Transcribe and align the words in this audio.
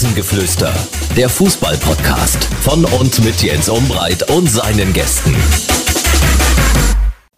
Rasengeflüster, 0.00 0.72
der 1.14 1.28
Fußball-Podcast 1.28 2.48
von 2.62 2.86
und 2.86 3.22
mit 3.22 3.42
Jens 3.42 3.68
Umbreit 3.68 4.30
und 4.30 4.50
seinen 4.50 4.94
Gästen. 4.94 5.36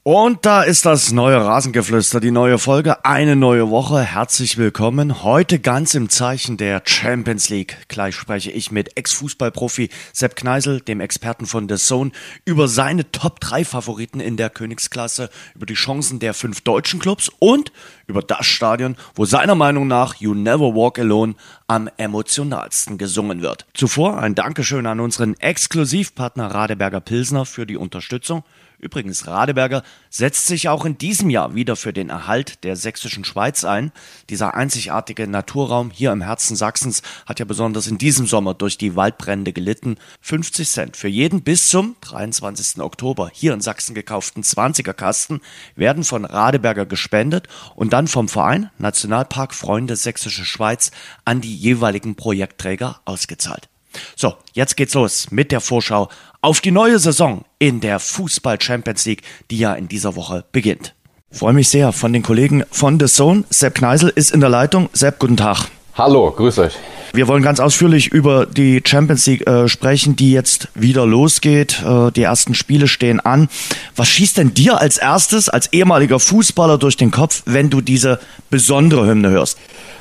Und 0.04 0.44
da 0.46 0.64
ist 0.64 0.84
das 0.84 1.12
neue 1.12 1.36
Rasengeflüster, 1.36 2.18
die 2.18 2.32
neue 2.32 2.58
Folge, 2.58 3.04
eine 3.04 3.36
neue 3.36 3.70
Woche. 3.70 4.00
Herzlich 4.00 4.58
willkommen. 4.58 5.22
Heute 5.22 5.60
ganz 5.60 5.94
im 5.94 6.08
Zeichen 6.08 6.56
der 6.56 6.82
Champions 6.84 7.50
League. 7.50 7.76
Gleich 7.86 8.16
spreche 8.16 8.50
ich 8.50 8.72
mit 8.72 8.96
Ex-Fußballprofi 8.96 9.90
Sepp 10.12 10.34
Kneisel, 10.34 10.80
dem 10.80 10.98
Experten 10.98 11.46
von 11.46 11.68
The 11.68 11.76
Zone, 11.76 12.10
über 12.44 12.66
seine 12.66 13.12
Top 13.12 13.38
3 13.38 13.64
Favoriten 13.64 14.18
in 14.18 14.36
der 14.36 14.50
Königsklasse, 14.50 15.30
über 15.54 15.66
die 15.66 15.74
Chancen 15.74 16.18
der 16.18 16.34
fünf 16.34 16.62
deutschen 16.62 16.98
Clubs 16.98 17.30
und 17.38 17.70
über 18.08 18.22
das 18.22 18.44
Stadion, 18.44 18.96
wo 19.14 19.24
seiner 19.24 19.54
Meinung 19.54 19.86
nach 19.86 20.16
You 20.16 20.34
Never 20.34 20.74
Walk 20.74 20.98
Alone 20.98 21.36
am 21.68 21.88
emotionalsten 21.96 22.98
gesungen 22.98 23.40
wird. 23.40 23.66
Zuvor 23.72 24.18
ein 24.18 24.34
Dankeschön 24.34 24.86
an 24.86 24.98
unseren 24.98 25.38
Exklusivpartner 25.38 26.48
Radeberger 26.48 27.00
Pilsner 27.00 27.46
für 27.46 27.66
die 27.66 27.76
Unterstützung. 27.76 28.42
Übrigens, 28.82 29.28
Radeberger 29.28 29.84
setzt 30.10 30.48
sich 30.48 30.68
auch 30.68 30.84
in 30.84 30.98
diesem 30.98 31.30
Jahr 31.30 31.54
wieder 31.54 31.76
für 31.76 31.92
den 31.92 32.08
Erhalt 32.08 32.64
der 32.64 32.74
sächsischen 32.74 33.24
Schweiz 33.24 33.62
ein. 33.62 33.92
Dieser 34.28 34.54
einzigartige 34.54 35.28
Naturraum 35.28 35.92
hier 35.92 36.10
im 36.10 36.20
Herzen 36.20 36.56
Sachsens 36.56 37.00
hat 37.24 37.38
ja 37.38 37.44
besonders 37.44 37.86
in 37.86 37.96
diesem 37.96 38.26
Sommer 38.26 38.54
durch 38.54 38.78
die 38.78 38.96
Waldbrände 38.96 39.52
gelitten. 39.52 39.98
50 40.22 40.68
Cent 40.68 40.96
für 40.96 41.06
jeden 41.06 41.42
bis 41.42 41.68
zum 41.68 41.94
23. 42.00 42.82
Oktober 42.82 43.30
hier 43.32 43.54
in 43.54 43.60
Sachsen 43.60 43.94
gekauften 43.94 44.42
20er 44.42 44.94
Kasten 44.94 45.40
werden 45.76 46.02
von 46.02 46.24
Radeberger 46.24 46.84
gespendet 46.84 47.46
und 47.76 47.92
dann 47.92 48.08
vom 48.08 48.28
Verein 48.28 48.70
Nationalpark 48.78 49.54
Freunde 49.54 49.94
Sächsische 49.94 50.44
Schweiz 50.44 50.90
an 51.24 51.40
die 51.40 51.54
jeweiligen 51.54 52.16
Projektträger 52.16 53.00
ausgezahlt. 53.04 53.68
So, 54.16 54.34
jetzt 54.52 54.76
geht's 54.76 54.94
los 54.94 55.30
mit 55.30 55.52
der 55.52 55.60
Vorschau 55.60 56.08
auf 56.42 56.60
die 56.60 56.72
neue 56.72 56.98
Saison 56.98 57.44
in 57.58 57.80
der 57.80 58.00
Fußball 58.00 58.60
Champions 58.60 59.06
League, 59.06 59.22
die 59.50 59.58
ja 59.58 59.72
in 59.74 59.88
dieser 59.88 60.16
Woche 60.16 60.44
beginnt. 60.52 60.94
Freue 61.30 61.54
mich 61.54 61.68
sehr 61.68 61.92
von 61.92 62.12
den 62.12 62.22
Kollegen 62.22 62.64
von 62.70 63.00
The 63.00 63.06
Zone. 63.06 63.44
Sepp 63.48 63.76
Kneisel 63.76 64.12
ist 64.14 64.32
in 64.32 64.40
der 64.40 64.50
Leitung. 64.50 64.90
Sepp, 64.92 65.18
guten 65.18 65.38
Tag. 65.38 65.68
Hallo, 65.94 66.30
grüß 66.30 66.58
euch. 66.58 66.74
Wir 67.14 67.28
wollen 67.28 67.42
ganz 67.42 67.60
ausführlich 67.60 68.08
über 68.08 68.46
die 68.46 68.82
Champions 68.84 69.26
League 69.26 69.46
äh, 69.46 69.68
sprechen, 69.68 70.16
die 70.16 70.32
jetzt 70.32 70.68
wieder 70.74 71.06
losgeht. 71.06 71.82
Äh, 71.82 72.10
die 72.10 72.22
ersten 72.22 72.54
Spiele 72.54 72.88
stehen 72.88 73.20
an. 73.20 73.48
Was 73.94 74.08
schießt 74.08 74.38
denn 74.38 74.52
dir 74.52 74.80
als 74.80 74.98
erstes, 74.98 75.48
als 75.48 75.72
ehemaliger 75.72 76.18
Fußballer 76.18 76.76
durch 76.76 76.96
den 76.96 77.10
Kopf, 77.10 77.42
wenn 77.46 77.70
du 77.70 77.80
diese 77.80 78.18
besondere 78.50 79.06
Hymne 79.06 79.30
hörst? 79.30 79.58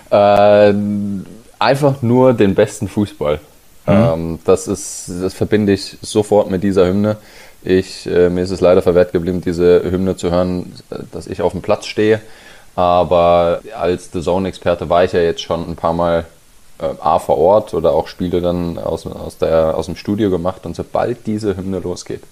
Äh, 0.10 0.74
einfach 1.60 2.02
nur 2.02 2.34
den 2.34 2.56
besten 2.56 2.88
Fußball. 2.88 3.40
Mhm. 3.86 4.40
Das, 4.46 4.68
ist, 4.68 5.12
das 5.22 5.34
verbinde 5.34 5.74
ich 5.74 5.98
sofort 6.02 6.50
mit 6.50 6.64
dieser 6.64 6.88
Hymne. 6.88 7.18
Ich, 7.64 8.08
äh, 8.08 8.30
mir 8.30 8.42
ist 8.42 8.52
es 8.52 8.62
leider 8.62 8.82
verwehrt 8.82 9.12
geblieben, 9.12 9.42
diese 9.42 9.84
Hymne 9.84 10.16
zu 10.16 10.32
hören, 10.32 10.74
dass 11.12 11.28
ich 11.28 11.42
auf 11.42 11.52
dem 11.52 11.62
Platz 11.62 11.86
stehe. 11.86 12.22
Aber 12.76 13.62
als 13.78 14.12
The 14.12 14.22
Zone-Experte 14.22 14.90
war 14.90 15.04
ich 15.04 15.12
ja 15.12 15.20
jetzt 15.20 15.42
schon 15.42 15.70
ein 15.70 15.76
paar 15.76 15.94
Mal 15.94 16.26
äh, 16.80 16.86
A 17.00 17.20
vor 17.20 17.38
Ort 17.38 17.74
oder 17.74 17.92
auch 17.92 18.08
Spiele 18.08 18.42
dann 18.42 18.78
aus, 18.78 19.06
aus, 19.06 19.38
der, 19.38 19.78
aus 19.78 19.86
dem 19.88 19.96
Studio 19.96 20.30
gemacht. 20.30 20.66
Und 20.66 20.76
sobald 20.76 21.28
diese 21.28 21.56
Hymne 21.58 21.80
losgeht, 21.80 22.24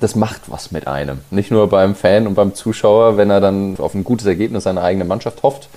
das 0.00 0.16
macht 0.16 0.42
was 0.50 0.72
mit 0.72 0.86
einem. 0.86 1.20
Nicht 1.30 1.50
nur 1.50 1.68
beim 1.68 1.94
Fan 1.94 2.26
und 2.26 2.34
beim 2.34 2.54
Zuschauer, 2.54 3.16
wenn 3.16 3.30
er 3.30 3.40
dann 3.40 3.76
auf 3.78 3.94
ein 3.94 4.04
gutes 4.04 4.26
Ergebnis 4.26 4.64
seiner 4.64 4.82
eigenen 4.82 5.08
Mannschaft 5.08 5.42
hofft, 5.42 5.68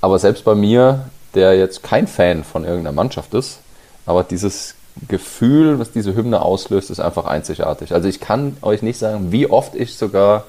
aber 0.00 0.18
selbst 0.18 0.44
bei 0.44 0.54
mir, 0.54 1.06
der 1.34 1.56
jetzt 1.56 1.82
kein 1.82 2.06
Fan 2.06 2.42
von 2.42 2.64
irgendeiner 2.64 2.94
Mannschaft 2.94 3.34
ist, 3.34 3.58
aber 4.06 4.24
dieses 4.24 4.74
Gefühl, 5.08 5.78
was 5.78 5.92
diese 5.92 6.14
Hymne 6.14 6.42
auslöst, 6.42 6.90
ist 6.90 7.00
einfach 7.00 7.24
einzigartig. 7.24 7.92
Also 7.92 8.08
ich 8.08 8.20
kann 8.20 8.56
euch 8.62 8.82
nicht 8.82 8.98
sagen, 8.98 9.32
wie 9.32 9.48
oft 9.48 9.74
ich 9.74 9.96
sogar 9.96 10.44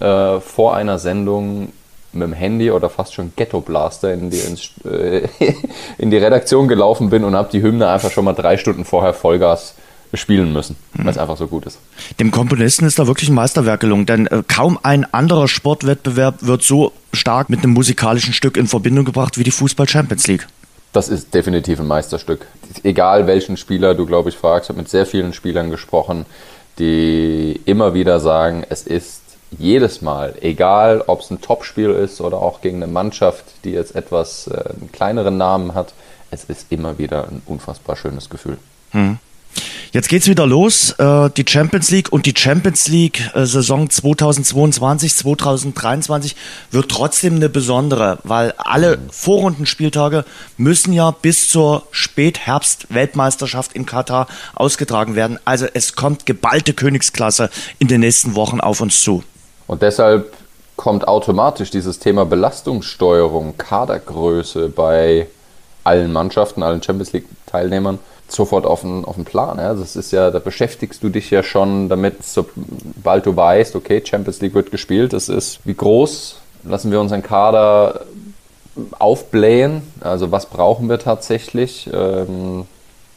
äh, 0.00 0.40
vor 0.40 0.74
einer 0.74 0.98
Sendung 0.98 1.72
mit 2.12 2.22
dem 2.22 2.32
Handy 2.32 2.70
oder 2.70 2.90
fast 2.90 3.14
schon 3.14 3.32
Ghetto 3.36 3.60
Blaster 3.60 4.12
in 4.12 4.30
die, 4.30 4.38
ins, 4.38 4.70
äh, 4.84 5.28
in 5.98 6.10
die 6.10 6.16
Redaktion 6.16 6.68
gelaufen 6.68 7.10
bin 7.10 7.24
und 7.24 7.34
habe 7.34 7.50
die 7.50 7.62
Hymne 7.62 7.88
einfach 7.88 8.10
schon 8.10 8.24
mal 8.24 8.32
drei 8.32 8.56
Stunden 8.56 8.84
vorher 8.84 9.14
Vollgas 9.14 9.74
spielen 10.14 10.52
müssen, 10.52 10.76
mhm. 10.94 11.04
weil 11.04 11.10
es 11.10 11.18
einfach 11.18 11.36
so 11.36 11.46
gut 11.46 11.66
ist. 11.66 11.78
Dem 12.18 12.30
Komponisten 12.30 12.86
ist 12.86 12.98
da 12.98 13.06
wirklich 13.06 13.28
ein 13.28 13.34
Meisterwerk 13.34 13.80
gelungen, 13.80 14.06
denn 14.06 14.26
äh, 14.26 14.42
kaum 14.48 14.78
ein 14.82 15.12
anderer 15.12 15.48
Sportwettbewerb 15.48 16.36
wird 16.40 16.62
so 16.62 16.92
stark 17.12 17.50
mit 17.50 17.62
einem 17.62 17.74
musikalischen 17.74 18.32
Stück 18.32 18.56
in 18.56 18.66
Verbindung 18.66 19.04
gebracht 19.04 19.38
wie 19.38 19.44
die 19.44 19.50
Fußball 19.50 19.88
Champions 19.88 20.26
League. 20.26 20.46
Das 20.92 21.08
ist 21.08 21.34
definitiv 21.34 21.80
ein 21.80 21.86
Meisterstück. 21.86 22.46
Egal 22.82 23.26
welchen 23.26 23.56
Spieler 23.56 23.94
du, 23.94 24.06
glaube 24.06 24.30
ich, 24.30 24.36
fragst, 24.36 24.66
ich 24.66 24.68
habe 24.70 24.80
mit 24.80 24.88
sehr 24.88 25.06
vielen 25.06 25.32
Spielern 25.32 25.70
gesprochen, 25.70 26.26
die 26.78 27.60
immer 27.64 27.94
wieder 27.94 28.20
sagen, 28.20 28.64
es 28.68 28.82
ist 28.82 29.22
jedes 29.50 30.02
Mal, 30.02 30.34
egal 30.40 31.02
ob 31.06 31.20
es 31.20 31.30
ein 31.30 31.40
Topspiel 31.40 31.90
ist 31.90 32.20
oder 32.20 32.38
auch 32.38 32.60
gegen 32.60 32.82
eine 32.82 32.92
Mannschaft, 32.92 33.44
die 33.64 33.70
jetzt 33.70 33.94
etwas 33.94 34.46
äh, 34.46 34.52
einen 34.52 34.90
kleineren 34.92 35.38
Namen 35.38 35.74
hat, 35.74 35.94
es 36.30 36.44
ist 36.44 36.70
immer 36.70 36.98
wieder 36.98 37.28
ein 37.28 37.42
unfassbar 37.46 37.96
schönes 37.96 38.28
Gefühl. 38.28 38.58
Hm. 38.90 39.18
Jetzt 39.92 40.08
geht's 40.08 40.28
wieder 40.28 40.46
los, 40.46 40.90
äh, 40.98 41.30
die 41.30 41.44
Champions 41.48 41.90
League 41.90 42.12
und 42.12 42.26
die 42.26 42.34
Champions 42.36 42.88
League 42.88 43.30
äh, 43.34 43.46
Saison 43.46 43.88
2022, 43.88 45.14
2023 45.16 46.36
wird 46.70 46.90
trotzdem 46.90 47.36
eine 47.36 47.48
besondere, 47.48 48.18
weil 48.22 48.52
alle 48.58 48.98
Vorrundenspieltage 49.10 50.24
müssen 50.58 50.92
ja 50.92 51.10
bis 51.10 51.48
zur 51.48 51.84
Spätherbst-Weltmeisterschaft 51.90 53.72
in 53.72 53.86
Katar 53.86 54.28
ausgetragen 54.54 55.16
werden. 55.16 55.38
Also 55.46 55.66
es 55.72 55.96
kommt 55.96 56.26
geballte 56.26 56.74
Königsklasse 56.74 57.48
in 57.78 57.88
den 57.88 58.00
nächsten 58.00 58.34
Wochen 58.34 58.60
auf 58.60 58.82
uns 58.82 59.00
zu. 59.02 59.22
Und 59.66 59.82
deshalb 59.82 60.34
kommt 60.76 61.08
automatisch 61.08 61.70
dieses 61.70 61.98
Thema 61.98 62.24
Belastungssteuerung, 62.24 63.56
Kadergröße 63.56 64.68
bei 64.68 65.26
allen 65.82 66.12
Mannschaften, 66.12 66.62
allen 66.62 66.82
Champions 66.82 67.12
League 67.12 67.26
Teilnehmern 67.46 67.98
sofort 68.28 68.66
auf 68.66 68.82
den, 68.82 69.04
auf 69.04 69.16
den 69.16 69.24
Plan. 69.24 69.58
Ja. 69.58 69.74
Das 69.74 69.96
ist 69.96 70.12
ja, 70.12 70.30
da 70.30 70.38
beschäftigst 70.38 71.02
du 71.02 71.08
dich 71.08 71.30
ja 71.30 71.42
schon 71.42 71.88
damit, 71.88 72.24
sobald 72.24 73.26
du 73.26 73.36
weißt, 73.36 73.76
okay, 73.76 74.02
Champions 74.04 74.40
League 74.40 74.54
wird 74.54 74.70
gespielt, 74.70 75.12
das 75.12 75.28
ist 75.28 75.60
wie 75.64 75.74
groß, 75.74 76.40
lassen 76.64 76.90
wir 76.90 77.00
unseren 77.00 77.22
Kader 77.22 78.02
aufblähen, 78.98 79.82
also 80.00 80.30
was 80.30 80.46
brauchen 80.46 80.88
wir 80.88 80.98
tatsächlich. 80.98 81.90
Ähm, 81.92 82.66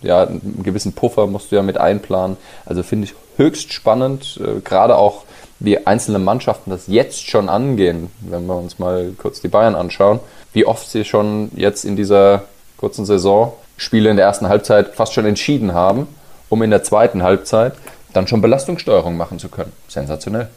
ja, 0.02 0.24
einen 0.24 0.64
gewissen 0.64 0.94
Puffer 0.94 1.28
musst 1.28 1.52
du 1.52 1.56
ja 1.56 1.62
mit 1.62 1.78
einplanen. 1.78 2.38
Also 2.66 2.82
finde 2.82 3.06
ich 3.06 3.14
höchst 3.38 3.72
spannend, 3.72 4.40
äh, 4.44 4.60
gerade 4.62 4.98
auch 4.98 5.24
wie 5.60 5.86
einzelne 5.86 6.18
Mannschaften 6.18 6.72
das 6.72 6.88
jetzt 6.88 7.30
schon 7.30 7.48
angehen, 7.48 8.10
wenn 8.22 8.48
wir 8.48 8.56
uns 8.56 8.80
mal 8.80 9.14
kurz 9.18 9.42
die 9.42 9.48
Bayern 9.48 9.76
anschauen, 9.76 10.20
wie 10.54 10.66
oft 10.66 10.90
sie 10.90 11.06
schon 11.06 11.52
jetzt 11.56 11.86
in 11.86 11.96
dieser 11.96 12.44
kurzen 12.78 13.06
Saison 13.06 13.54
Spiele 13.82 14.12
in 14.12 14.18
der 14.18 14.26
ersten 14.26 14.48
Halbzeit 14.48 14.94
fast 14.96 15.14
schon 15.14 15.26
entschieden 15.26 15.74
haben, 15.74 16.08
um 16.50 16.62
in 16.62 16.70
der 16.70 16.84
zweiten 16.84 17.24
Halbzeit 17.24 17.74
dann 18.14 18.28
schon 18.28 18.42
Belastungssteuerung 18.42 19.18
machen 19.18 19.40
zu 19.40 19.50
können. 19.50 19.72
Sensationell. 19.88 20.50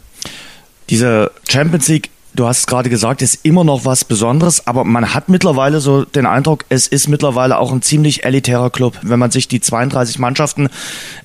Diese 0.89 1.31
Champions 1.49 1.87
League 1.87 2.11
du 2.35 2.45
hast 2.45 2.59
es 2.59 2.67
gerade 2.67 2.89
gesagt, 2.89 3.21
ist 3.21 3.39
immer 3.43 3.63
noch 3.63 3.85
was 3.85 4.03
Besonderes, 4.03 4.67
aber 4.67 4.83
man 4.83 5.13
hat 5.13 5.29
mittlerweile 5.29 5.79
so 5.79 6.03
den 6.03 6.25
Eindruck, 6.25 6.65
es 6.69 6.85
ist 6.87 7.07
mittlerweile 7.07 7.57
auch 7.57 7.71
ein 7.71 7.81
ziemlich 7.81 8.25
elitärer 8.25 8.69
Club. 8.69 8.97
Wenn 9.01 9.19
man 9.19 9.31
sich 9.31 9.47
die 9.47 9.61
32 9.61 10.19
Mannschaften 10.19 10.67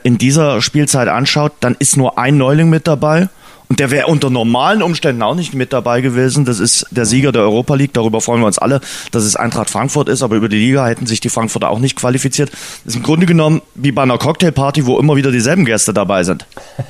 in 0.03 0.19
dieser 0.19 0.63
Spielzeit 0.63 1.09
anschaut, 1.09 1.53
dann 1.61 1.75
ist 1.79 1.97
nur 1.97 2.17
ein 2.19 2.37
Neuling 2.37 2.71
mit 2.71 2.87
dabei 2.87 3.29
und 3.71 3.79
der 3.79 3.93
wäre 3.93 4.09
unter 4.09 4.31
normalen 4.31 4.83
Umständen 4.83 5.23
auch 5.23 5.37
nicht 5.37 5.55
mit 5.55 5.73
dabei 5.73 6.01
gewesen. 6.01 6.45
Das 6.45 6.59
ist 6.59 6.87
der 6.91 7.07
Sieger 7.07 7.31
der 7.31 7.43
Europa 7.43 7.77
League. 7.77 7.95
Darüber 7.95 8.21
freuen 8.21 8.41
wir 8.41 8.49
uns 8.49 8.59
alle, 8.59 8.81
dass 9.13 9.23
es 9.23 9.37
Eintracht 9.37 9.71
Frankfurt 9.71 10.09
ist. 10.09 10.23
Aber 10.23 10.35
über 10.35 10.49
die 10.49 10.59
Liga 10.59 10.85
hätten 10.89 11.07
sich 11.07 11.21
die 11.21 11.29
Frankfurter 11.29 11.71
auch 11.71 11.79
nicht 11.79 11.95
qualifiziert. 11.95 12.51
Das 12.51 12.95
ist 12.95 12.97
im 12.97 13.05
Grunde 13.05 13.27
genommen 13.27 13.63
wie 13.77 13.93
bei 13.93 14.03
einer 14.03 14.19
Cocktailparty, 14.19 14.87
wo 14.87 14.99
immer 14.99 15.15
wieder 15.15 15.31
dieselben 15.31 15.65
Gäste 15.65 15.95
dabei 15.95 16.25
sind. 16.25 16.47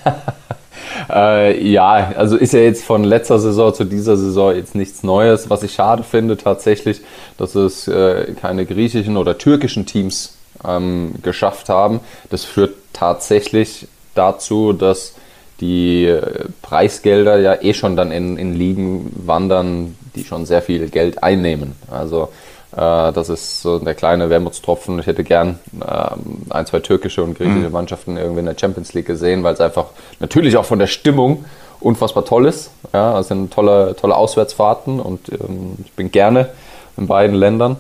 äh, 1.11 1.63
ja, 1.71 2.15
also 2.17 2.39
ist 2.39 2.55
ja 2.55 2.61
jetzt 2.61 2.83
von 2.83 3.05
letzter 3.05 3.39
Saison 3.39 3.75
zu 3.75 3.85
dieser 3.85 4.17
Saison 4.17 4.57
jetzt 4.57 4.75
nichts 4.75 5.03
Neues. 5.03 5.51
Was 5.51 5.63
ich 5.63 5.75
schade 5.75 6.03
finde 6.03 6.39
tatsächlich, 6.39 7.03
dass 7.37 7.57
es 7.57 7.89
äh, 7.89 8.33
keine 8.41 8.65
griechischen 8.65 9.19
oder 9.19 9.37
türkischen 9.37 9.85
Teams 9.85 10.39
ähm, 10.67 11.17
geschafft 11.23 11.69
haben. 11.69 12.01
Das 12.31 12.47
führt 12.47 12.73
tatsächlich 12.95 13.87
dazu, 14.15 14.73
dass 14.73 15.13
die 15.61 16.07
äh, 16.07 16.47
Preisgelder 16.63 17.39
ja 17.39 17.57
eh 17.61 17.75
schon 17.75 17.97
dann 17.97 18.13
in, 18.13 18.37
in 18.37 18.55
Ligen 18.55 19.13
wandern, 19.27 19.97
die 20.15 20.25
schon 20.25 20.47
sehr 20.47 20.63
viel 20.63 20.89
Geld 20.89 21.23
einnehmen. 21.23 21.73
Also 21.91 22.31
äh, 22.73 23.13
das 23.13 23.29
ist 23.29 23.63
so 23.63 23.79
der 23.79 23.95
kleine 23.95 24.31
Wermutstropfen. 24.31 24.99
Ich 24.99 25.07
hätte 25.07 25.25
gern 25.25 25.59
äh, 25.81 26.11
ein, 26.51 26.67
zwei 26.67 26.81
türkische 26.81 27.23
und 27.23 27.37
griechische 27.37 27.67
mhm. 27.67 27.73
Mannschaften 27.73 28.17
irgendwie 28.17 28.41
in 28.41 28.47
der 28.47 28.57
Champions 28.59 28.95
League 28.95 29.07
gesehen, 29.07 29.43
weil 29.43 29.55
es 29.55 29.61
einfach 29.61 29.87
natürlich 30.19 30.57
auch 30.57 30.65
von 30.65 30.79
der 30.79 30.87
Stimmung 30.87 31.45
unfassbar 31.81 32.25
toll 32.25 32.47
ist. 32.47 32.71
Ja, 32.93 33.19
es 33.19 33.29
sind 33.29 33.53
tolle, 33.53 33.97
tolle 33.99 34.17
Auswärtsfahrten 34.17 35.01
und 35.01 35.31
ähm, 35.31 35.77
ich 35.85 35.93
bin 35.93 36.11
gerne 36.11 36.51
in 36.97 37.07
beiden 37.07 37.37
Ländern. 37.37 37.77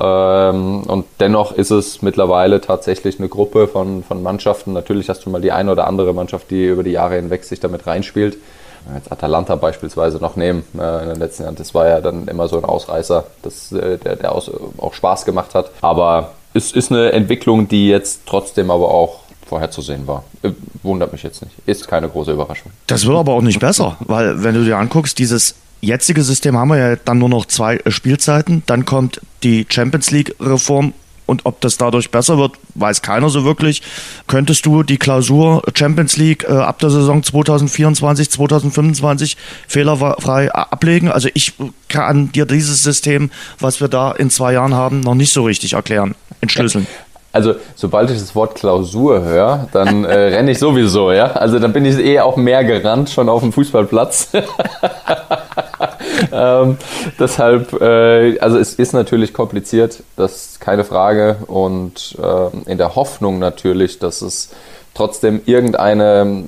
Ähm, 0.00 0.82
und 0.82 1.04
dennoch 1.20 1.52
ist 1.52 1.70
es 1.70 2.02
mittlerweile 2.02 2.60
tatsächlich 2.60 3.18
eine 3.18 3.28
Gruppe 3.28 3.68
von, 3.68 4.02
von 4.02 4.22
Mannschaften. 4.22 4.72
Natürlich 4.72 5.08
hast 5.08 5.24
du 5.24 5.30
mal 5.30 5.40
die 5.40 5.52
eine 5.52 5.72
oder 5.72 5.86
andere 5.86 6.12
Mannschaft, 6.14 6.50
die 6.50 6.66
über 6.66 6.82
die 6.82 6.92
Jahre 6.92 7.16
hinweg 7.16 7.44
sich 7.44 7.60
damit 7.60 7.86
reinspielt. 7.86 8.38
Jetzt 8.94 9.12
Atalanta 9.12 9.56
beispielsweise 9.56 10.18
noch 10.18 10.36
nehmen 10.36 10.64
äh, 10.78 11.02
in 11.02 11.08
den 11.10 11.18
letzten 11.18 11.44
Jahren. 11.44 11.54
Das 11.54 11.74
war 11.74 11.88
ja 11.88 12.00
dann 12.00 12.26
immer 12.26 12.48
so 12.48 12.56
ein 12.56 12.64
Ausreißer, 12.64 13.24
das, 13.42 13.70
äh, 13.72 13.98
der, 13.98 14.16
der 14.16 14.32
aus, 14.32 14.50
auch 14.78 14.94
Spaß 14.94 15.24
gemacht 15.24 15.54
hat. 15.54 15.70
Aber 15.82 16.32
es 16.54 16.72
ist 16.72 16.90
eine 16.90 17.12
Entwicklung, 17.12 17.68
die 17.68 17.88
jetzt 17.88 18.22
trotzdem 18.26 18.70
aber 18.70 18.88
auch 18.90 19.20
vorherzusehen 19.46 20.06
war. 20.06 20.24
Äh, 20.42 20.50
wundert 20.82 21.12
mich 21.12 21.22
jetzt 21.22 21.42
nicht. 21.42 21.54
Ist 21.66 21.86
keine 21.86 22.08
große 22.08 22.32
Überraschung. 22.32 22.72
Das 22.86 23.06
wird 23.06 23.16
aber 23.16 23.32
auch 23.34 23.42
nicht 23.42 23.60
besser, 23.60 23.96
weil 24.00 24.42
wenn 24.42 24.54
du 24.54 24.64
dir 24.64 24.78
anguckst, 24.78 25.18
dieses 25.18 25.54
jetzige 25.82 26.22
System 26.22 26.56
haben 26.56 26.68
wir 26.68 26.78
ja 26.78 26.96
dann 26.96 27.18
nur 27.18 27.28
noch 27.28 27.46
zwei 27.46 27.80
Spielzeiten. 27.88 28.62
Dann 28.66 28.86
kommt 28.86 29.20
die 29.42 29.66
Champions 29.68 30.10
League-Reform 30.10 30.94
und 31.26 31.46
ob 31.46 31.60
das 31.60 31.78
dadurch 31.78 32.10
besser 32.10 32.36
wird, 32.38 32.56
weiß 32.74 33.02
keiner 33.02 33.28
so 33.28 33.44
wirklich. 33.44 33.82
Könntest 34.26 34.66
du 34.66 34.82
die 34.82 34.98
Klausur 34.98 35.62
Champions 35.74 36.16
League 36.16 36.44
äh, 36.44 36.52
ab 36.52 36.78
der 36.80 36.90
Saison 36.90 37.22
2024, 37.22 38.30
2025 38.30 39.36
fehlerfrei 39.68 40.52
ablegen? 40.52 41.10
Also 41.10 41.28
ich 41.34 41.54
kann 41.88 42.32
dir 42.32 42.46
dieses 42.46 42.82
System, 42.82 43.30
was 43.60 43.80
wir 43.80 43.88
da 43.88 44.12
in 44.12 44.30
zwei 44.30 44.52
Jahren 44.52 44.74
haben, 44.74 45.00
noch 45.00 45.14
nicht 45.14 45.32
so 45.32 45.44
richtig 45.44 45.74
erklären, 45.74 46.14
entschlüsseln. 46.40 46.86
Also, 47.32 47.54
sobald 47.74 48.10
ich 48.10 48.18
das 48.18 48.34
Wort 48.34 48.54
Klausur 48.54 49.22
höre, 49.22 49.68
dann 49.72 50.04
äh, 50.04 50.14
renne 50.36 50.50
ich 50.50 50.58
sowieso, 50.58 51.12
ja. 51.12 51.32
Also, 51.32 51.58
dann 51.58 51.72
bin 51.72 51.86
ich 51.86 51.98
eh 51.98 52.20
auch 52.20 52.36
mehr 52.36 52.62
gerannt 52.62 53.08
schon 53.08 53.30
auf 53.30 53.40
dem 53.40 53.52
Fußballplatz. 53.52 54.32
ähm, 56.32 56.76
deshalb, 57.18 57.80
äh, 57.80 58.38
also 58.38 58.58
es 58.58 58.74
ist 58.74 58.92
natürlich 58.92 59.32
kompliziert, 59.32 60.02
das 60.16 60.46
ist 60.46 60.60
keine 60.60 60.84
Frage. 60.84 61.38
Und 61.46 62.16
äh, 62.22 62.70
in 62.70 62.78
der 62.78 62.96
Hoffnung 62.96 63.38
natürlich, 63.38 63.98
dass 63.98 64.20
es 64.20 64.50
trotzdem 64.94 65.40
irgendeine, 65.46 66.44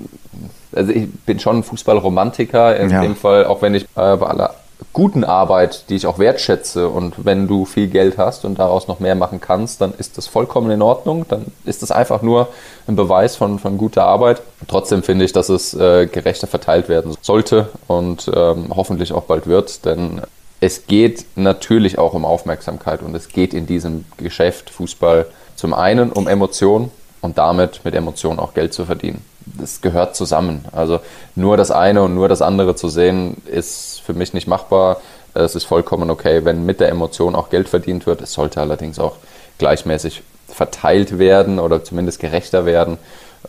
also 0.75 0.93
ich 0.93 1.11
bin 1.11 1.41
schon 1.41 1.59
ein 1.59 1.63
Fußballromantiker 1.63 2.77
in 2.77 2.91
ja. 2.91 3.01
dem 3.01 3.17
Fall, 3.17 3.47
auch 3.47 3.63
wenn 3.63 3.75
ich 3.75 3.85
äh, 3.85 4.17
bei 4.17 4.27
aller 4.27 4.55
guten 4.93 5.25
Arbeit, 5.25 5.89
die 5.89 5.97
ich 5.97 6.07
auch 6.07 6.19
wertschätze 6.19 6.89
und 6.89 7.25
wenn 7.25 7.49
du 7.49 7.65
viel 7.65 7.89
Geld 7.89 8.19
hast 8.19 8.45
und 8.45 8.59
daraus 8.59 8.89
noch 8.89 9.01
mehr 9.01 9.15
machen 9.15 9.41
kannst, 9.41 9.81
dann 9.81 9.93
ist 9.95 10.19
das 10.19 10.27
vollkommen 10.27 10.71
in 10.71 10.83
Ordnung. 10.83 11.27
Dann 11.29 11.47
ist 11.65 11.83
das 11.83 11.91
einfach 11.91 12.23
nur 12.23 12.49
ein 12.87 12.97
Beweis 12.97 13.37
von, 13.37 13.59
von 13.59 13.79
guter 13.79 14.05
Arbeit. 14.05 14.43
Trotzdem 14.69 15.03
finde 15.03 15.25
ich, 15.25 15.33
dass 15.33 15.49
es 15.49 15.75
äh, 15.75 16.07
gerechter 16.07 16.47
verteilt 16.47 16.89
werden 16.89 17.15
sollte 17.21 17.69
und 17.87 18.31
ähm, 18.35 18.73
hoffentlich 18.75 19.13
auch 19.13 19.25
bald 19.25 19.47
wird, 19.47 19.85
denn 19.85 20.23
es 20.61 20.87
geht 20.87 21.27
natürlich 21.37 21.99
auch 21.99 22.15
um 22.15 22.25
Aufmerksamkeit 22.25 23.03
und 23.03 23.15
es 23.15 23.29
geht 23.29 23.53
in 23.53 23.67
diesem 23.67 24.05
Geschäft 24.17 24.71
Fußball 24.71 25.27
zum 25.57 25.75
einen 25.75 26.11
um 26.11 26.27
Emotionen 26.27 26.91
und 27.21 27.39
damit 27.39 27.81
mit 27.85 27.95
Emotionen 27.95 28.39
auch 28.39 28.55
Geld 28.55 28.73
zu 28.73 28.85
verdienen 28.87 29.25
das 29.47 29.81
gehört 29.81 30.17
zusammen. 30.17 30.65
Also 30.73 31.01
nur 31.35 31.57
das 31.57 31.71
eine 31.71 32.03
und 32.03 32.15
nur 32.15 32.29
das 32.29 32.43
andere 32.43 32.77
zu 32.77 32.89
sehen, 32.89 33.37
ist 33.47 33.94
für 34.05 34.15
mich 34.15 34.35
nicht 34.35 34.47
machbar. 34.47 35.01
Es 35.33 35.55
ist 35.55 35.65
vollkommen 35.65 36.11
okay, 36.11 36.45
wenn 36.45 36.65
mit 36.65 36.81
der 36.81 36.91
Emotion 36.91 37.35
auch 37.35 37.51
Geld 37.51 37.69
verdient 37.69 38.07
wird. 38.07 38.21
Es 38.21 38.33
sollte 38.33 38.61
allerdings 38.61 38.99
auch 38.99 39.17
gleichmäßig 39.59 40.23
verteilt 40.49 41.19
werden 41.19 41.59
oder 41.59 41.83
zumindest 41.83 42.21
gerechter 42.21 42.67
werden 42.67 42.99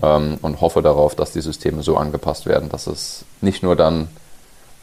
ähm, 0.02 0.38
und 0.42 0.62
hoffe 0.62 0.82
darauf, 0.82 1.16
dass 1.16 1.32
die 1.32 1.42
Systeme 1.42 1.84
so 1.84 1.98
angepasst 1.98 2.46
werden, 2.46 2.70
dass 2.70 2.88
es 2.88 3.26
nicht 3.42 3.64
nur 3.64 3.76
dann 3.76 4.08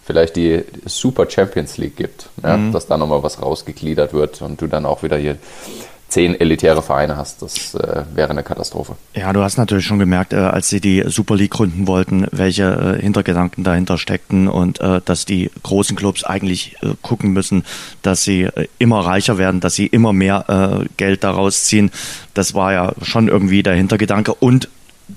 vielleicht 0.04 0.36
die 0.36 0.64
Super 0.84 1.28
Champions 1.30 1.78
League 1.78 1.96
gibt, 1.96 2.28
ja, 2.42 2.56
mhm. 2.56 2.72
dass 2.72 2.86
da 2.86 2.96
nochmal 2.96 3.22
was 3.22 3.40
rausgegliedert 3.40 4.12
wird 4.12 4.42
und 4.42 4.60
du 4.60 4.66
dann 4.66 4.84
auch 4.84 5.02
wieder 5.02 5.16
hier 5.16 5.36
zehn 6.12 6.38
elitäre 6.38 6.82
Vereine 6.82 7.16
hast. 7.16 7.40
Das 7.40 7.74
äh, 7.74 8.04
wäre 8.14 8.30
eine 8.30 8.42
Katastrophe. 8.42 8.96
Ja, 9.14 9.32
du 9.32 9.42
hast 9.42 9.56
natürlich 9.56 9.86
schon 9.86 9.98
gemerkt, 9.98 10.34
äh, 10.34 10.36
als 10.36 10.68
sie 10.68 10.80
die 10.80 11.04
Super 11.06 11.36
League 11.36 11.52
gründen 11.52 11.86
wollten, 11.86 12.26
welche 12.32 12.98
äh, 12.98 13.00
Hintergedanken 13.00 13.64
dahinter 13.64 13.96
steckten 13.96 14.46
und 14.46 14.78
äh, 14.80 15.00
dass 15.04 15.24
die 15.24 15.50
großen 15.62 15.96
Clubs 15.96 16.22
eigentlich 16.22 16.76
äh, 16.82 16.88
gucken 17.00 17.32
müssen, 17.32 17.64
dass 18.02 18.24
sie 18.24 18.42
äh, 18.42 18.68
immer 18.78 19.00
reicher 19.00 19.38
werden, 19.38 19.60
dass 19.60 19.74
sie 19.74 19.86
immer 19.86 20.12
mehr 20.12 20.44
Geld 20.96 21.24
daraus 21.24 21.64
ziehen. 21.64 21.90
Das 22.34 22.54
war 22.54 22.72
ja 22.72 22.92
schon 23.02 23.28
irgendwie 23.28 23.62
der 23.62 23.74
Hintergedanke 23.74 24.34
und 24.34 24.68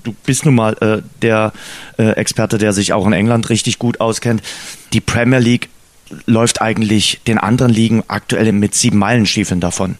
du 0.04 0.14
bist 0.24 0.44
nun 0.44 0.54
mal 0.54 0.74
äh, 0.80 1.02
der 1.22 1.52
äh, 1.98 2.10
Experte, 2.12 2.58
der 2.58 2.72
sich 2.72 2.92
auch 2.92 3.06
in 3.06 3.12
England 3.12 3.50
richtig 3.50 3.78
gut 3.78 4.00
auskennt. 4.00 4.42
Die 4.92 5.00
Premier 5.00 5.38
League 5.38 5.68
läuft 6.26 6.60
eigentlich 6.60 7.20
den 7.26 7.38
anderen 7.38 7.72
Ligen 7.72 8.04
aktuell 8.08 8.52
mit 8.52 8.74
sieben 8.74 8.98
Meilenstiefeln 8.98 9.60
davon. 9.60 9.96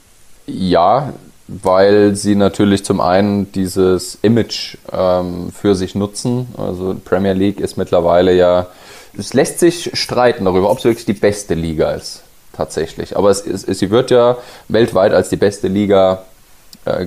Ja, 0.46 1.12
weil 1.48 2.16
sie 2.16 2.34
natürlich 2.34 2.84
zum 2.84 3.00
einen 3.00 3.52
dieses 3.52 4.18
Image 4.22 4.78
ähm, 4.92 5.52
für 5.52 5.74
sich 5.74 5.94
nutzen. 5.94 6.48
Also 6.56 6.96
Premier 7.04 7.34
League 7.34 7.60
ist 7.60 7.76
mittlerweile 7.76 8.34
ja, 8.34 8.66
es 9.16 9.32
lässt 9.32 9.60
sich 9.60 9.90
streiten 9.94 10.44
darüber, 10.44 10.70
ob 10.70 10.78
es 10.78 10.84
wirklich 10.84 11.06
die 11.06 11.12
beste 11.12 11.54
Liga 11.54 11.92
ist, 11.92 12.22
tatsächlich. 12.52 13.16
Aber 13.16 13.30
es, 13.30 13.46
es, 13.46 13.62
sie 13.78 13.90
wird 13.90 14.10
ja 14.10 14.36
weltweit 14.68 15.12
als 15.12 15.28
die 15.28 15.36
beste 15.36 15.68
Liga 15.68 16.24
äh, 16.84 17.06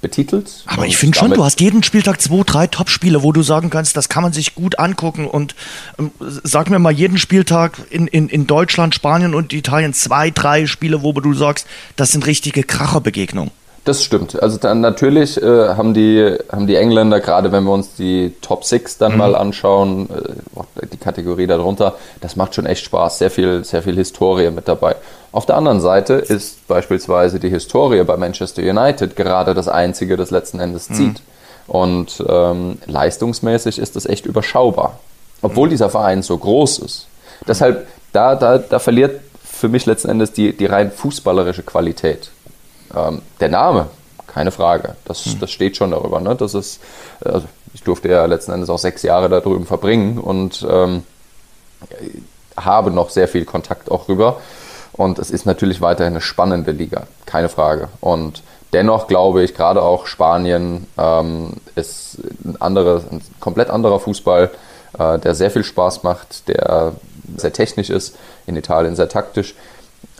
betitelt. 0.00 0.64
Aber 0.66 0.86
ich 0.86 0.96
finde 0.96 1.18
schon, 1.18 1.32
du 1.32 1.44
hast 1.44 1.60
jeden 1.60 1.82
Spieltag 1.82 2.20
zwei, 2.20 2.42
drei 2.44 2.66
Top-Spiele, 2.66 3.22
wo 3.22 3.32
du 3.32 3.42
sagen 3.42 3.70
kannst, 3.70 3.96
das 3.96 4.08
kann 4.08 4.22
man 4.22 4.32
sich 4.32 4.54
gut 4.54 4.78
angucken. 4.78 5.26
Und 5.26 5.54
ähm, 5.98 6.10
sag 6.20 6.70
mir 6.70 6.78
mal 6.78 6.92
jeden 6.92 7.18
Spieltag 7.18 7.78
in, 7.90 8.06
in, 8.06 8.28
in 8.28 8.46
Deutschland, 8.46 8.94
Spanien 8.94 9.34
und 9.34 9.52
Italien 9.52 9.92
zwei, 9.92 10.30
drei 10.30 10.66
Spiele, 10.66 11.02
wo 11.02 11.12
du 11.12 11.34
sagst, 11.34 11.66
das 11.96 12.12
sind 12.12 12.26
richtige 12.26 12.62
Kracherbegegnungen. 12.62 13.50
Das 13.86 14.02
stimmt. 14.02 14.42
Also 14.42 14.58
dann 14.58 14.80
natürlich 14.80 15.40
äh, 15.40 15.68
haben, 15.76 15.94
die, 15.94 16.36
haben 16.50 16.66
die 16.66 16.74
Engländer, 16.74 17.20
gerade 17.20 17.52
wenn 17.52 17.62
wir 17.62 17.70
uns 17.70 17.94
die 17.94 18.34
Top 18.42 18.64
Six 18.64 18.98
dann 18.98 19.12
mhm. 19.12 19.18
mal 19.18 19.34
anschauen, 19.36 20.08
äh, 20.10 20.86
die 20.88 20.96
Kategorie 20.96 21.46
darunter, 21.46 21.94
das 22.20 22.34
macht 22.34 22.56
schon 22.56 22.66
echt 22.66 22.84
Spaß. 22.84 23.18
Sehr 23.18 23.30
viel, 23.30 23.62
sehr 23.62 23.84
viel 23.84 23.94
Historie 23.94 24.50
mit 24.50 24.66
dabei. 24.66 24.96
Auf 25.30 25.46
der 25.46 25.56
anderen 25.56 25.80
Seite 25.80 26.14
ist 26.14 26.66
beispielsweise 26.66 27.38
die 27.38 27.48
Historie 27.48 28.02
bei 28.02 28.16
Manchester 28.16 28.60
United 28.60 29.14
gerade 29.14 29.54
das 29.54 29.68
Einzige, 29.68 30.16
das 30.16 30.32
letzten 30.32 30.58
Endes 30.58 30.90
mhm. 30.90 30.94
zieht. 30.94 31.20
Mhm. 31.20 31.72
Und 31.72 32.24
ähm, 32.28 32.78
leistungsmäßig 32.86 33.78
ist 33.78 33.94
das 33.94 34.06
echt 34.06 34.26
überschaubar. 34.26 34.98
Obwohl 35.42 35.68
mhm. 35.68 35.70
dieser 35.70 35.90
Verein 35.90 36.22
so 36.22 36.36
groß 36.36 36.80
ist. 36.80 37.06
Deshalb, 37.46 37.86
da, 38.12 38.34
da, 38.34 38.58
da 38.58 38.80
verliert 38.80 39.20
für 39.44 39.68
mich 39.68 39.86
letzten 39.86 40.08
Endes 40.08 40.32
die, 40.32 40.56
die 40.56 40.66
rein 40.66 40.90
fußballerische 40.90 41.62
Qualität. 41.62 42.32
Ähm, 42.94 43.22
der 43.40 43.48
Name, 43.48 43.88
keine 44.26 44.50
Frage, 44.50 44.96
das, 45.04 45.24
hm. 45.24 45.40
das 45.40 45.50
steht 45.50 45.76
schon 45.76 45.90
darüber. 45.90 46.20
Ne? 46.20 46.34
Das 46.34 46.54
ist, 46.54 46.80
also 47.24 47.46
ich 47.74 47.82
durfte 47.82 48.08
ja 48.08 48.24
letzten 48.26 48.52
Endes 48.52 48.70
auch 48.70 48.78
sechs 48.78 49.02
Jahre 49.02 49.28
da 49.28 49.40
drüben 49.40 49.66
verbringen 49.66 50.18
und 50.18 50.66
ähm, 50.68 51.02
habe 52.56 52.90
noch 52.90 53.10
sehr 53.10 53.28
viel 53.28 53.44
Kontakt 53.44 53.90
auch 53.90 54.08
rüber. 54.08 54.40
Und 54.92 55.18
es 55.18 55.30
ist 55.30 55.44
natürlich 55.44 55.80
weiterhin 55.80 56.14
eine 56.14 56.22
spannende 56.22 56.72
Liga, 56.72 57.06
keine 57.26 57.48
Frage. 57.48 57.88
Und 58.00 58.42
dennoch 58.72 59.08
glaube 59.08 59.42
ich, 59.42 59.54
gerade 59.54 59.82
auch 59.82 60.06
Spanien 60.06 60.86
ähm, 60.96 61.54
ist 61.74 62.18
ein, 62.44 62.56
andere, 62.60 63.02
ein 63.10 63.20
komplett 63.40 63.68
anderer 63.68 64.00
Fußball, 64.00 64.50
äh, 64.98 65.18
der 65.18 65.34
sehr 65.34 65.50
viel 65.50 65.64
Spaß 65.64 66.02
macht, 66.02 66.48
der 66.48 66.92
sehr 67.36 67.52
technisch 67.52 67.90
ist, 67.90 68.16
in 68.46 68.56
Italien 68.56 68.96
sehr 68.96 69.08
taktisch. 69.08 69.54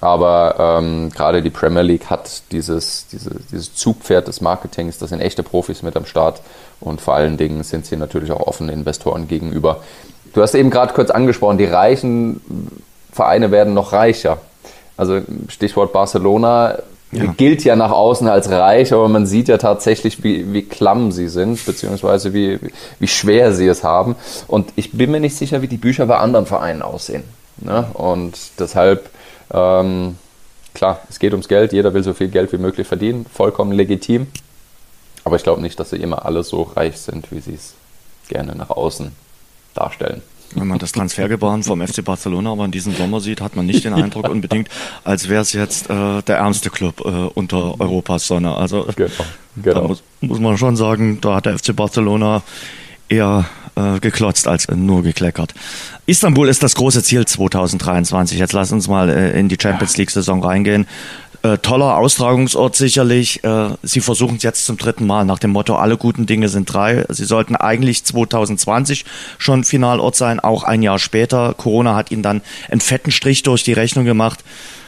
Aber 0.01 0.79
ähm, 0.79 1.11
gerade 1.11 1.43
die 1.43 1.51
Premier 1.51 1.83
League 1.83 2.11
hat 2.11 2.43
dieses, 2.53 3.07
diese, 3.11 3.31
dieses 3.51 3.75
Zugpferd 3.75 4.29
des 4.29 4.41
Marketings, 4.41 4.99
das 4.99 5.11
sind 5.11 5.21
echte 5.21 5.43
Profis 5.43 5.83
mit 5.83 5.97
am 5.97 6.05
Start 6.05 6.43
und 6.81 7.01
vor 7.01 7.15
allen 7.15 7.37
Dingen 7.39 7.63
sind 7.63 7.87
sie 7.87 7.97
natürlich 7.97 8.31
auch 8.31 8.47
offene 8.47 8.73
Investoren 8.73 9.27
gegenüber. 9.27 9.83
Du 10.35 10.43
hast 10.43 10.55
eben 10.55 10.69
gerade 10.69 10.93
kurz 10.93 11.11
angesprochen, 11.11 11.57
die 11.57 11.65
reichen 11.65 12.41
Vereine 13.11 13.51
werden 13.51 13.73
noch 13.73 13.93
reicher. 13.93 14.39
Also 14.99 15.23
Stichwort 15.49 15.95
Barcelona 15.95 16.79
ja. 17.13 17.25
gilt 17.37 17.65
ja 17.65 17.77
nach 17.77 17.91
außen 17.91 18.29
als 18.29 18.51
reich, 18.51 18.93
aber 18.93 19.09
man 19.09 19.27
sieht 19.27 19.49
ja 19.49 19.57
tatsächlich, 19.59 20.23
wie, 20.23 20.53
wie 20.53 20.63
klamm 20.63 21.13
sie 21.13 21.29
sind, 21.29 21.65
beziehungsweise 21.65 22.35
wie, 22.35 22.59
wie 22.99 23.09
schwer 23.09 23.53
sie 23.53 23.67
es 23.67 23.83
haben. 23.85 24.17
Und 24.47 24.73
ich 24.77 24.93
bin 24.93 25.11
mir 25.11 25.21
nicht 25.21 25.37
sicher, 25.37 25.63
wie 25.63 25.69
die 25.69 25.77
Bücher 25.79 26.07
bei 26.07 26.19
anderen 26.19 26.45
Vereinen 26.47 26.83
aussehen. 26.83 27.25
Ne? 27.59 27.87
Und 27.95 28.37
deshalb 28.59 29.09
ähm, 29.53 30.17
klar, 30.75 31.01
es 31.09 31.19
geht 31.19 31.33
ums 31.33 31.49
Geld, 31.49 31.73
jeder 31.73 31.95
will 31.95 32.03
so 32.03 32.15
viel 32.15 32.29
Geld 32.29 32.53
wie 32.53 32.59
möglich 32.59 32.87
verdienen, 32.87 33.27
vollkommen 33.33 33.73
legitim. 33.73 34.29
Aber 35.25 35.37
ich 35.37 35.43
glaube 35.43 35.61
nicht, 35.61 35.81
dass 35.81 35.91
sie 35.91 35.97
immer 35.97 36.25
alle 36.25 36.45
so 36.45 36.63
reich 36.63 36.99
sind, 36.99 37.33
wie 37.33 37.41
sie 37.41 37.55
es 37.55 37.75
gerne 38.29 38.55
nach 38.55 38.71
außen 38.71 39.13
darstellen. 39.75 40.23
Wenn 40.55 40.69
man 40.69 40.79
das 40.79 40.93
Transfergebaren 40.93 41.63
vom 41.65 41.87
FC 41.87 42.05
Barcelona 42.05 42.53
aber 42.53 42.65
in 42.65 42.71
diesem 42.71 42.95
Sommer 42.95 43.21
sieht, 43.21 43.41
hat 43.41 43.57
man 43.57 43.67
nicht 43.67 43.85
den 43.85 43.93
Eindruck 43.93 44.29
unbedingt, 44.29 44.69
als 45.03 45.29
wäre 45.29 45.43
es 45.43 45.53
jetzt 45.53 45.91
äh, 45.91 46.23
der 46.23 46.37
ärmste 46.37 46.71
Club 46.71 47.01
äh, 47.01 47.09
unter 47.35 47.81
Europas 47.81 48.27
Sonne. 48.27 48.55
Also 48.57 48.87
genau, 48.95 49.11
genau. 49.57 49.81
da 49.81 49.89
muss, 49.89 50.03
muss, 50.21 50.39
man 50.39 50.57
schon 50.57 50.77
sagen, 50.77 51.21
da 51.21 51.35
hat 51.37 51.47
der 51.47 51.59
FC 51.59 51.75
Barcelona 51.75 52.43
eher 53.09 53.47
äh, 53.77 54.01
geklotzt 54.01 54.49
als 54.49 54.69
nur 54.69 55.03
gekleckert. 55.03 55.55
Istanbul 56.07 56.49
ist 56.49 56.63
das 56.63 56.75
große 56.75 57.03
Ziel 57.03 57.25
2023. 57.27 58.39
Jetzt 58.39 58.53
lass 58.53 58.73
uns 58.73 58.89
mal 58.89 59.09
äh, 59.09 59.39
in 59.39 59.49
die 59.49 59.59
Champions 59.61 59.97
League-Saison 59.97 60.43
reingehen. 60.43 60.87
Äh, 61.43 61.59
toller 61.59 61.97
Austragungsort 61.97 62.75
sicherlich. 62.75 63.45
Äh, 63.45 63.69
Sie 63.83 64.01
versuchen 64.01 64.37
es 64.37 64.43
jetzt 64.43 64.67
zum 64.67 64.79
dritten 64.79 65.07
Mal 65.07 65.25
nach 65.25 65.39
dem 65.39 65.51
Motto, 65.51 65.77
alle 65.77 65.97
guten 65.97 66.27
Dinge 66.27 66.49
sind 66.49 66.73
drei. 66.73 67.05
Sie 67.09 67.25
sollten 67.25 67.55
eigentlich 67.55 68.05
2020 68.05 69.05
schon 69.39 69.63
Finalort 69.63 70.17
sein, 70.17 70.41
auch 70.41 70.65
ein 70.65 70.83
Jahr 70.83 70.99
später. 70.99 71.55
Corona 71.57 71.95
hat 71.95 72.11
Ihnen 72.11 72.23
dann 72.23 72.43
einen 72.71 72.81
fetten 72.81 73.13
Strich 73.13 73.43
durch 73.43 73.63
die 73.63 73.75
Rechnung 73.75 74.05
gemacht. 74.05 74.43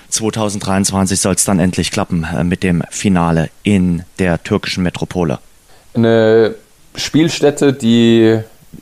2023 0.08 1.20
soll 1.20 1.34
es 1.34 1.44
dann 1.44 1.58
endlich 1.58 1.90
klappen 1.90 2.24
äh, 2.24 2.42
mit 2.42 2.62
dem 2.62 2.82
Finale 2.90 3.50
in 3.62 4.02
der 4.18 4.42
türkischen 4.42 4.82
Metropole. 4.82 5.38
Eine 5.94 6.54
Spielstätte, 6.96 7.72
die 7.72 8.40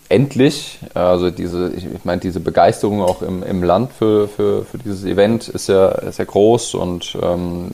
endlich, 0.08 0.78
also 0.94 1.30
diese, 1.30 1.72
ich 1.72 2.04
meine, 2.04 2.20
diese 2.20 2.40
Begeisterung 2.40 3.02
auch 3.02 3.22
im, 3.22 3.42
im 3.42 3.62
Land 3.62 3.92
für, 3.92 4.28
für, 4.28 4.64
für 4.64 4.78
dieses 4.78 5.04
Event 5.04 5.48
ist 5.48 5.68
ja, 5.68 5.88
ist 5.88 6.18
ja 6.18 6.24
groß 6.24 6.74
und 6.74 7.16
ähm, 7.22 7.72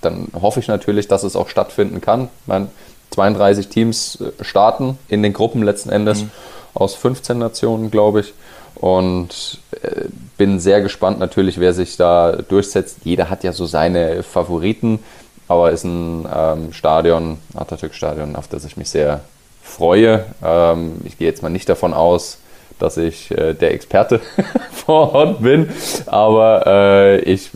dann 0.00 0.28
hoffe 0.40 0.60
ich 0.60 0.68
natürlich, 0.68 1.08
dass 1.08 1.22
es 1.22 1.36
auch 1.36 1.48
stattfinden 1.48 2.00
kann. 2.00 2.28
Ich 2.42 2.46
meine, 2.46 2.68
32 3.10 3.68
Teams 3.68 4.20
äh, 4.20 4.44
starten 4.44 4.98
in 5.08 5.22
den 5.22 5.32
Gruppen 5.32 5.62
letzten 5.62 5.90
Endes 5.90 6.22
mhm. 6.22 6.30
aus 6.74 6.94
15 6.94 7.38
Nationen, 7.38 7.90
glaube 7.90 8.20
ich. 8.20 8.34
Und 8.74 9.60
äh, 9.82 10.06
bin 10.36 10.58
sehr 10.58 10.82
gespannt 10.82 11.18
natürlich, 11.18 11.60
wer 11.60 11.72
sich 11.72 11.96
da 11.96 12.32
durchsetzt. 12.32 12.98
Jeder 13.04 13.30
hat 13.30 13.44
ja 13.44 13.52
so 13.52 13.66
seine 13.66 14.22
Favoriten, 14.22 14.98
aber 15.46 15.70
ist 15.70 15.84
ein 15.84 16.26
ähm, 16.32 16.72
Stadion, 16.72 17.38
Atatürk-Stadion, 17.54 18.34
auf 18.34 18.48
das 18.48 18.64
ich 18.64 18.76
mich 18.76 18.90
sehr 18.90 19.20
freue. 19.64 20.26
Ähm, 20.44 21.00
ich 21.04 21.18
gehe 21.18 21.26
jetzt 21.26 21.42
mal 21.42 21.48
nicht 21.48 21.68
davon 21.68 21.94
aus, 21.94 22.38
dass 22.78 22.96
ich 22.96 23.30
äh, 23.30 23.54
der 23.54 23.72
Experte 23.72 24.20
vor 24.72 25.14
Ort 25.14 25.42
bin, 25.42 25.70
aber 26.06 26.66
äh, 26.66 27.20
ich 27.20 27.50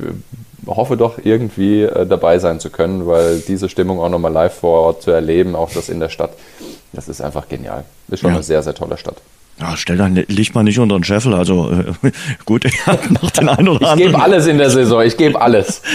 hoffe 0.67 0.97
doch 0.97 1.19
irgendwie 1.23 1.83
äh, 1.83 2.07
dabei 2.07 2.39
sein 2.39 2.61
zu 2.61 2.71
können, 2.71 3.07
weil 3.07 3.41
diese 3.41 3.69
Stimmung 3.69 4.01
auch 4.01 4.09
nochmal 4.09 4.33
live 4.33 4.55
vor 4.55 4.81
Ort 4.81 5.03
zu 5.03 5.11
erleben, 5.11 5.55
auch 5.55 5.71
das 5.71 5.89
in 5.89 6.01
der 6.01 6.09
Stadt, 6.09 6.33
das 6.93 7.09
ist 7.09 7.21
einfach 7.21 7.49
genial. 7.49 7.85
Ist 8.09 8.21
schon 8.21 8.31
ja. 8.31 8.37
eine 8.37 8.43
sehr, 8.43 8.63
sehr 8.63 8.75
tolle 8.75 8.97
Stadt. 8.97 9.17
Ja, 9.61 9.77
stell 9.77 9.97
dein 9.97 10.15
Licht 10.15 10.55
mal 10.55 10.63
nicht 10.63 10.79
unter 10.79 10.99
den 10.99 11.05
Scheffel. 11.05 11.35
Also 11.35 11.71
äh, 11.71 12.11
gut, 12.45 12.65
ich 12.65 12.87
habe 12.87 13.13
noch 13.13 13.31
den 13.31 13.49
einen 13.49 13.69
oder 13.69 13.91
anderen. 13.91 13.99
Ich 13.99 14.07
gebe 14.07 14.23
alles 14.23 14.47
in 14.47 14.59
der 14.59 14.71
Saison, 14.71 15.03
ich 15.03 15.17
gebe 15.17 15.41
alles. 15.41 15.83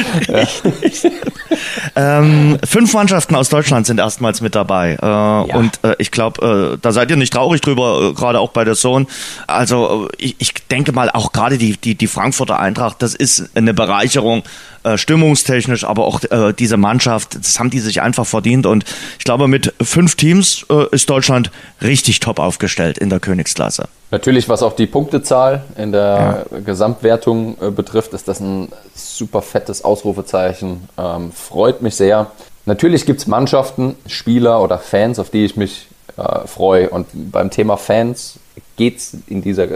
Ähm, 1.95 2.57
fünf 2.65 2.93
Mannschaften 2.93 3.35
aus 3.35 3.49
Deutschland 3.49 3.85
sind 3.85 3.99
erstmals 3.99 4.41
mit 4.41 4.55
dabei. 4.55 4.97
Äh, 5.01 5.05
ja. 5.05 5.43
Und 5.55 5.79
äh, 5.83 5.95
ich 5.99 6.11
glaube, 6.11 6.73
äh, 6.73 6.77
da 6.81 6.91
seid 6.91 7.11
ihr 7.11 7.17
nicht 7.17 7.33
traurig 7.33 7.61
drüber, 7.61 8.09
äh, 8.09 8.13
gerade 8.13 8.39
auch 8.39 8.51
bei 8.51 8.63
der 8.63 8.75
Sohn. 8.75 9.07
Also 9.47 10.07
ich, 10.17 10.35
ich 10.39 10.53
denke 10.71 10.91
mal, 10.91 11.09
auch 11.11 11.31
gerade 11.31 11.57
die, 11.57 11.77
die, 11.77 11.95
die 11.95 12.07
Frankfurter 12.07 12.59
Eintracht, 12.59 13.01
das 13.01 13.13
ist 13.13 13.55
eine 13.55 13.73
Bereicherung 13.73 14.43
äh, 14.83 14.97
stimmungstechnisch, 14.97 15.83
aber 15.83 16.05
auch 16.05 16.21
äh, 16.23 16.53
diese 16.53 16.77
Mannschaft, 16.77 17.35
das 17.35 17.59
haben 17.59 17.69
die 17.69 17.79
sich 17.79 18.01
einfach 18.01 18.25
verdient. 18.25 18.65
Und 18.65 18.85
ich 19.17 19.25
glaube, 19.25 19.47
mit 19.47 19.73
fünf 19.81 20.15
Teams 20.15 20.65
äh, 20.69 20.87
ist 20.91 21.09
Deutschland 21.09 21.51
richtig 21.81 22.19
top 22.19 22.39
aufgestellt 22.39 22.97
in 22.97 23.09
der 23.09 23.19
Königsklasse. 23.19 23.87
Natürlich, 24.11 24.47
was 24.47 24.61
auch 24.61 24.75
die 24.75 24.85
Punktezahl 24.85 25.63
in 25.77 25.91
der 25.91 26.45
ja. 26.51 26.59
Gesamtwertung 26.59 27.57
äh, 27.61 27.71
betrifft, 27.71 28.13
ist 28.13 28.27
das 28.27 28.39
ein 28.39 28.69
super 28.93 29.41
fettes 29.41 29.83
Ausrufezeichen. 29.83 30.87
Ähm, 30.97 31.31
freut 31.31 31.81
mich 31.81 31.95
sehr. 31.95 32.31
Natürlich 32.65 33.05
gibt 33.05 33.21
es 33.21 33.27
Mannschaften, 33.27 33.95
Spieler 34.07 34.61
oder 34.61 34.77
Fans, 34.77 35.19
auf 35.19 35.29
die 35.29 35.45
ich 35.45 35.57
mich 35.57 35.87
äh, 36.17 36.47
freue. 36.47 36.89
Und 36.89 37.07
beim 37.31 37.49
Thema 37.49 37.77
Fans 37.77 38.39
geht 38.75 38.97
es 38.97 39.17
in 39.27 39.41
dieser 39.41 39.67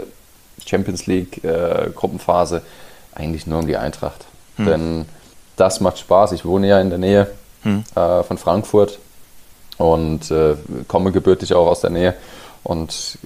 Champions 0.64 1.06
League 1.06 1.42
äh, 1.44 1.90
Gruppenphase 1.94 2.62
eigentlich 3.14 3.46
nur 3.46 3.58
um 3.58 3.66
die 3.66 3.76
Eintracht. 3.76 4.24
Hm. 4.58 4.66
Denn 4.66 5.06
das 5.56 5.80
macht 5.80 5.98
Spaß. 5.98 6.32
Ich 6.32 6.44
wohne 6.44 6.68
ja 6.68 6.80
in 6.80 6.90
der 6.90 6.98
Nähe 6.98 7.26
hm. 7.62 7.84
äh, 7.94 8.22
von 8.22 8.38
Frankfurt 8.38 8.98
und 9.78 10.30
äh, 10.30 10.56
komme 10.86 11.12
gebürtig 11.12 11.54
auch 11.54 11.66
aus 11.66 11.80
der 11.80 11.90
Nähe. 11.90 12.14
Und 12.62 13.18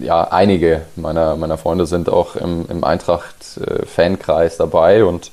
ja, 0.00 0.24
einige 0.24 0.82
meiner, 0.96 1.36
meiner 1.36 1.58
Freunde 1.58 1.86
sind 1.86 2.08
auch 2.08 2.36
im, 2.36 2.66
im 2.68 2.84
Eintracht-Fankreis 2.84 4.56
dabei 4.56 5.04
und 5.04 5.30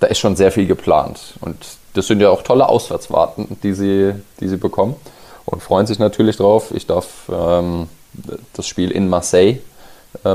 da 0.00 0.06
ist 0.08 0.18
schon 0.18 0.36
sehr 0.36 0.50
viel 0.50 0.66
geplant. 0.66 1.34
Und 1.40 1.56
das 1.94 2.06
sind 2.06 2.20
ja 2.20 2.30
auch 2.30 2.42
tolle 2.42 2.68
Auswärtsfahrten, 2.68 3.58
die 3.62 3.74
sie, 3.74 4.14
die 4.40 4.48
sie 4.48 4.56
bekommen 4.56 4.96
und 5.44 5.62
freuen 5.62 5.86
sich 5.86 5.98
natürlich 5.98 6.36
drauf. 6.36 6.72
Ich 6.74 6.86
darf 6.86 7.30
ähm, 7.30 7.88
das 8.54 8.66
Spiel 8.66 8.90
in 8.90 9.08
Marseille 9.08 9.50
äh, 9.52 9.58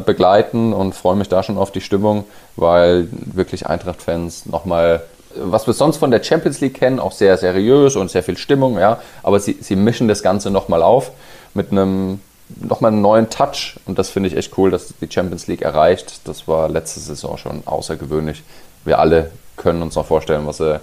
begleiten 0.05 0.73
und 0.73 0.95
freue 0.95 1.15
mich 1.15 1.29
da 1.29 1.43
schon 1.43 1.57
auf 1.57 1.71
die 1.71 1.81
Stimmung, 1.81 2.25
weil 2.55 3.07
wirklich 3.11 3.67
Eintracht-Fans 3.67 4.47
nochmal, 4.47 5.03
was 5.35 5.67
wir 5.67 5.73
sonst 5.73 5.97
von 5.97 6.11
der 6.11 6.23
Champions 6.23 6.59
League 6.61 6.73
kennen, 6.73 6.99
auch 6.99 7.11
sehr 7.11 7.37
seriös 7.37 7.95
und 7.95 8.09
sehr 8.09 8.23
viel 8.23 8.37
Stimmung, 8.37 8.79
ja, 8.79 8.99
aber 9.23 9.39
sie, 9.39 9.57
sie 9.61 9.75
mischen 9.75 10.07
das 10.07 10.23
Ganze 10.23 10.49
nochmal 10.49 10.81
auf 10.81 11.11
mit 11.53 11.71
einem 11.71 12.19
nochmal 12.55 12.91
einen 12.91 13.01
neuen 13.01 13.29
Touch 13.29 13.77
und 13.85 13.99
das 13.99 14.09
finde 14.09 14.29
ich 14.29 14.37
echt 14.37 14.57
cool, 14.57 14.71
dass 14.71 14.93
die 15.01 15.11
Champions 15.11 15.47
League 15.47 15.61
erreicht. 15.61 16.21
Das 16.27 16.47
war 16.47 16.69
letzte 16.69 16.99
Saison 16.99 17.37
schon 17.37 17.63
außergewöhnlich. 17.65 18.43
Wir 18.85 18.99
alle 18.99 19.31
können 19.57 19.81
uns 19.81 19.95
noch 19.95 20.05
vorstellen, 20.05 20.47
was 20.47 20.57
sie 20.57 20.79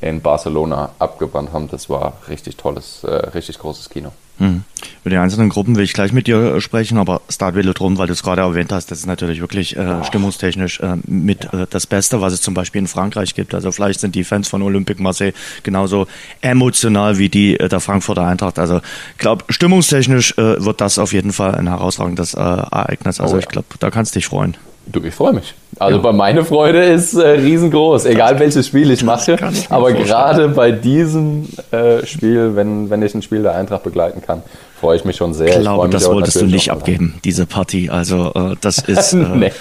in 0.00 0.20
Barcelona 0.20 0.90
abgewandt 0.98 1.52
haben. 1.52 1.68
Das 1.68 1.90
war 1.90 2.14
richtig 2.28 2.56
tolles, 2.56 3.04
äh, 3.04 3.10
richtig 3.10 3.58
großes 3.58 3.90
Kino. 3.90 4.12
Hm. 4.38 4.64
Über 5.02 5.10
die 5.10 5.16
einzelnen 5.16 5.48
Gruppen 5.48 5.76
will 5.76 5.84
ich 5.84 5.94
gleich 5.94 6.12
mit 6.12 6.26
dir 6.26 6.56
äh, 6.56 6.60
sprechen, 6.60 6.98
aber 6.98 7.22
Start 7.30 7.54
Velodrom, 7.54 7.96
weil 7.96 8.06
du 8.06 8.12
es 8.12 8.22
gerade 8.22 8.42
erwähnt 8.42 8.70
hast, 8.70 8.90
das 8.90 8.98
ist 8.98 9.06
natürlich 9.06 9.40
wirklich 9.40 9.76
äh, 9.76 10.04
stimmungstechnisch 10.04 10.80
äh, 10.80 10.96
mit 11.06 11.52
äh, 11.54 11.66
das 11.70 11.86
Beste, 11.86 12.20
was 12.20 12.34
es 12.34 12.42
zum 12.42 12.52
Beispiel 12.52 12.80
in 12.80 12.86
Frankreich 12.86 13.34
gibt. 13.34 13.54
Also 13.54 13.72
vielleicht 13.72 14.00
sind 14.00 14.14
die 14.14 14.24
Fans 14.24 14.48
von 14.48 14.62
Olympique 14.62 15.02
Marseille 15.02 15.32
genauso 15.62 16.06
emotional 16.42 17.16
wie 17.18 17.30
die 17.30 17.58
äh, 17.58 17.68
der 17.68 17.80
Frankfurter 17.80 18.26
Eintracht. 18.26 18.58
Also 18.58 18.80
ich 19.12 19.18
glaube, 19.18 19.44
stimmungstechnisch 19.48 20.36
äh, 20.36 20.62
wird 20.62 20.80
das 20.80 20.98
auf 20.98 21.12
jeden 21.12 21.32
Fall 21.32 21.54
ein 21.54 21.68
herausragendes 21.68 22.34
Ereignis. 22.34 23.20
Also 23.20 23.34
oh, 23.34 23.38
ja. 23.38 23.42
ich 23.42 23.48
glaube, 23.48 23.68
da 23.78 23.90
kannst 23.90 24.14
du 24.14 24.18
dich 24.18 24.26
freuen. 24.26 24.56
Du, 24.86 25.02
ich 25.02 25.14
freue 25.14 25.32
mich. 25.32 25.54
Also 25.78 25.98
ja. 25.98 26.02
bei 26.02 26.12
meine 26.12 26.44
Freude 26.44 26.84
ist 26.84 27.14
äh, 27.14 27.28
riesengroß, 27.28 28.06
egal 28.06 28.34
das, 28.34 28.40
welches 28.40 28.66
Spiel 28.66 28.90
ich 28.90 29.04
mache. 29.04 29.36
Aber 29.68 29.92
gerade 29.92 30.48
bei 30.48 30.72
diesem 30.72 31.48
äh, 31.70 32.04
Spiel, 32.06 32.56
wenn, 32.56 32.88
wenn 32.88 33.02
ich 33.02 33.14
ein 33.14 33.22
Spiel 33.22 33.42
der 33.42 33.54
Eintracht 33.54 33.82
begleiten 33.82 34.22
kann, 34.22 34.42
freue 34.78 34.96
ich 34.96 35.04
mich 35.04 35.16
schon 35.16 35.32
sehr. 35.34 35.48
Ich 35.48 35.60
glaube, 35.60 35.86
ich 35.86 35.92
das 35.92 36.06
wolltest 36.06 36.40
du 36.40 36.46
nicht 36.46 36.70
abgeben, 36.70 37.14
diese 37.24 37.46
Partie. 37.46 37.90
Also 37.90 38.32
äh, 38.34 38.56
das 38.60 38.78
ist, 38.86 39.12
äh, 39.12 39.16
nee. 39.16 39.52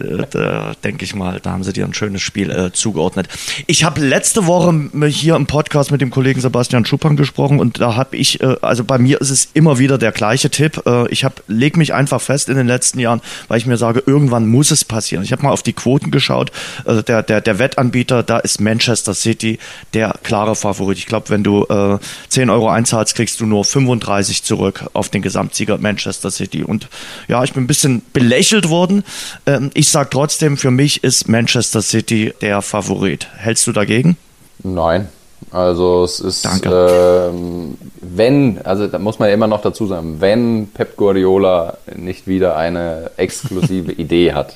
äh, 0.00 0.74
denke 0.84 1.04
ich 1.04 1.14
mal, 1.14 1.40
da 1.40 1.50
haben 1.50 1.64
sie 1.64 1.72
dir 1.72 1.84
ein 1.84 1.94
schönes 1.94 2.22
Spiel 2.22 2.50
äh, 2.50 2.72
zugeordnet. 2.72 3.28
Ich 3.66 3.84
habe 3.84 4.00
letzte 4.00 4.46
Woche 4.46 4.90
hier 5.08 5.36
im 5.36 5.46
Podcast 5.46 5.90
mit 5.90 6.00
dem 6.00 6.10
Kollegen 6.10 6.40
Sebastian 6.40 6.84
Schuppan 6.84 7.16
gesprochen 7.16 7.58
und 7.58 7.80
da 7.80 7.96
habe 7.96 8.16
ich, 8.16 8.40
äh, 8.40 8.56
also 8.62 8.84
bei 8.84 8.98
mir 8.98 9.20
ist 9.20 9.30
es 9.30 9.48
immer 9.52 9.78
wieder 9.78 9.98
der 9.98 10.12
gleiche 10.12 10.50
Tipp. 10.50 10.82
Äh, 10.86 11.08
ich 11.08 11.24
habe 11.24 11.36
leg 11.48 11.76
mich 11.76 11.92
einfach 11.92 12.20
fest 12.20 12.48
in 12.48 12.56
den 12.56 12.66
letzten 12.66 12.98
Jahren, 12.98 13.20
weil 13.48 13.58
ich 13.58 13.66
mir 13.66 13.76
sage, 13.76 14.02
irgendwann 14.06 14.46
muss 14.46 14.70
es 14.70 14.84
passieren. 14.84 15.24
Ich 15.24 15.32
habe 15.32 15.42
mal 15.42 15.50
auf 15.50 15.62
die 15.62 15.72
Quoten 15.72 16.10
geschaut. 16.10 16.52
Also 16.84 17.02
der, 17.02 17.22
der, 17.22 17.40
der 17.40 17.58
Wettanbieter, 17.58 18.22
da 18.22 18.38
ist 18.38 18.60
Manchester 18.60 19.14
City 19.14 19.58
der 19.94 20.14
klare 20.22 20.54
Favorit. 20.54 20.98
Ich 20.98 21.06
glaube, 21.06 21.30
wenn 21.30 21.42
du 21.42 21.64
äh, 21.64 21.98
10 22.28 22.50
Euro 22.50 22.68
einzahlst, 22.68 23.16
kriegst 23.16 23.40
du 23.40 23.46
nur 23.46 23.64
35 23.64 24.44
zu 24.44 24.51
zurück 24.52 24.84
auf 24.92 25.08
den 25.08 25.22
Gesamtsieger 25.22 25.78
Manchester 25.78 26.30
City. 26.30 26.62
Und 26.62 26.88
ja, 27.26 27.42
ich 27.42 27.54
bin 27.54 27.64
ein 27.64 27.66
bisschen 27.66 28.02
belächelt 28.12 28.68
worden. 28.68 29.02
Ähm, 29.46 29.70
ich 29.72 29.88
sage 29.88 30.10
trotzdem, 30.10 30.58
für 30.58 30.70
mich 30.70 31.02
ist 31.02 31.26
Manchester 31.26 31.80
City 31.80 32.34
der 32.42 32.60
Favorit. 32.60 33.28
Hältst 33.38 33.66
du 33.66 33.72
dagegen? 33.72 34.18
Nein. 34.62 35.08
Also 35.50 36.04
es 36.04 36.20
ist, 36.20 36.46
ähm, 36.66 37.78
wenn, 38.00 38.60
also 38.62 38.86
da 38.86 38.98
muss 38.98 39.18
man 39.18 39.28
ja 39.28 39.34
immer 39.34 39.46
noch 39.46 39.62
dazu 39.62 39.86
sagen, 39.86 40.20
wenn 40.20 40.68
Pep 40.68 40.96
Guardiola 40.96 41.78
nicht 41.96 42.26
wieder 42.26 42.54
eine 42.56 43.10
exklusive 43.16 43.92
Idee 44.04 44.34
hat. 44.34 44.54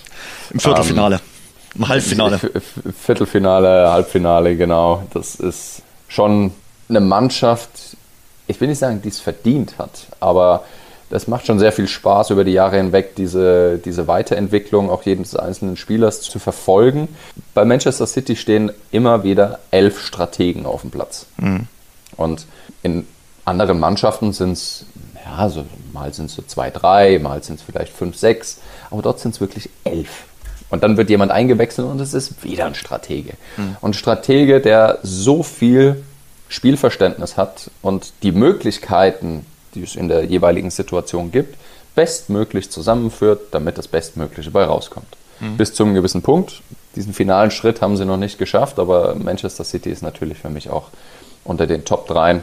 Im 0.50 0.60
Viertelfinale, 0.60 1.16
ähm, 1.16 1.20
im 1.76 1.88
Halbfinale. 1.88 2.38
Viertelfinale, 3.02 3.90
Halbfinale, 3.90 4.56
genau. 4.56 5.04
Das 5.12 5.36
ist 5.36 5.82
schon 6.08 6.52
eine 6.88 7.00
Mannschaft, 7.00 7.70
ich 8.46 8.60
will 8.60 8.68
nicht 8.68 8.78
sagen, 8.78 9.02
die 9.02 9.08
es 9.08 9.20
verdient 9.20 9.78
hat, 9.78 10.06
aber 10.20 10.64
das 11.08 11.28
macht 11.28 11.46
schon 11.46 11.58
sehr 11.58 11.72
viel 11.72 11.86
Spaß 11.86 12.30
über 12.30 12.44
die 12.44 12.52
Jahre 12.52 12.76
hinweg, 12.76 13.14
diese, 13.14 13.78
diese 13.78 14.08
Weiterentwicklung 14.08 14.90
auch 14.90 15.02
jedes 15.04 15.36
einzelnen 15.36 15.76
Spielers 15.76 16.20
zu 16.20 16.38
verfolgen. 16.38 17.08
Bei 17.54 17.64
Manchester 17.64 18.06
City 18.06 18.34
stehen 18.34 18.72
immer 18.90 19.22
wieder 19.22 19.60
elf 19.70 20.04
Strategen 20.04 20.66
auf 20.66 20.80
dem 20.80 20.90
Platz. 20.90 21.26
Mhm. 21.36 21.68
Und 22.16 22.46
in 22.82 23.06
anderen 23.44 23.78
Mannschaften 23.78 24.32
sind 24.32 24.52
es, 24.52 24.86
ja, 25.24 25.48
so, 25.48 25.64
mal 25.92 26.12
sind 26.12 26.26
es 26.26 26.34
so 26.34 26.42
zwei, 26.42 26.70
drei, 26.70 27.20
mal 27.20 27.42
sind 27.42 27.60
es 27.60 27.62
vielleicht 27.62 27.92
fünf, 27.92 28.16
sechs, 28.16 28.58
aber 28.90 29.02
dort 29.02 29.20
sind 29.20 29.34
es 29.34 29.40
wirklich 29.40 29.70
elf. 29.84 30.24
Und 30.70 30.82
dann 30.82 30.96
wird 30.96 31.10
jemand 31.10 31.30
eingewechselt 31.30 31.86
und 31.86 32.00
es 32.00 32.14
ist 32.14 32.42
wieder 32.42 32.66
ein 32.66 32.74
Stratege. 32.74 33.34
Mhm. 33.56 33.76
Und 33.80 33.94
Stratege, 33.94 34.60
der 34.60 34.98
so 35.04 35.44
viel 35.44 36.02
Spielverständnis 36.48 37.36
hat 37.36 37.70
und 37.82 38.12
die 38.22 38.32
Möglichkeiten, 38.32 39.44
die 39.74 39.82
es 39.82 39.96
in 39.96 40.08
der 40.08 40.24
jeweiligen 40.24 40.70
Situation 40.70 41.32
gibt, 41.32 41.56
bestmöglich 41.94 42.70
zusammenführt, 42.70 43.40
damit 43.52 43.78
das 43.78 43.88
Bestmögliche 43.88 44.50
bei 44.50 44.64
rauskommt. 44.64 45.16
Mhm. 45.40 45.56
Bis 45.56 45.74
zu 45.74 45.82
einem 45.82 45.94
gewissen 45.94 46.22
Punkt. 46.22 46.62
Diesen 46.94 47.12
finalen 47.12 47.50
Schritt 47.50 47.82
haben 47.82 47.96
sie 47.96 48.04
noch 48.04 48.16
nicht 48.16 48.38
geschafft, 48.38 48.78
aber 48.78 49.14
Manchester 49.14 49.64
City 49.64 49.90
ist 49.90 50.02
natürlich 50.02 50.38
für 50.38 50.50
mich 50.50 50.70
auch 50.70 50.88
unter 51.44 51.66
den 51.66 51.84
Top 51.84 52.06
3. 52.06 52.40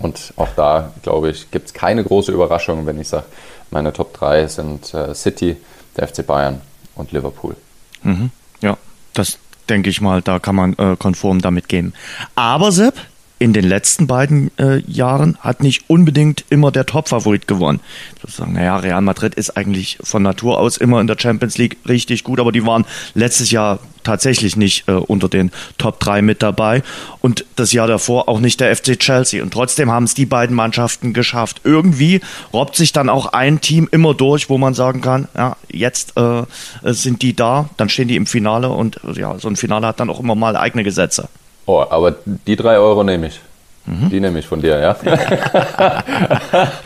Und 0.00 0.32
auch 0.36 0.48
da, 0.56 0.92
glaube 1.02 1.30
ich, 1.30 1.50
gibt 1.50 1.68
es 1.68 1.74
keine 1.74 2.02
große 2.02 2.32
Überraschung, 2.32 2.86
wenn 2.86 3.00
ich 3.00 3.08
sage, 3.08 3.26
meine 3.70 3.92
Top 3.92 4.12
3 4.14 4.46
sind 4.48 4.92
äh, 4.92 5.14
City, 5.14 5.56
der 5.96 6.08
FC 6.08 6.26
Bayern 6.26 6.60
und 6.94 7.12
Liverpool. 7.12 7.56
Mhm. 8.02 8.30
Ja, 8.60 8.76
das 9.12 9.38
denke 9.68 9.90
ich 9.90 10.00
mal, 10.00 10.22
da 10.22 10.38
kann 10.38 10.54
man 10.54 10.74
äh, 10.74 10.96
konform 10.98 11.40
damit 11.40 11.68
gehen. 11.68 11.94
Aber 12.34 12.72
Sepp, 12.72 12.94
in 13.38 13.52
den 13.52 13.64
letzten 13.64 14.06
beiden 14.06 14.50
äh, 14.58 14.78
Jahren 14.86 15.36
hat 15.40 15.62
nicht 15.62 15.90
unbedingt 15.90 16.44
immer 16.50 16.70
der 16.70 16.86
Top-Favorit 16.86 17.48
gewonnen. 17.48 17.80
Sozusagen, 18.20 18.52
naja, 18.52 18.76
Real 18.76 19.02
Madrid 19.02 19.34
ist 19.34 19.56
eigentlich 19.56 19.98
von 20.02 20.22
Natur 20.22 20.58
aus 20.58 20.76
immer 20.76 21.00
in 21.00 21.06
der 21.06 21.18
Champions 21.18 21.58
League 21.58 21.76
richtig 21.88 22.24
gut, 22.24 22.38
aber 22.38 22.52
die 22.52 22.64
waren 22.64 22.84
letztes 23.14 23.50
Jahr 23.50 23.80
tatsächlich 24.04 24.56
nicht 24.56 24.88
äh, 24.88 24.92
unter 24.92 25.28
den 25.28 25.50
Top 25.78 25.98
3 25.98 26.22
mit 26.22 26.42
dabei 26.42 26.82
und 27.20 27.44
das 27.56 27.72
Jahr 27.72 27.88
davor 27.88 28.28
auch 28.28 28.38
nicht 28.38 28.60
der 28.60 28.74
FC 28.74 28.98
Chelsea. 28.98 29.42
Und 29.42 29.52
trotzdem 29.52 29.90
haben 29.90 30.04
es 30.04 30.14
die 30.14 30.26
beiden 30.26 30.54
Mannschaften 30.54 31.12
geschafft. 31.12 31.62
Irgendwie 31.64 32.20
robbt 32.52 32.76
sich 32.76 32.92
dann 32.92 33.08
auch 33.08 33.26
ein 33.26 33.60
Team 33.60 33.88
immer 33.90 34.14
durch, 34.14 34.48
wo 34.48 34.58
man 34.58 34.74
sagen 34.74 35.00
kann, 35.00 35.26
ja, 35.36 35.56
jetzt 35.68 36.16
äh, 36.16 36.44
sind 36.84 37.22
die 37.22 37.34
da, 37.34 37.68
dann 37.76 37.88
stehen 37.88 38.08
die 38.08 38.16
im 38.16 38.26
Finale 38.26 38.68
und 38.68 39.00
ja, 39.14 39.38
so 39.38 39.48
ein 39.48 39.56
Finale 39.56 39.86
hat 39.88 39.98
dann 40.00 40.10
auch 40.10 40.20
immer 40.20 40.34
mal 40.34 40.56
eigene 40.56 40.84
Gesetze. 40.84 41.28
Oh, 41.66 41.84
aber 41.88 42.14
die 42.24 42.56
drei 42.56 42.78
Euro 42.78 43.02
nehme 43.04 43.28
ich. 43.28 43.40
Mhm. 43.86 44.10
Die 44.10 44.20
nehme 44.20 44.38
ich 44.38 44.46
von 44.46 44.60
dir, 44.60 44.78
ja. 44.78 44.94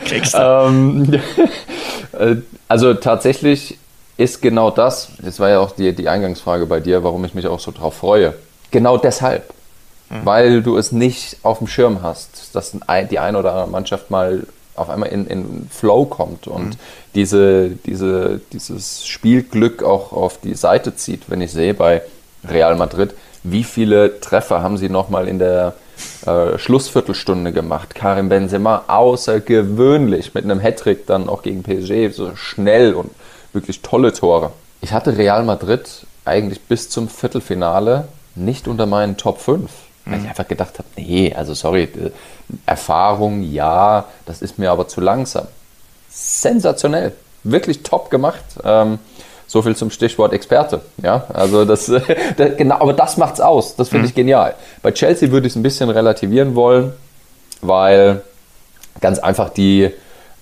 Kriegst 0.05 0.33
du. 0.33 0.37
ähm, 0.37 1.13
äh, 2.19 2.35
also 2.67 2.93
tatsächlich 2.93 3.77
ist 4.17 4.41
genau 4.41 4.69
das, 4.69 5.09
das 5.21 5.39
war 5.39 5.49
ja 5.49 5.59
auch 5.59 5.71
die, 5.71 5.93
die 5.95 6.09
Eingangsfrage 6.09 6.65
bei 6.65 6.81
dir, 6.81 7.03
warum 7.03 7.23
ich 7.23 7.33
mich 7.33 7.47
auch 7.47 7.59
so 7.59 7.71
drauf 7.71 7.95
freue. 7.95 8.33
Genau 8.71 8.97
deshalb. 8.97 9.53
Mhm. 10.09 10.25
Weil 10.25 10.61
du 10.61 10.77
es 10.77 10.91
nicht 10.91 11.37
auf 11.43 11.59
dem 11.59 11.67
Schirm 11.67 12.01
hast, 12.03 12.53
dass 12.53 12.75
die 13.09 13.19
eine 13.19 13.37
oder 13.37 13.51
andere 13.51 13.69
Mannschaft 13.69 14.11
mal 14.11 14.43
auf 14.75 14.89
einmal 14.89 15.09
in, 15.09 15.27
in 15.27 15.67
Flow 15.69 16.05
kommt 16.05 16.47
und 16.47 16.69
mhm. 16.69 16.79
diese, 17.13 17.69
diese, 17.85 18.41
dieses 18.53 19.05
Spielglück 19.05 19.83
auch 19.83 20.11
auf 20.13 20.39
die 20.39 20.55
Seite 20.55 20.95
zieht. 20.95 21.29
Wenn 21.29 21.41
ich 21.41 21.51
sehe 21.51 21.73
bei 21.73 22.01
Real 22.47 22.75
Madrid, 22.75 23.13
wie 23.43 23.63
viele 23.63 24.19
Treffer 24.19 24.61
haben 24.61 24.77
sie 24.77 24.89
nochmal 24.89 25.27
in 25.27 25.39
der 25.39 25.75
äh, 26.25 26.57
Schlussviertelstunde 26.57 27.51
gemacht? 27.51 27.95
Karim 27.95 28.29
Benzema 28.29 28.83
außergewöhnlich 28.87 30.33
mit 30.33 30.43
einem 30.43 30.59
Hattrick 30.59 31.05
dann 31.07 31.29
auch 31.29 31.41
gegen 31.41 31.63
PSG, 31.63 32.13
so 32.13 32.35
schnell 32.35 32.93
und 32.93 33.11
wirklich 33.53 33.81
tolle 33.81 34.13
Tore. 34.13 34.51
Ich 34.81 34.93
hatte 34.93 35.17
Real 35.17 35.43
Madrid 35.43 36.05
eigentlich 36.25 36.61
bis 36.61 36.89
zum 36.89 37.09
Viertelfinale 37.09 38.07
nicht 38.35 38.67
unter 38.67 38.85
meinen 38.85 39.17
Top 39.17 39.39
5. 39.41 39.69
Weil 40.05 40.15
ich 40.15 40.23
mhm. 40.23 40.29
einfach 40.29 40.47
gedacht 40.47 40.79
habe, 40.79 40.87
nee, 40.95 41.33
also 41.33 41.53
sorry, 41.53 41.83
äh, 41.83 42.11
Erfahrung, 42.65 43.43
ja, 43.43 44.05
das 44.25 44.41
ist 44.41 44.57
mir 44.57 44.71
aber 44.71 44.87
zu 44.87 45.01
langsam. 45.01 45.47
Sensationell, 46.09 47.13
wirklich 47.43 47.83
top 47.83 48.09
gemacht. 48.09 48.43
Ähm, 48.63 48.99
so 49.49 49.63
viel 49.63 49.75
zum 49.75 49.89
Stichwort 49.89 50.31
Experte. 50.31 50.81
Ja, 51.01 51.25
also 51.33 51.65
das, 51.65 51.87
das 52.37 52.55
genau, 52.55 52.75
aber 52.75 52.93
das 52.93 53.17
macht's 53.17 53.41
aus. 53.41 53.75
Das 53.75 53.89
finde 53.89 54.03
mhm. 54.03 54.09
ich 54.09 54.15
genial. 54.15 54.53
Bei 54.83 54.91
Chelsea 54.91 55.31
würde 55.31 55.47
ich 55.47 55.53
es 55.53 55.57
ein 55.57 55.63
bisschen 55.63 55.89
relativieren 55.89 56.53
wollen, 56.53 56.93
weil 57.61 58.21
ganz 59.01 59.17
einfach 59.17 59.49
die 59.49 59.89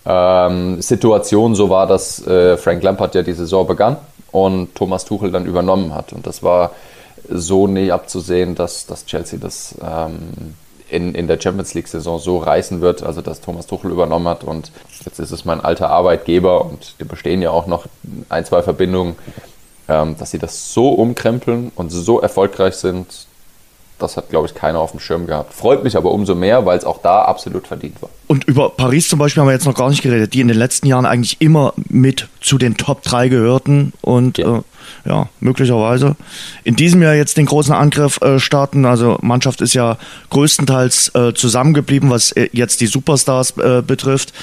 ähm, 0.05 0.81
Situation 0.81 1.55
so 1.55 1.69
war, 1.69 1.87
dass 1.87 2.25
äh, 2.27 2.57
Frank 2.57 2.83
Lampard 2.83 3.15
ja 3.15 3.23
die 3.23 3.31
Saison 3.31 3.65
begann 3.65 3.95
und 4.31 4.75
Thomas 4.75 5.05
Tuchel 5.05 5.31
dann 5.31 5.45
übernommen 5.45 5.95
hat. 5.95 6.11
Und 6.11 6.27
das 6.27 6.43
war 6.43 6.71
so 7.29 7.65
nie 7.65 7.91
abzusehen, 7.91 8.55
dass, 8.55 8.87
dass 8.87 9.05
Chelsea 9.05 9.39
das 9.41 9.73
ähm, 9.81 10.53
in, 10.89 11.15
in 11.15 11.27
der 11.27 11.39
Champions 11.39 11.73
League-Saison 11.73 12.19
so 12.19 12.37
reißen 12.37 12.81
wird, 12.81 13.03
also 13.03 13.21
dass 13.21 13.41
Thomas 13.41 13.67
Tuchel 13.67 13.91
übernommen 13.91 14.27
hat 14.27 14.43
und 14.43 14.71
jetzt 15.05 15.19
ist 15.19 15.31
es 15.31 15.45
mein 15.45 15.61
alter 15.61 15.89
Arbeitgeber 15.89 16.65
und 16.65 16.95
die 16.99 17.03
bestehen 17.03 17.41
ja 17.41 17.51
auch 17.51 17.67
noch 17.67 17.85
ein, 18.29 18.45
zwei 18.45 18.61
Verbindungen, 18.61 19.15
ähm, 19.87 20.17
dass 20.17 20.31
sie 20.31 20.39
das 20.39 20.73
so 20.73 20.89
umkrempeln 20.89 21.71
und 21.75 21.89
so 21.89 22.19
erfolgreich 22.19 22.75
sind, 22.75 23.27
das 23.99 24.15
hat, 24.15 24.29
glaube 24.29 24.47
ich, 24.47 24.53
keiner 24.53 24.79
auf 24.79 24.91
dem 24.91 24.99
Schirm 24.99 25.25
gehabt. 25.25 25.53
Freut 25.53 25.83
mich 25.83 25.97
aber 25.97 26.11
umso 26.11 26.35
mehr, 26.35 26.65
weil 26.65 26.77
es 26.77 26.85
auch 26.85 27.01
da 27.01 27.23
absolut 27.23 27.67
verdient 27.67 28.01
war. 28.01 28.09
Und 28.27 28.43
über 28.43 28.69
Paris 28.69 29.09
zum 29.09 29.19
Beispiel 29.19 29.41
haben 29.41 29.47
wir 29.47 29.53
jetzt 29.53 29.65
noch 29.65 29.75
gar 29.75 29.89
nicht 29.89 30.03
geredet, 30.03 30.33
die 30.33 30.41
in 30.41 30.47
den 30.47 30.57
letzten 30.57 30.87
Jahren 30.87 31.05
eigentlich 31.05 31.37
immer 31.39 31.73
mit 31.89 32.27
zu 32.41 32.57
den 32.57 32.77
Top 32.77 33.01
3 33.01 33.29
gehörten 33.29 33.93
und 34.01 34.37
ja, 34.37 34.57
äh, 34.57 34.61
ja 35.05 35.29
möglicherweise 35.39 36.15
in 36.63 36.75
diesem 36.75 37.01
Jahr 37.01 37.15
jetzt 37.15 37.37
den 37.37 37.45
großen 37.45 37.73
Angriff 37.73 38.21
äh, 38.21 38.39
starten. 38.39 38.85
Also 38.85 39.17
Mannschaft 39.21 39.61
ist 39.61 39.73
ja 39.73 39.97
größtenteils 40.29 41.13
äh, 41.15 41.33
zusammengeblieben, 41.33 42.09
was 42.09 42.31
äh, 42.31 42.49
jetzt 42.51 42.81
die 42.81 42.87
Superstars 42.87 43.57
äh, 43.57 43.81
betrifft. 43.81 44.33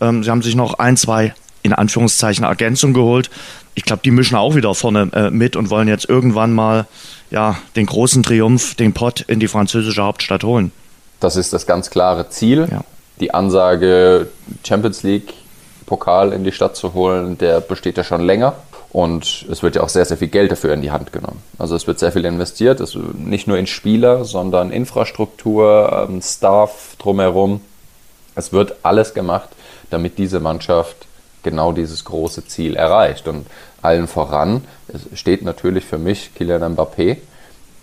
Ähm, 0.00 0.24
sie 0.24 0.30
haben 0.30 0.42
sich 0.42 0.56
noch 0.56 0.78
ein, 0.78 0.96
zwei 0.96 1.34
in 1.62 1.72
Anführungszeichen 1.72 2.44
Ergänzung 2.44 2.92
geholt. 2.92 3.30
Ich 3.74 3.84
glaube, 3.84 4.02
die 4.04 4.10
mischen 4.10 4.36
auch 4.36 4.54
wieder 4.54 4.74
vorne 4.74 5.10
äh, 5.12 5.30
mit 5.30 5.56
und 5.56 5.70
wollen 5.70 5.88
jetzt 5.88 6.08
irgendwann 6.08 6.52
mal 6.52 6.86
ja, 7.30 7.56
den 7.74 7.86
großen 7.86 8.22
Triumph, 8.22 8.74
den 8.76 8.92
Pott 8.92 9.22
in 9.22 9.40
die 9.40 9.48
französische 9.48 10.02
Hauptstadt 10.02 10.44
holen. 10.44 10.70
Das 11.20 11.36
ist 11.36 11.52
das 11.52 11.66
ganz 11.66 11.90
klare 11.90 12.28
Ziel. 12.28 12.68
Ja. 12.70 12.84
Die 13.20 13.32
Ansage, 13.32 14.28
Champions 14.64 15.02
League 15.02 15.32
Pokal 15.86 16.32
in 16.32 16.44
die 16.44 16.52
Stadt 16.52 16.76
zu 16.76 16.94
holen, 16.94 17.38
der 17.38 17.60
besteht 17.60 17.96
ja 17.96 18.04
schon 18.04 18.22
länger. 18.22 18.54
Und 18.94 19.46
es 19.50 19.64
wird 19.64 19.74
ja 19.74 19.82
auch 19.82 19.88
sehr, 19.88 20.04
sehr 20.04 20.16
viel 20.16 20.28
Geld 20.28 20.52
dafür 20.52 20.72
in 20.72 20.80
die 20.80 20.92
Hand 20.92 21.12
genommen. 21.12 21.42
Also 21.58 21.74
es 21.74 21.88
wird 21.88 21.98
sehr 21.98 22.12
viel 22.12 22.24
investiert, 22.24 22.78
es, 22.78 22.96
nicht 23.14 23.48
nur 23.48 23.58
in 23.58 23.66
Spieler, 23.66 24.24
sondern 24.24 24.70
Infrastruktur, 24.70 26.06
ähm, 26.08 26.22
Staff 26.22 26.94
drumherum. 27.00 27.60
Es 28.36 28.52
wird 28.52 28.76
alles 28.84 29.12
gemacht, 29.12 29.48
damit 29.90 30.16
diese 30.16 30.38
Mannschaft 30.38 31.08
genau 31.42 31.72
dieses 31.72 32.04
große 32.04 32.46
Ziel 32.46 32.76
erreicht. 32.76 33.26
Und 33.26 33.48
allen 33.82 34.06
voran 34.06 34.62
steht 35.12 35.42
natürlich 35.42 35.84
für 35.84 35.98
mich 35.98 36.32
Kylian 36.36 36.76
Mbappé, 36.76 37.16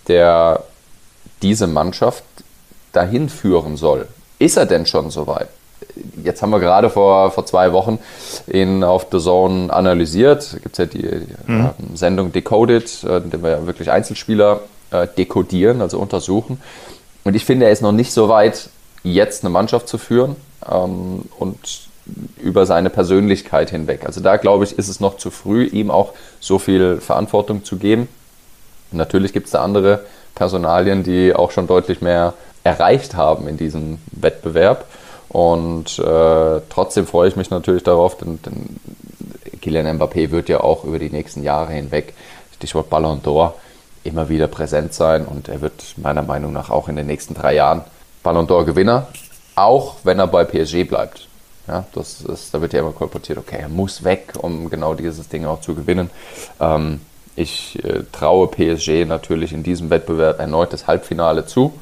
der 0.08 0.64
diese 1.42 1.66
Mannschaft 1.66 2.24
dahin 2.92 3.28
führen 3.28 3.76
soll. 3.76 4.08
Ist 4.38 4.56
er 4.56 4.64
denn 4.64 4.86
schon 4.86 5.10
soweit? 5.10 5.48
Jetzt 6.22 6.42
haben 6.42 6.50
wir 6.50 6.60
gerade 6.60 6.90
vor, 6.90 7.30
vor 7.30 7.46
zwei 7.46 7.72
Wochen 7.72 7.98
ihn 8.46 8.84
auf 8.84 9.06
The 9.10 9.18
Zone 9.18 9.72
analysiert. 9.72 10.52
Da 10.52 10.58
gibt 10.58 10.72
es 10.72 10.78
ja 10.78 10.86
die, 10.86 11.02
die 11.02 11.52
mhm. 11.52 11.66
äh, 11.66 11.96
Sendung 11.96 12.32
Decoded, 12.32 13.04
äh, 13.04 13.18
in 13.18 13.30
der 13.30 13.42
wir 13.42 13.50
ja 13.50 13.66
wirklich 13.66 13.90
Einzelspieler 13.90 14.60
äh, 14.90 15.06
dekodieren, 15.06 15.80
also 15.80 15.98
untersuchen. 15.98 16.60
Und 17.24 17.36
ich 17.36 17.44
finde, 17.44 17.66
er 17.66 17.72
ist 17.72 17.82
noch 17.82 17.92
nicht 17.92 18.12
so 18.12 18.28
weit, 18.28 18.70
jetzt 19.04 19.44
eine 19.44 19.50
Mannschaft 19.50 19.88
zu 19.88 19.98
führen. 19.98 20.36
Ähm, 20.70 21.22
und 21.38 21.58
über 22.40 22.66
seine 22.66 22.90
Persönlichkeit 22.90 23.70
hinweg. 23.70 24.04
Also 24.06 24.20
da 24.20 24.36
glaube 24.36 24.64
ich, 24.64 24.76
ist 24.78 24.88
es 24.88 25.00
noch 25.00 25.16
zu 25.16 25.30
früh, 25.30 25.64
ihm 25.64 25.90
auch 25.90 26.12
so 26.40 26.58
viel 26.58 27.00
Verantwortung 27.00 27.64
zu 27.64 27.76
geben. 27.76 28.08
Und 28.90 28.98
natürlich 28.98 29.32
gibt 29.32 29.46
es 29.46 29.52
da 29.52 29.62
andere 29.62 30.00
Personalien, 30.34 31.02
die 31.02 31.34
auch 31.34 31.50
schon 31.50 31.66
deutlich 31.66 32.00
mehr 32.00 32.34
erreicht 32.64 33.14
haben 33.14 33.48
in 33.48 33.56
diesem 33.56 33.98
Wettbewerb. 34.10 34.86
Und 35.32 35.98
äh, 35.98 36.60
trotzdem 36.68 37.06
freue 37.06 37.28
ich 37.28 37.36
mich 37.36 37.48
natürlich 37.48 37.82
darauf, 37.82 38.18
denn, 38.18 38.40
denn 38.42 38.76
Kylian 39.62 39.98
Mbappé 39.98 40.30
wird 40.30 40.50
ja 40.50 40.60
auch 40.60 40.84
über 40.84 40.98
die 40.98 41.08
nächsten 41.08 41.42
Jahre 41.42 41.72
hinweg, 41.72 42.12
Stichwort 42.54 42.90
Ballon 42.90 43.22
d'Or, 43.22 43.54
immer 44.04 44.28
wieder 44.28 44.46
präsent 44.46 44.92
sein 44.92 45.24
und 45.24 45.48
er 45.48 45.62
wird 45.62 45.94
meiner 45.96 46.22
Meinung 46.22 46.52
nach 46.52 46.68
auch 46.68 46.88
in 46.88 46.96
den 46.96 47.06
nächsten 47.06 47.32
drei 47.32 47.54
Jahren 47.54 47.82
Ballon 48.22 48.46
d'Or 48.46 48.64
Gewinner, 48.64 49.06
auch 49.54 49.96
wenn 50.04 50.18
er 50.18 50.26
bei 50.26 50.44
PSG 50.44 50.84
bleibt. 50.84 51.28
Ja, 51.66 51.84
das 51.94 52.20
ist, 52.20 52.52
da 52.52 52.60
wird 52.60 52.74
ja 52.74 52.80
immer 52.80 52.92
kolportiert, 52.92 53.38
okay, 53.38 53.58
er 53.60 53.68
muss 53.68 54.04
weg, 54.04 54.34
um 54.36 54.68
genau 54.68 54.94
dieses 54.94 55.28
Ding 55.28 55.46
auch 55.46 55.60
zu 55.60 55.74
gewinnen. 55.74 56.10
Ähm, 56.60 57.00
ich 57.36 57.82
äh, 57.84 58.02
traue 58.12 58.48
PSG 58.48 59.06
natürlich 59.06 59.54
in 59.54 59.62
diesem 59.62 59.88
Wettbewerb 59.88 60.40
erneut 60.40 60.74
das 60.74 60.86
Halbfinale 60.86 61.46
zu. 61.46 61.72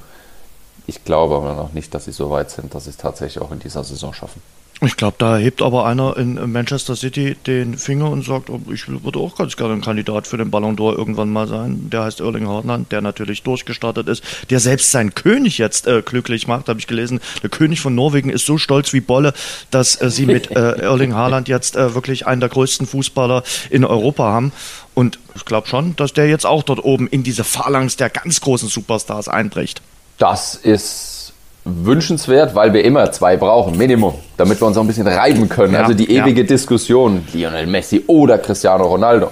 Ich 0.91 1.05
glaube 1.05 1.37
aber 1.37 1.55
noch 1.55 1.73
nicht, 1.73 1.95
dass 1.95 2.07
sie 2.07 2.11
so 2.11 2.31
weit 2.31 2.51
sind, 2.51 2.75
dass 2.75 2.83
sie 2.83 2.91
es 2.91 2.97
tatsächlich 2.97 3.41
auch 3.41 3.53
in 3.53 3.61
dieser 3.61 3.85
Saison 3.85 4.13
schaffen. 4.13 4.43
Ich 4.83 4.97
glaube, 4.97 5.15
da 5.19 5.37
hebt 5.37 5.63
aber 5.63 5.87
einer 5.87 6.17
in 6.17 6.51
Manchester 6.51 6.97
City 6.97 7.37
den 7.47 7.79
Finger 7.79 8.11
und 8.11 8.25
sagt, 8.25 8.51
oh, 8.51 8.61
ich 8.73 8.89
würde 8.89 9.21
auch 9.21 9.37
ganz 9.37 9.57
gerne 9.57 9.75
ein 9.75 9.83
Kandidat 9.83 10.27
für 10.27 10.37
den 10.37 10.51
Ballon 10.51 10.77
d'Or 10.77 10.97
irgendwann 10.99 11.31
mal 11.31 11.47
sein. 11.47 11.91
Der 11.93 12.03
heißt 12.03 12.19
Erling 12.19 12.49
Haaland, 12.49 12.91
der 12.91 13.03
natürlich 13.03 13.45
durchgestartet 13.45 14.09
ist, 14.09 14.25
der 14.51 14.59
selbst 14.59 14.91
seinen 14.91 15.15
König 15.15 15.59
jetzt 15.59 15.87
äh, 15.87 16.03
glücklich 16.03 16.49
macht, 16.49 16.69
habe 16.69 16.81
ich 16.81 16.89
gelesen. 16.89 17.21
Der 17.45 17.51
König 17.51 17.81
von 17.81 17.95
Norwegen 17.95 18.31
ist 18.31 18.47
so 18.47 18.59
stolz 18.59 18.93
wie 18.93 19.01
Bolle, 19.01 19.33
dass 19.71 20.01
äh, 20.01 20.11
sie 20.11 20.27
mit 20.27 20.51
äh, 20.51 20.55
Erling 20.81 21.15
Haaland 21.15 21.47
jetzt 21.47 21.77
äh, 21.77 21.95
wirklich 21.95 22.27
einen 22.27 22.41
der 22.41 22.49
größten 22.49 22.89
Fußballer 22.89 23.45
in 23.69 23.85
Europa 23.85 24.25
haben. 24.25 24.51
Und 24.95 25.21
ich 25.37 25.45
glaube 25.45 25.69
schon, 25.69 25.95
dass 25.95 26.15
der 26.15 26.27
jetzt 26.27 26.47
auch 26.47 26.65
dort 26.65 26.83
oben 26.83 27.07
in 27.07 27.23
diese 27.23 27.45
Phalanx 27.45 27.97
der 27.97 28.11
ganz 28.11 28.41
großen 28.41 28.69
Superstars 28.69 29.29
einbricht. 29.29 29.83
Das 30.21 30.55
ist 30.55 31.33
wünschenswert, 31.65 32.55
weil 32.55 32.75
wir 32.75 32.85
immer 32.85 33.11
zwei 33.11 33.39
brauchen, 33.39 33.79
Minimum, 33.79 34.15
damit 34.37 34.61
wir 34.61 34.67
uns 34.67 34.77
auch 34.77 34.83
ein 34.83 34.87
bisschen 34.87 35.09
reiben 35.09 35.49
können. 35.49 35.73
Ja, 35.73 35.81
also 35.81 35.95
die 35.95 36.11
ewige 36.11 36.43
ja. 36.43 36.47
Diskussion, 36.47 37.27
Lionel 37.33 37.67
Messi 37.67 38.05
oder 38.07 38.37
Cristiano 38.37 38.85
Ronaldo. 38.85 39.31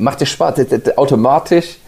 Macht 0.00 0.20
dir 0.20 0.26
Spaß, 0.26 0.66
automatisch 0.96 1.78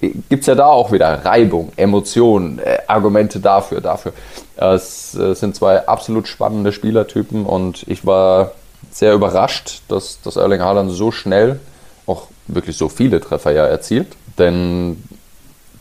gibt 0.00 0.42
es 0.42 0.46
ja 0.46 0.54
da 0.54 0.66
auch 0.66 0.92
wieder 0.92 1.24
Reibung, 1.24 1.72
Emotionen, 1.76 2.60
äh, 2.60 2.78
Argumente 2.86 3.40
dafür, 3.40 3.80
dafür. 3.80 4.12
Es 4.56 5.16
äh, 5.16 5.34
sind 5.34 5.56
zwei 5.56 5.88
absolut 5.88 6.28
spannende 6.28 6.70
Spielertypen 6.70 7.44
und 7.44 7.84
ich 7.88 8.06
war 8.06 8.52
sehr 8.92 9.14
überrascht, 9.14 9.82
dass, 9.88 10.20
dass 10.22 10.36
Erling 10.36 10.60
Haaland 10.60 10.92
so 10.92 11.10
schnell 11.10 11.58
auch 12.06 12.28
wirklich 12.46 12.76
so 12.76 12.88
viele 12.88 13.20
Treffer 13.20 13.50
ja 13.50 13.66
erzielt. 13.66 14.08
Denn 14.38 15.02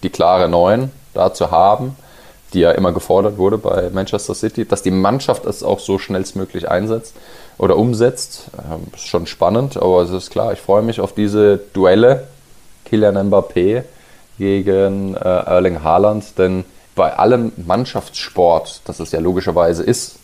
die 0.02 0.10
klare 0.10 0.50
Neun 0.50 0.92
da 1.14 1.34
zu 1.34 1.52
haben, 1.52 1.96
die 2.54 2.60
ja 2.60 2.72
immer 2.72 2.92
gefordert 2.92 3.38
wurde 3.38 3.58
bei 3.58 3.90
Manchester 3.92 4.34
City, 4.34 4.66
dass 4.66 4.82
die 4.82 4.92
Mannschaft 4.92 5.46
es 5.46 5.64
auch 5.64 5.80
so 5.80 6.00
schnellstmöglich 6.00 6.70
einsetzt 6.70 7.16
oder 7.58 7.78
umsetzt, 7.78 8.46
ähm, 8.58 8.88
ist 8.94 9.08
schon 9.08 9.28
spannend, 9.28 9.78
aber 9.78 10.02
es 10.02 10.12
ist 10.12 10.32
klar, 10.32 10.54
ich 10.54 10.60
freue 10.60 10.82
mich 10.82 11.00
auf 11.00 11.14
diese 11.14 11.60
Duelle. 11.74 12.28
Kylian 12.86 13.30
Mbappé 13.30 13.84
gegen 14.40 15.16
äh, 15.16 15.20
Erling 15.20 15.84
Haaland, 15.84 16.38
denn 16.38 16.66
bei 16.96 17.14
allem 17.16 17.52
Mannschaftssport, 17.56 18.82
das 18.86 19.00
es 19.00 19.12
ja 19.12 19.20
logischerweise 19.20 19.84
ist, 19.84 20.16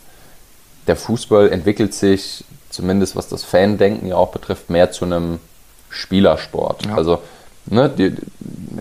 der 0.87 0.95
Fußball 0.95 1.49
entwickelt 1.49 1.93
sich, 1.93 2.43
zumindest 2.69 3.15
was 3.15 3.27
das 3.27 3.43
Fandenken 3.43 4.07
ja 4.07 4.15
auch 4.15 4.31
betrifft, 4.31 4.69
mehr 4.69 4.91
zu 4.91 5.05
einem 5.05 5.39
Spielersport. 5.89 6.85
Ja. 6.85 6.95
Also 6.95 7.19
ne, 7.67 7.89
die, 7.89 8.15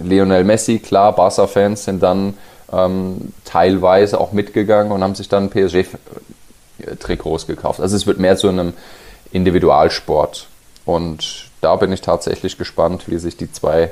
Lionel 0.03 0.45
Messi, 0.45 0.79
klar, 0.79 1.15
Barca-Fans 1.15 1.85
sind 1.85 2.03
dann 2.03 2.35
ähm, 2.73 3.33
teilweise 3.45 4.21
auch 4.21 4.33
mitgegangen 4.33 4.93
und 4.93 5.03
haben 5.03 5.15
sich 5.15 5.29
dann 5.29 5.51
PSG-Trikots 5.51 7.47
gekauft. 7.47 7.81
Also 7.81 7.97
es 7.97 8.07
wird 8.07 8.19
mehr 8.19 8.37
zu 8.37 8.49
einem 8.49 8.73
Individualsport. 9.33 10.49
Und 10.85 11.47
da 11.61 11.77
bin 11.77 11.93
ich 11.93 12.01
tatsächlich 12.01 12.59
gespannt, 12.59 13.05
wie 13.07 13.19
sich 13.19 13.37
die 13.37 13.51
zwei 13.51 13.91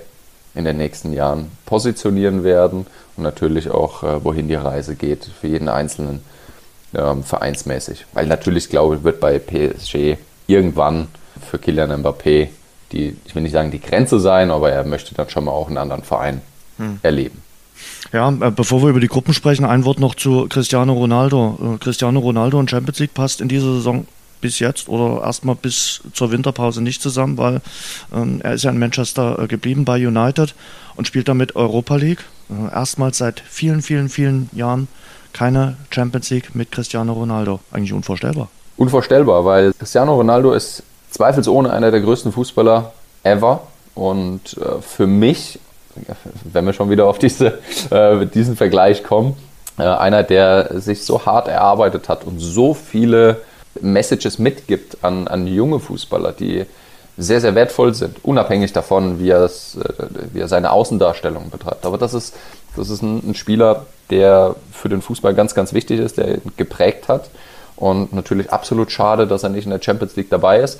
in 0.54 0.64
den 0.64 0.76
nächsten 0.76 1.12
Jahren 1.12 1.50
positionieren 1.64 2.44
werden 2.44 2.86
und 3.16 3.22
natürlich 3.22 3.70
auch, 3.70 4.02
äh, 4.02 4.22
wohin 4.24 4.48
die 4.48 4.54
Reise 4.54 4.94
geht 4.94 5.24
für 5.24 5.46
jeden 5.46 5.68
Einzelnen 5.68 6.22
ähm, 6.94 7.24
vereinsmäßig. 7.24 8.04
Weil 8.12 8.26
natürlich, 8.26 8.68
glaube 8.68 8.96
ich, 8.96 9.04
wird 9.04 9.20
bei 9.20 9.38
PSG 9.38 10.18
irgendwann 10.46 11.08
für 11.50 11.58
Kylian 11.58 12.02
Mbappé 12.02 12.48
die, 12.92 13.16
ich 13.24 13.34
will 13.34 13.42
nicht 13.42 13.52
sagen 13.52 13.70
die 13.70 13.80
Grenze 13.80 14.20
sein, 14.20 14.50
aber 14.50 14.70
er 14.70 14.84
möchte 14.84 15.14
dann 15.14 15.28
schon 15.28 15.44
mal 15.44 15.52
auch 15.52 15.68
einen 15.68 15.78
anderen 15.78 16.02
Verein 16.02 16.40
hm. 16.78 16.98
erleben. 17.02 17.42
Ja, 18.12 18.28
äh, 18.30 18.50
bevor 18.50 18.82
wir 18.82 18.90
über 18.90 19.00
die 19.00 19.08
Gruppen 19.08 19.34
sprechen, 19.34 19.64
ein 19.64 19.84
Wort 19.84 20.00
noch 20.00 20.14
zu 20.14 20.46
Cristiano 20.48 20.92
Ronaldo. 20.92 21.76
Äh, 21.76 21.78
Cristiano 21.78 22.20
Ronaldo 22.20 22.58
und 22.58 22.70
Champions 22.70 22.98
League 22.98 23.14
passt 23.14 23.40
in 23.40 23.48
dieser 23.48 23.74
Saison 23.74 24.06
bis 24.40 24.58
jetzt 24.58 24.88
oder 24.88 25.24
erstmal 25.24 25.54
bis 25.54 26.00
zur 26.12 26.32
Winterpause 26.32 26.82
nicht 26.82 27.00
zusammen, 27.00 27.38
weil 27.38 27.60
ähm, 28.12 28.40
er 28.42 28.54
ist 28.54 28.64
ja 28.64 28.70
in 28.70 28.78
Manchester 28.78 29.38
äh, 29.38 29.46
geblieben 29.46 29.84
bei 29.84 30.04
United 30.06 30.54
und 30.96 31.06
spielt 31.06 31.28
damit 31.28 31.56
Europa 31.56 31.96
League. 31.96 32.24
Erstmals 32.74 33.16
seit 33.16 33.40
vielen, 33.40 33.80
vielen, 33.80 34.10
vielen 34.10 34.50
Jahren 34.52 34.88
keine 35.32 35.76
Champions 35.90 36.28
League 36.28 36.54
mit 36.54 36.70
Cristiano 36.70 37.14
Ronaldo. 37.14 37.60
Eigentlich 37.70 37.94
unvorstellbar. 37.94 38.50
Unvorstellbar, 38.76 39.44
weil 39.44 39.72
Cristiano 39.72 40.14
Ronaldo 40.14 40.52
ist 40.52 40.82
zweifelsohne 41.12 41.72
einer 41.72 41.90
der 41.90 42.00
größten 42.00 42.32
Fußballer 42.32 42.92
ever 43.22 43.60
und 43.94 44.56
äh, 44.58 44.80
für 44.80 45.06
mich 45.06 45.58
wenn 46.44 46.64
wir 46.64 46.72
schon 46.72 46.90
wieder 46.90 47.06
auf 47.06 47.18
diese, 47.18 47.58
äh, 47.90 48.26
diesen 48.26 48.56
Vergleich 48.56 49.02
kommen, 49.04 49.36
äh, 49.78 49.82
einer, 49.82 50.22
der 50.22 50.80
sich 50.80 51.04
so 51.04 51.24
hart 51.26 51.48
erarbeitet 51.48 52.08
hat 52.08 52.24
und 52.24 52.38
so 52.38 52.74
viele 52.74 53.40
Messages 53.80 54.38
mitgibt 54.38 54.98
an, 55.02 55.28
an 55.28 55.46
junge 55.46 55.80
Fußballer, 55.80 56.32
die 56.32 56.66
sehr, 57.18 57.40
sehr 57.40 57.54
wertvoll 57.54 57.94
sind, 57.94 58.24
unabhängig 58.24 58.72
davon, 58.72 59.20
wie, 59.20 59.30
äh, 59.30 59.48
wie 60.32 60.40
er 60.40 60.48
seine 60.48 60.72
Außendarstellung 60.72 61.50
betreibt. 61.50 61.84
Aber 61.84 61.98
das 61.98 62.14
ist, 62.14 62.34
das 62.76 62.90
ist 62.90 63.02
ein, 63.02 63.30
ein 63.30 63.34
Spieler, 63.34 63.86
der 64.10 64.56
für 64.72 64.88
den 64.88 65.02
Fußball 65.02 65.34
ganz, 65.34 65.54
ganz 65.54 65.72
wichtig 65.72 66.00
ist, 66.00 66.18
der 66.18 66.36
ihn 66.36 66.52
geprägt 66.56 67.08
hat. 67.08 67.28
Und 67.76 68.12
natürlich 68.12 68.52
absolut 68.52 68.92
schade, 68.92 69.26
dass 69.26 69.42
er 69.42 69.48
nicht 69.48 69.64
in 69.64 69.70
der 69.70 69.82
Champions 69.82 70.14
League 70.16 70.30
dabei 70.30 70.60
ist 70.60 70.78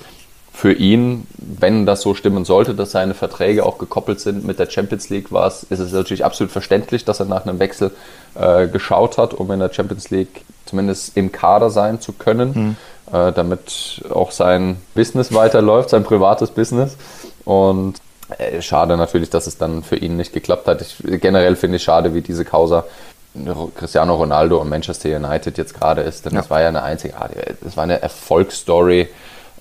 für 0.52 0.72
ihn, 0.72 1.26
wenn 1.38 1.86
das 1.86 2.02
so 2.02 2.14
stimmen 2.14 2.44
sollte, 2.44 2.74
dass 2.74 2.92
seine 2.92 3.14
Verträge 3.14 3.64
auch 3.64 3.78
gekoppelt 3.78 4.20
sind 4.20 4.44
mit 4.46 4.58
der 4.58 4.68
Champions 4.68 5.08
League, 5.08 5.32
war 5.32 5.46
es, 5.46 5.62
ist 5.64 5.78
es 5.78 5.92
natürlich 5.92 6.24
absolut 6.24 6.52
verständlich, 6.52 7.04
dass 7.04 7.20
er 7.20 7.26
nach 7.26 7.46
einem 7.46 7.58
Wechsel 7.58 7.90
äh, 8.34 8.68
geschaut 8.68 9.16
hat, 9.16 9.32
um 9.32 9.50
in 9.50 9.60
der 9.60 9.72
Champions 9.72 10.10
League 10.10 10.44
zumindest 10.66 11.16
im 11.16 11.32
Kader 11.32 11.70
sein 11.70 12.00
zu 12.00 12.12
können, 12.12 12.76
mhm. 13.10 13.16
äh, 13.16 13.32
damit 13.32 14.02
auch 14.10 14.30
sein 14.30 14.76
Business 14.94 15.32
weiterläuft, 15.32 15.90
sein 15.90 16.04
privates 16.04 16.50
Business. 16.50 16.96
Und 17.44 17.94
äh, 18.36 18.60
schade 18.60 18.96
natürlich, 18.96 19.30
dass 19.30 19.46
es 19.46 19.56
dann 19.56 19.82
für 19.82 19.96
ihn 19.96 20.16
nicht 20.16 20.34
geklappt 20.34 20.68
hat. 20.68 20.82
Ich, 20.82 20.96
generell 21.20 21.56
finde 21.56 21.76
ich 21.76 21.82
schade, 21.82 22.14
wie 22.14 22.20
diese 22.20 22.44
Causa 22.44 22.84
Cristiano 23.74 24.14
Ronaldo 24.14 24.58
und 24.58 24.68
Manchester 24.68 25.16
United 25.16 25.56
jetzt 25.56 25.72
gerade 25.72 26.02
ist, 26.02 26.26
denn 26.26 26.34
ja. 26.34 26.42
das 26.42 26.50
war 26.50 26.60
ja 26.60 26.68
eine 26.68 26.82
einzigartige, 26.82 27.56
das 27.62 27.78
war 27.78 27.84
eine 27.84 28.02
Erfolgsstory 28.02 29.08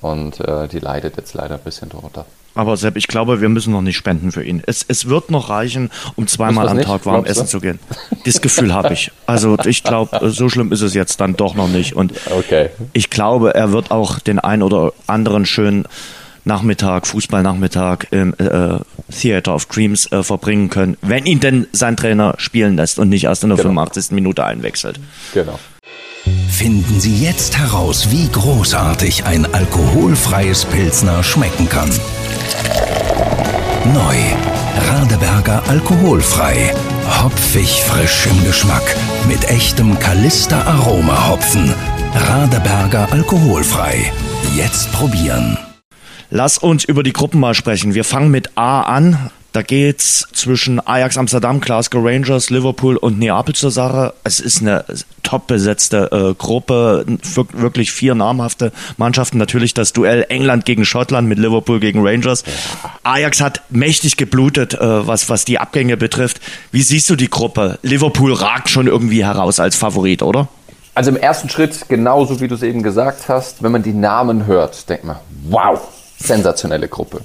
und 0.02 0.40
äh, 0.40 0.68
die 0.68 0.80
leidet 0.80 1.18
jetzt 1.18 1.34
leider 1.34 1.56
ein 1.56 1.62
bisschen 1.62 1.90
drunter. 1.90 2.26
Aber 2.54 2.76
Sepp, 2.76 2.98
ich 2.98 3.08
glaube, 3.08 3.40
wir 3.40 3.48
müssen 3.48 3.72
noch 3.72 3.82
nicht 3.82 3.96
spenden 3.96 4.32
für 4.32 4.44
ihn. 4.44 4.62
Es, 4.66 4.84
es 4.88 5.08
wird 5.08 5.32
noch 5.32 5.50
reichen, 5.50 5.90
um 6.16 6.28
zweimal 6.28 6.68
am? 6.68 6.82
Tag 6.82 7.06
warm 7.06 7.24
essen 7.24 7.48
zu 7.48 7.62
gehen. 7.62 7.80
Das 8.26 8.42
Gefühl 8.42 8.74
habe 8.74 8.94
ich. 8.94 9.12
Also 9.26 9.58
ich 9.66 9.84
glaube, 9.84 10.32
so 10.32 10.50
schlimm 10.50 10.72
ist 10.74 10.82
es 10.82 10.94
jetzt 10.94 11.22
dann 11.22 11.38
doch 11.38 11.56
noch 11.56 11.70
nicht. 11.70 11.96
Und 11.96 12.14
okay. 12.30 12.70
ich 12.92 13.10
glaube, 13.10 13.56
er 13.56 13.72
wird 13.72 13.92
auch 13.92 14.20
den 14.20 14.38
ein 14.38 14.64
oder 14.64 14.92
anderen 15.08 15.46
schönen 15.46 15.86
Nachmittag, 16.44 17.08
Fußballnachmittag 17.08 18.08
im 18.12 18.34
äh, 18.38 18.80
Theater 19.12 19.56
of 19.56 19.68
Dreams 19.68 20.12
äh, 20.12 20.24
verbringen 20.24 20.70
können, 20.70 20.98
wenn 21.02 21.26
ihn 21.26 21.40
denn 21.40 21.68
sein 21.72 21.96
Trainer 21.96 22.34
spielen 22.38 22.76
lässt 22.76 23.00
und 23.00 23.10
nicht 23.10 23.26
erst 23.26 23.44
in 23.44 23.50
der 23.50 23.58
genau. 23.58 23.70
85. 23.70 24.12
Minute 24.12 24.44
einwechselt. 24.44 25.00
Genau. 25.34 25.60
Finden 26.50 27.00
Sie 27.00 27.18
jetzt 27.24 27.58
heraus, 27.58 28.12
wie 28.12 28.30
großartig 28.30 29.26
ein 29.26 29.52
alkoholfreies 29.52 30.66
Pilsner 30.66 31.24
schmecken 31.24 31.68
kann. 31.68 31.90
Neu. 33.94 34.18
Radeberger 34.90 35.64
alkoholfrei. 35.68 36.74
Hopfig 37.22 37.82
frisch 37.82 38.28
im 38.28 38.46
Geschmack. 38.46 38.96
Mit 39.28 39.50
echtem 39.50 39.98
Kalister 40.00 40.66
Aroma 40.68 41.30
Hopfen. 41.30 41.74
Radeberger 42.14 43.12
alkoholfrei. 43.12 44.12
Jetzt 44.56 44.92
probieren. 44.92 45.58
Lass 46.30 46.58
uns 46.58 46.86
über 46.86 47.04
die 47.04 47.14
Gruppen 47.14 47.40
mal 47.40 47.56
sprechen. 47.56 47.94
Wir 47.94 48.04
fangen 48.04 48.30
mit 48.30 48.58
A 48.58 48.82
an. 48.84 49.32
Da 49.54 49.64
geht's 49.64 50.28
zwischen 50.32 50.80
Ajax 50.86 51.18
Amsterdam, 51.18 51.60
Glasgow 51.60 52.02
Rangers, 52.06 52.50
Liverpool 52.50 52.96
und 52.96 53.20
Neapel 53.20 53.54
zur 53.54 53.70
Sache. 53.70 54.14
Es 54.24 54.40
ist 54.40 54.62
eine 54.62 54.86
top 55.24 55.48
besetzte 55.48 56.10
äh, 56.12 56.34
Gruppe, 56.36 57.06
wirklich 57.52 57.92
vier 57.92 58.16
namhafte 58.16 58.72
Mannschaften. 58.96 59.38
Natürlich 59.38 59.74
das 59.74 59.92
Duell 59.92 60.26
England 60.30 60.64
gegen 60.64 60.86
Schottland 60.86 61.28
mit 61.28 61.38
Liverpool 61.38 61.82
gegen 61.82 62.06
Rangers. 62.06 62.46
Ajax 63.04 63.42
hat 63.42 63.62
mächtig 63.70 64.16
geblutet, 64.16 64.76
äh, 64.76 65.06
was, 65.06 65.30
was 65.30 65.44
die 65.44 65.60
Abgänge 65.60 65.98
betrifft. 65.98 66.40
Wie 66.72 66.82
siehst 66.82 67.10
du 67.10 67.18
die 67.18 67.30
Gruppe? 67.30 67.78
Liverpool 67.82 68.32
ragt 68.32 68.70
schon 68.70 68.88
irgendwie 68.88 69.26
heraus 69.26 69.60
als 69.60 69.76
Favorit, 69.76 70.24
oder? 70.24 70.48
Also 70.96 71.10
im 71.10 71.18
ersten 71.18 71.50
Schritt, 71.50 71.90
genauso 71.90 72.40
wie 72.40 72.48
du 72.48 72.56
es 72.56 72.64
eben 72.64 72.84
gesagt 72.84 73.28
hast, 73.28 73.62
wenn 73.62 73.74
man 73.74 73.84
die 73.84 73.94
Namen 73.94 74.46
hört, 74.46 74.90
denkt 74.90 75.04
man, 75.04 75.18
wow, 75.50 75.82
sensationelle 76.20 76.88
Gruppe 76.88 77.22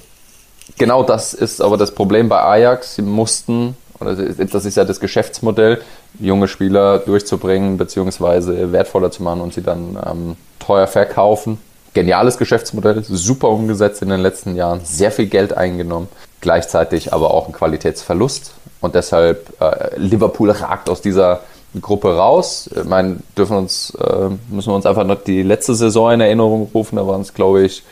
genau 0.77 1.03
das 1.03 1.33
ist 1.33 1.61
aber 1.61 1.77
das 1.77 1.91
Problem 1.91 2.29
bei 2.29 2.41
Ajax. 2.41 2.95
Sie 2.95 3.01
mussten, 3.01 3.75
oder 3.99 4.15
das 4.15 4.65
ist 4.65 4.77
ja 4.77 4.85
das 4.85 4.99
Geschäftsmodell, 4.99 5.81
junge 6.19 6.47
Spieler 6.47 6.99
durchzubringen 6.99 7.77
bzw. 7.77 8.71
wertvoller 8.71 9.11
zu 9.11 9.23
machen 9.23 9.41
und 9.41 9.53
sie 9.53 9.61
dann 9.61 9.97
ähm, 10.05 10.35
teuer 10.59 10.87
verkaufen. 10.87 11.59
Geniales 11.93 12.37
Geschäftsmodell, 12.37 13.03
super 13.03 13.49
umgesetzt 13.49 14.01
in 14.01 14.09
den 14.09 14.19
letzten 14.19 14.55
Jahren, 14.55 14.81
sehr 14.83 15.11
viel 15.11 15.27
Geld 15.27 15.57
eingenommen, 15.57 16.07
gleichzeitig 16.41 17.11
aber 17.11 17.33
auch 17.33 17.47
ein 17.47 17.53
Qualitätsverlust. 17.53 18.51
Und 18.81 18.93
deshalb 18.93 19.59
äh, 19.59 19.97
Liverpool 19.97 20.51
ragt 20.51 20.89
aus 20.89 21.01
dieser 21.01 21.41
Gruppe 21.81 22.15
raus. 22.15 22.69
Ich 22.75 22.83
meine, 22.83 23.17
dürfen 23.35 23.57
uns, 23.57 23.91
äh, 23.95 24.29
müssen 24.49 24.69
wir 24.69 24.75
uns 24.75 24.85
einfach 24.85 25.03
noch 25.05 25.23
die 25.23 25.41
letzte 25.41 25.73
Saison 25.73 26.11
in 26.11 26.21
Erinnerung 26.21 26.69
rufen. 26.73 26.97
Da 26.97 27.07
waren 27.07 27.21
es, 27.21 27.33
glaube 27.33 27.63
ich, 27.63 27.83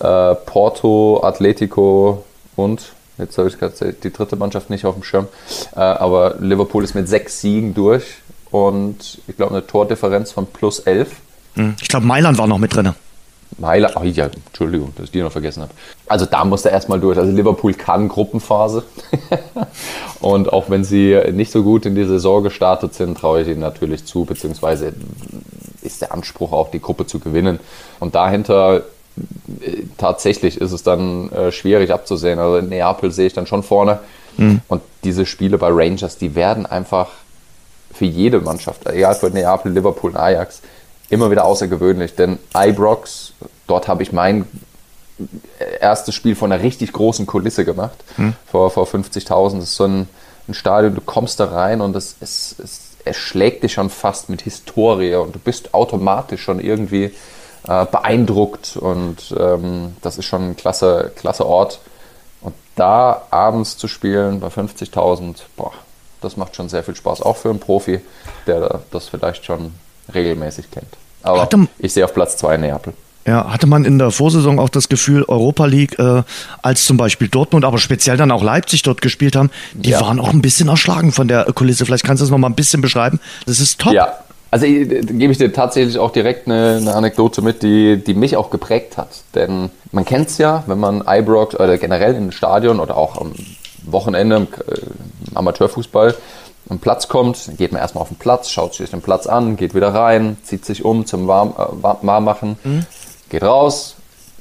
äh, 0.00 0.34
Porto, 0.34 1.20
Atletico 1.22 2.24
und 2.56 2.92
jetzt 3.18 3.38
habe 3.38 3.48
ich 3.48 3.58
gerade 3.58 3.92
die 3.92 4.12
dritte 4.12 4.36
Mannschaft 4.36 4.70
nicht 4.70 4.84
auf 4.84 4.94
dem 4.94 5.02
Schirm. 5.02 5.28
Äh, 5.74 5.80
aber 5.80 6.36
Liverpool 6.40 6.84
ist 6.84 6.94
mit 6.94 7.08
sechs 7.08 7.40
Siegen 7.40 7.74
durch 7.74 8.04
und 8.50 9.18
ich 9.26 9.36
glaube 9.36 9.54
eine 9.54 9.66
Tordifferenz 9.66 10.32
von 10.32 10.46
plus 10.46 10.80
elf. 10.80 11.10
Hm, 11.54 11.74
ich 11.80 11.88
glaube, 11.88 12.06
Mailand 12.06 12.38
war 12.38 12.46
noch 12.46 12.58
mit 12.58 12.74
drin. 12.74 12.94
Mailand, 13.58 13.96
ach 13.96 14.02
ja, 14.02 14.28
Entschuldigung, 14.46 14.92
dass 14.96 15.06
ich 15.06 15.12
die 15.12 15.22
noch 15.22 15.32
vergessen 15.32 15.62
habe. 15.62 15.72
Also 16.06 16.26
da 16.26 16.44
muss 16.44 16.64
er 16.64 16.72
erstmal 16.72 17.00
durch. 17.00 17.16
Also 17.16 17.32
Liverpool 17.32 17.72
kann 17.74 18.08
Gruppenphase. 18.08 18.84
und 20.20 20.52
auch 20.52 20.68
wenn 20.68 20.84
sie 20.84 21.18
nicht 21.32 21.52
so 21.52 21.62
gut 21.62 21.86
in 21.86 21.94
die 21.94 22.04
Saison 22.04 22.42
gestartet 22.42 22.94
sind, 22.94 23.16
traue 23.16 23.42
ich 23.42 23.48
ihnen 23.48 23.60
natürlich 23.60 24.04
zu, 24.04 24.24
beziehungsweise 24.24 24.92
ist 25.82 26.02
der 26.02 26.12
Anspruch 26.12 26.52
auch, 26.52 26.70
die 26.70 26.80
Gruppe 26.80 27.06
zu 27.06 27.18
gewinnen. 27.18 27.60
Und 28.00 28.14
dahinter 28.14 28.82
tatsächlich 29.98 30.60
ist 30.60 30.72
es 30.72 30.82
dann 30.82 31.30
äh, 31.32 31.52
schwierig 31.52 31.90
abzusehen. 31.90 32.38
Also 32.38 32.58
in 32.58 32.68
Neapel 32.68 33.10
sehe 33.10 33.26
ich 33.26 33.32
dann 33.32 33.46
schon 33.46 33.62
vorne. 33.62 34.00
Mhm. 34.36 34.60
Und 34.68 34.82
diese 35.04 35.26
Spiele 35.26 35.58
bei 35.58 35.68
Rangers, 35.70 36.18
die 36.18 36.34
werden 36.34 36.66
einfach 36.66 37.08
für 37.92 38.04
jede 38.04 38.40
Mannschaft, 38.40 38.86
egal 38.86 39.14
für 39.14 39.30
Neapel, 39.30 39.72
Liverpool 39.72 40.10
und 40.10 40.16
Ajax, 40.16 40.60
immer 41.08 41.30
wieder 41.30 41.44
außergewöhnlich. 41.44 42.14
Denn 42.14 42.38
Ibrox, 42.54 43.32
dort 43.66 43.88
habe 43.88 44.02
ich 44.02 44.12
mein 44.12 44.46
erstes 45.80 46.14
Spiel 46.14 46.34
von 46.34 46.52
einer 46.52 46.62
richtig 46.62 46.92
großen 46.92 47.26
Kulisse 47.26 47.64
gemacht, 47.64 47.96
hm. 48.16 48.34
vor, 48.50 48.70
vor 48.70 48.86
50.000. 48.86 49.54
Das 49.54 49.64
ist 49.64 49.76
so 49.76 49.84
ein, 49.84 50.08
ein, 50.48 50.54
Stadion, 50.54 50.94
du 50.94 51.00
kommst 51.00 51.40
da 51.40 51.46
rein 51.46 51.80
und 51.80 51.96
es, 51.96 52.16
es, 52.20 52.54
es, 52.62 52.80
es 53.04 53.16
schlägt 53.16 53.62
dich 53.62 53.72
schon 53.72 53.88
fast 53.88 54.28
mit 54.28 54.42
Historie 54.42 55.14
und 55.14 55.34
du 55.34 55.38
bist 55.38 55.72
automatisch 55.72 56.42
schon 56.42 56.60
irgendwie 56.60 57.12
äh, 57.68 57.86
beeindruckt 57.86 58.76
und 58.76 59.34
ähm, 59.38 59.96
das 60.02 60.18
ist 60.18 60.26
schon 60.26 60.50
ein 60.50 60.56
klasse, 60.56 61.12
klasse 61.16 61.46
Ort. 61.46 61.80
Und 62.40 62.54
da 62.76 63.22
abends 63.30 63.76
zu 63.76 63.88
spielen 63.88 64.40
bei 64.40 64.48
50.000, 64.48 65.36
boah, 65.56 65.72
das 66.20 66.36
macht 66.36 66.56
schon 66.56 66.68
sehr 66.68 66.82
viel 66.82 66.96
Spaß, 66.96 67.22
auch 67.22 67.36
für 67.36 67.50
einen 67.50 67.60
Profi, 67.60 68.00
der 68.46 68.80
das 68.90 69.08
vielleicht 69.08 69.44
schon 69.44 69.74
regelmäßig 70.14 70.70
kennt. 70.70 70.96
Aber 71.22 71.42
hatte, 71.42 71.66
ich 71.78 71.92
sehe 71.92 72.04
auf 72.04 72.14
Platz 72.14 72.36
2 72.36 72.56
Neapel. 72.58 72.92
Ja, 73.26 73.52
hatte 73.52 73.66
man 73.66 73.84
in 73.84 73.98
der 73.98 74.12
Vorsaison 74.12 74.60
auch 74.60 74.68
das 74.68 74.88
Gefühl, 74.88 75.24
Europa 75.24 75.66
League, 75.66 75.98
äh, 75.98 76.22
als 76.62 76.84
zum 76.84 76.96
Beispiel 76.96 77.26
Dortmund, 77.26 77.64
aber 77.64 77.78
speziell 77.78 78.16
dann 78.16 78.30
auch 78.30 78.42
Leipzig 78.42 78.82
dort 78.82 79.02
gespielt 79.02 79.34
haben, 79.34 79.50
die 79.72 79.90
ja. 79.90 80.00
waren 80.00 80.20
auch 80.20 80.32
ein 80.32 80.42
bisschen 80.42 80.68
erschlagen 80.68 81.10
von 81.10 81.26
der 81.26 81.44
Kulisse. 81.52 81.84
Vielleicht 81.84 82.04
kannst 82.04 82.20
du 82.20 82.24
das 82.24 82.30
noch 82.30 82.38
mal 82.38 82.48
ein 82.48 82.54
bisschen 82.54 82.80
beschreiben. 82.82 83.18
Das 83.46 83.58
ist 83.58 83.80
top. 83.80 83.94
Ja, 83.94 84.16
also 84.50 84.66
äh, 84.66 84.84
gebe 84.84 85.32
ich 85.32 85.38
dir 85.38 85.52
tatsächlich 85.52 85.98
auch 85.98 86.10
direkt 86.10 86.46
eine, 86.46 86.76
eine, 86.80 86.94
Anekdote 86.94 87.42
mit, 87.42 87.62
die, 87.62 88.02
die 88.02 88.14
mich 88.14 88.36
auch 88.36 88.50
geprägt 88.50 88.96
hat. 88.96 89.08
Denn 89.34 89.70
man 89.92 90.04
kennt 90.04 90.28
es 90.28 90.38
ja, 90.38 90.64
wenn 90.66 90.78
man 90.78 91.04
Ibrox 91.06 91.54
oder 91.54 91.78
generell 91.78 92.14
in 92.14 92.28
ein 92.28 92.32
Stadion 92.32 92.80
oder 92.80 92.96
auch 92.96 93.20
am 93.20 93.32
Wochenende 93.84 94.36
im 94.36 94.42
äh, 94.44 94.80
Amateurfußball 95.34 96.14
am 96.68 96.78
Platz 96.78 97.08
kommt, 97.08 97.50
geht 97.56 97.72
man 97.72 97.80
erstmal 97.80 98.02
auf 98.02 98.08
den 98.08 98.18
Platz, 98.18 98.50
schaut 98.50 98.74
sich 98.74 98.90
den 98.90 99.02
Platz 99.02 99.26
an, 99.26 99.56
geht 99.56 99.74
wieder 99.74 99.94
rein, 99.94 100.36
zieht 100.42 100.64
sich 100.64 100.84
um 100.84 101.06
zum 101.06 101.28
Warm, 101.28 101.54
äh, 101.56 102.02
Warmmachen, 102.02 102.58
mhm. 102.64 102.86
geht 103.28 103.42
raus. 103.42 103.96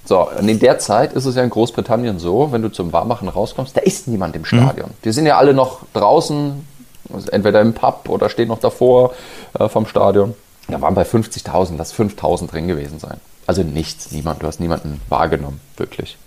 So, 0.06 0.30
und 0.30 0.48
in 0.48 0.60
der 0.60 0.78
Zeit 0.78 1.14
ist 1.14 1.26
es 1.26 1.36
ja 1.36 1.44
in 1.44 1.50
Großbritannien 1.50 2.20
so, 2.20 2.52
wenn 2.52 2.62
du 2.62 2.72
zum 2.72 2.94
Warmmachen 2.94 3.28
rauskommst, 3.28 3.76
da 3.76 3.82
ist 3.82 4.08
niemand 4.08 4.36
im 4.36 4.44
mhm. 4.44 4.46
Stadion. 4.46 4.90
Mhm. 4.90 4.96
Die 5.04 5.12
sind 5.12 5.26
ja 5.26 5.38
alle 5.38 5.54
noch 5.54 5.80
draußen, 5.94 6.66
also 7.14 7.30
entweder 7.32 7.62
im 7.62 7.74
Pub 7.74 8.10
oder 8.10 8.30
stehen 8.30 8.48
noch 8.48 8.60
davor 8.60 9.14
äh, 9.58 9.70
vom 9.70 9.86
Stadion. 9.86 10.34
Da 10.68 10.82
waren 10.82 10.96
bei 10.96 11.04
50.000, 11.04 11.78
lass 11.78 11.94
5.000 11.94 12.48
drin 12.48 12.68
gewesen 12.68 13.00
sein. 13.00 13.20
Also 13.46 13.62
nichts, 13.62 14.12
niemand, 14.12 14.42
du 14.42 14.48
hast 14.48 14.60
niemanden 14.60 15.00
wahrgenommen, 15.10 15.62
wirklich. 15.78 16.18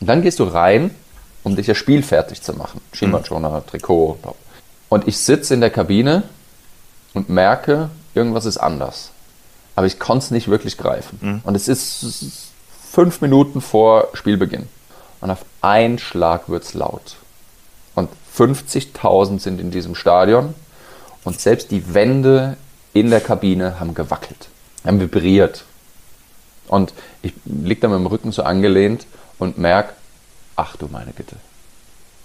Und 0.00 0.08
dann 0.08 0.22
gehst 0.22 0.40
du 0.40 0.44
rein, 0.44 0.94
um 1.44 1.54
dich 1.54 1.68
ja 1.68 1.74
spielfertig 1.74 2.42
zu 2.42 2.54
machen. 2.54 2.80
Schienbeinschoner. 2.92 3.64
Trikot, 3.66 4.18
und 4.88 5.06
ich 5.06 5.18
sitze 5.18 5.54
in 5.54 5.60
der 5.60 5.70
Kabine 5.70 6.24
und 7.14 7.28
merke, 7.28 7.90
irgendwas 8.14 8.46
ist 8.46 8.58
anders. 8.58 9.10
Aber 9.76 9.86
ich 9.86 9.98
konnte 9.98 10.24
es 10.24 10.30
nicht 10.30 10.48
wirklich 10.48 10.76
greifen. 10.76 11.18
Mhm. 11.20 11.40
Und 11.44 11.54
es 11.54 11.68
ist 11.68 12.50
fünf 12.90 13.20
Minuten 13.20 13.60
vor 13.60 14.08
Spielbeginn. 14.14 14.68
Und 15.20 15.30
auf 15.30 15.44
einen 15.60 15.98
Schlag 15.98 16.48
wird 16.48 16.64
es 16.64 16.74
laut. 16.74 17.16
Und 17.98 18.10
50.000 18.36 19.40
sind 19.40 19.60
in 19.60 19.70
diesem 19.70 19.94
Stadion. 19.94 20.54
Und 21.24 21.40
selbst 21.40 21.70
die 21.70 21.94
Wände 21.94 22.56
in 22.92 23.10
der 23.10 23.20
Kabine 23.20 23.80
haben 23.80 23.94
gewackelt, 23.94 24.48
haben 24.84 25.00
vibriert. 25.00 25.64
Und 26.68 26.92
ich 27.22 27.32
liege 27.44 27.82
da 27.82 27.88
mit 27.88 27.98
dem 27.98 28.06
Rücken 28.06 28.32
so 28.32 28.42
angelehnt 28.42 29.06
und 29.38 29.58
merke, 29.58 29.94
ach 30.56 30.76
du 30.76 30.86
meine 30.86 31.12
Güte, 31.12 31.36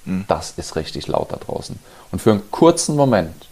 Mhm. 0.05 0.25
Das 0.27 0.53
ist 0.57 0.75
richtig 0.75 1.07
laut 1.07 1.31
da 1.31 1.37
draußen. 1.37 1.77
Und 2.11 2.21
für 2.21 2.31
einen 2.31 2.51
kurzen 2.51 2.95
Moment, 2.95 3.47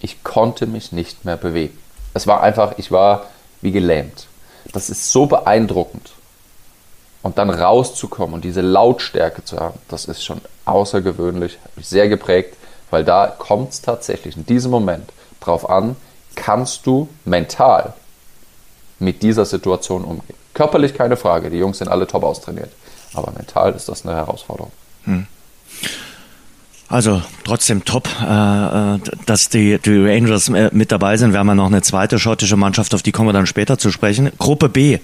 ich 0.00 0.22
konnte 0.22 0.66
mich 0.66 0.92
nicht 0.92 1.24
mehr 1.24 1.36
bewegen. 1.36 1.78
Es 2.12 2.26
war 2.26 2.42
einfach, 2.42 2.74
ich 2.76 2.90
war 2.90 3.26
wie 3.60 3.72
gelähmt. 3.72 4.26
Das 4.72 4.90
ist 4.90 5.12
so 5.12 5.26
beeindruckend. 5.26 6.12
Und 7.22 7.38
dann 7.38 7.48
rauszukommen 7.48 8.34
und 8.34 8.44
diese 8.44 8.60
Lautstärke 8.60 9.44
zu 9.44 9.58
haben, 9.58 9.78
das 9.88 10.04
ist 10.04 10.22
schon 10.22 10.42
außergewöhnlich, 10.64 11.58
hat 11.64 11.76
mich 11.76 11.88
sehr 11.88 12.08
geprägt, 12.08 12.56
weil 12.90 13.04
da 13.04 13.26
kommt 13.26 13.72
es 13.72 13.82
tatsächlich 13.82 14.36
in 14.36 14.46
diesem 14.46 14.70
Moment 14.70 15.10
drauf 15.40 15.68
an, 15.68 15.96
kannst 16.34 16.86
du 16.86 17.08
mental 17.24 17.94
mit 18.98 19.22
dieser 19.22 19.44
Situation 19.44 20.04
umgehen. 20.04 20.36
Körperlich 20.54 20.94
keine 20.94 21.16
Frage, 21.16 21.50
die 21.50 21.58
Jungs 21.58 21.78
sind 21.78 21.88
alle 21.88 22.06
top 22.06 22.22
austrainiert, 22.24 22.70
aber 23.12 23.32
mental 23.32 23.74
ist 23.74 23.88
das 23.88 24.06
eine 24.06 24.16
Herausforderung. 24.16 24.72
Hm. 25.04 25.26
Also 26.88 27.22
trotzdem 27.44 27.84
top, 27.84 28.08
äh, 28.20 28.94
äh, 28.94 28.98
dass 29.26 29.48
die, 29.48 29.78
die 29.78 29.96
Rangers 29.96 30.48
äh, 30.50 30.68
mit 30.72 30.92
dabei 30.92 31.16
sind. 31.16 31.32
Wir 31.32 31.38
haben 31.38 31.48
ja 31.48 31.54
noch 31.54 31.66
eine 31.66 31.82
zweite 31.82 32.18
schottische 32.18 32.56
Mannschaft, 32.56 32.94
auf 32.94 33.02
die 33.02 33.10
kommen 33.10 33.28
wir 33.28 33.32
dann 33.32 33.46
später 33.46 33.78
zu 33.78 33.90
sprechen. 33.90 34.30
Gruppe 34.38 34.68
B. 34.68 34.98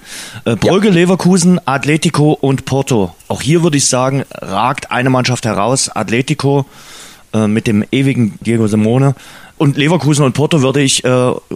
Brügge, 0.44 0.88
ja. 0.88 0.94
Leverkusen, 0.94 1.58
Atletico 1.64 2.32
und 2.32 2.66
Porto. 2.66 3.14
Auch 3.28 3.40
hier 3.40 3.62
würde 3.62 3.78
ich 3.78 3.88
sagen, 3.88 4.24
ragt 4.30 4.90
eine 4.90 5.10
Mannschaft 5.10 5.46
heraus. 5.46 5.88
Atletico 5.88 6.66
mit 7.32 7.68
dem 7.68 7.84
ewigen 7.92 8.38
Diego 8.40 8.66
Simone. 8.66 9.14
Und 9.56 9.76
Leverkusen 9.76 10.24
und 10.24 10.32
Porto 10.32 10.62
würde 10.62 10.80
ich 10.80 11.04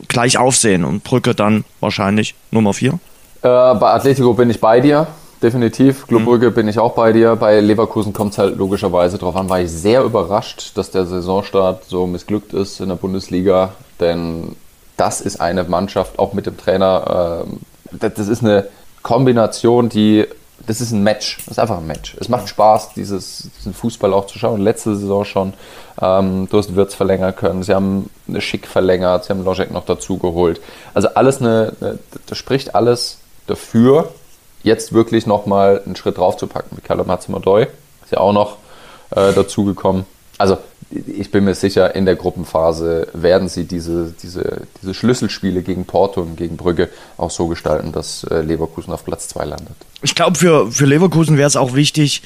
gleich 0.09 0.39
aufsehen 0.39 0.85
und 0.85 1.03
Brügge 1.03 1.35
dann 1.35 1.65
wahrscheinlich 1.81 2.37
Nummer 2.53 2.73
vier. 2.73 3.01
bei 3.43 3.51
Atletico 3.51 4.35
bin 4.35 4.51
ich 4.51 4.61
bei 4.61 4.81
dir 4.81 5.09
definitiv. 5.45 6.07
Club 6.07 6.25
Brügge 6.25 6.51
mhm. 6.51 6.55
bin 6.55 6.69
ich 6.69 6.79
auch 6.79 6.95
bei 6.95 7.13
dir. 7.13 7.37
Bei 7.37 7.61
Leverkusen 7.61 8.13
kommt 8.13 8.33
es 8.33 8.39
halt 8.39 8.57
logischerweise 8.57 9.19
drauf 9.19 9.37
an. 9.37 9.49
War 9.49 9.61
ich 9.61 9.71
sehr 9.71 10.03
überrascht, 10.03 10.73
dass 10.75 10.91
der 10.91 11.05
Saisonstart 11.05 11.85
so 11.85 12.07
missglückt 12.07 12.53
ist 12.53 12.81
in 12.81 12.89
der 12.89 12.97
Bundesliga. 12.97 13.75
Denn 14.01 14.57
das 14.97 15.21
ist 15.21 15.41
eine 15.41 15.63
Mannschaft, 15.65 16.19
auch 16.19 16.33
mit 16.33 16.47
dem 16.47 16.57
Trainer. 16.57 17.45
Äh, 17.93 17.99
das 18.11 18.29
ist 18.29 18.43
eine 18.43 18.67
Kombination, 19.03 19.89
die. 19.89 20.27
Das 20.67 20.81
ist 20.81 20.93
ein 20.93 21.03
Match. 21.03 21.39
Das 21.45 21.53
ist 21.53 21.59
einfach 21.59 21.79
ein 21.79 21.87
Match. 21.87 22.17
Es 22.19 22.31
macht 22.31 22.49
Spaß, 22.49 22.95
dieses, 22.95 23.51
diesen 23.59 23.75
Fußball 23.75 24.15
auch 24.15 24.27
zu 24.27 24.39
schauen. 24.39 24.63
Letzte 24.63 24.97
Saison 24.97 25.25
schon. 25.27 25.53
Ähm, 26.01 26.49
du 26.49 26.57
hast 26.57 26.75
Wirtz 26.75 26.95
verlängern 26.95 27.37
können. 27.37 27.63
Sie 27.63 27.75
haben 27.75 28.09
eine 28.27 28.41
Schick 28.41 28.67
verlängert. 28.67 29.25
Sie 29.25 29.31
haben 29.31 29.45
Logic 29.45 29.71
noch 29.71 29.85
dazu 29.85 30.17
geholt. 30.17 30.63
Also 30.95 31.09
alles 31.09 31.43
eine, 31.43 31.75
eine 31.81 31.99
das 32.27 32.39
spricht 32.39 32.75
alles 32.75 33.19
dafür, 33.47 34.09
jetzt 34.65 34.93
wirklich 34.93 35.27
nochmal 35.27 35.83
einen 35.85 35.95
Schritt 35.95 36.19
drauf 36.19 36.37
zu 36.37 36.47
packen. 36.47 36.75
Mit 36.75 36.85
Callum 36.85 37.11
hudson 37.11 37.37
ist 37.37 38.11
ja 38.11 38.19
auch 38.19 38.33
noch 38.33 38.57
äh, 39.11 39.33
dazugekommen. 39.33 40.05
Also 40.37 40.59
ich 40.91 41.31
bin 41.31 41.45
mir 41.45 41.55
sicher, 41.55 41.95
in 41.95 42.05
der 42.05 42.17
Gruppenphase 42.17 43.09
werden 43.13 43.49
sie 43.49 43.65
diese, 43.65 44.13
diese, 44.23 44.63
diese 44.81 44.95
Schlüsselspiele 44.95 45.63
gegen 45.63 45.85
Porto 45.85 46.21
und 46.21 46.37
gegen 46.37 46.57
Brügge 46.57 46.89
auch 47.17 47.31
so 47.31 47.47
gestalten, 47.47 47.93
dass 47.93 48.25
äh, 48.25 48.41
Leverkusen 48.41 48.93
auf 48.93 49.05
Platz 49.05 49.29
2 49.29 49.45
landet. 49.45 49.77
Ich 50.03 50.15
glaube, 50.15 50.37
für, 50.37 50.71
für 50.71 50.87
Leverkusen 50.87 51.37
wäre 51.37 51.47
es 51.47 51.57
auch 51.57 51.75
wichtig, 51.75 52.23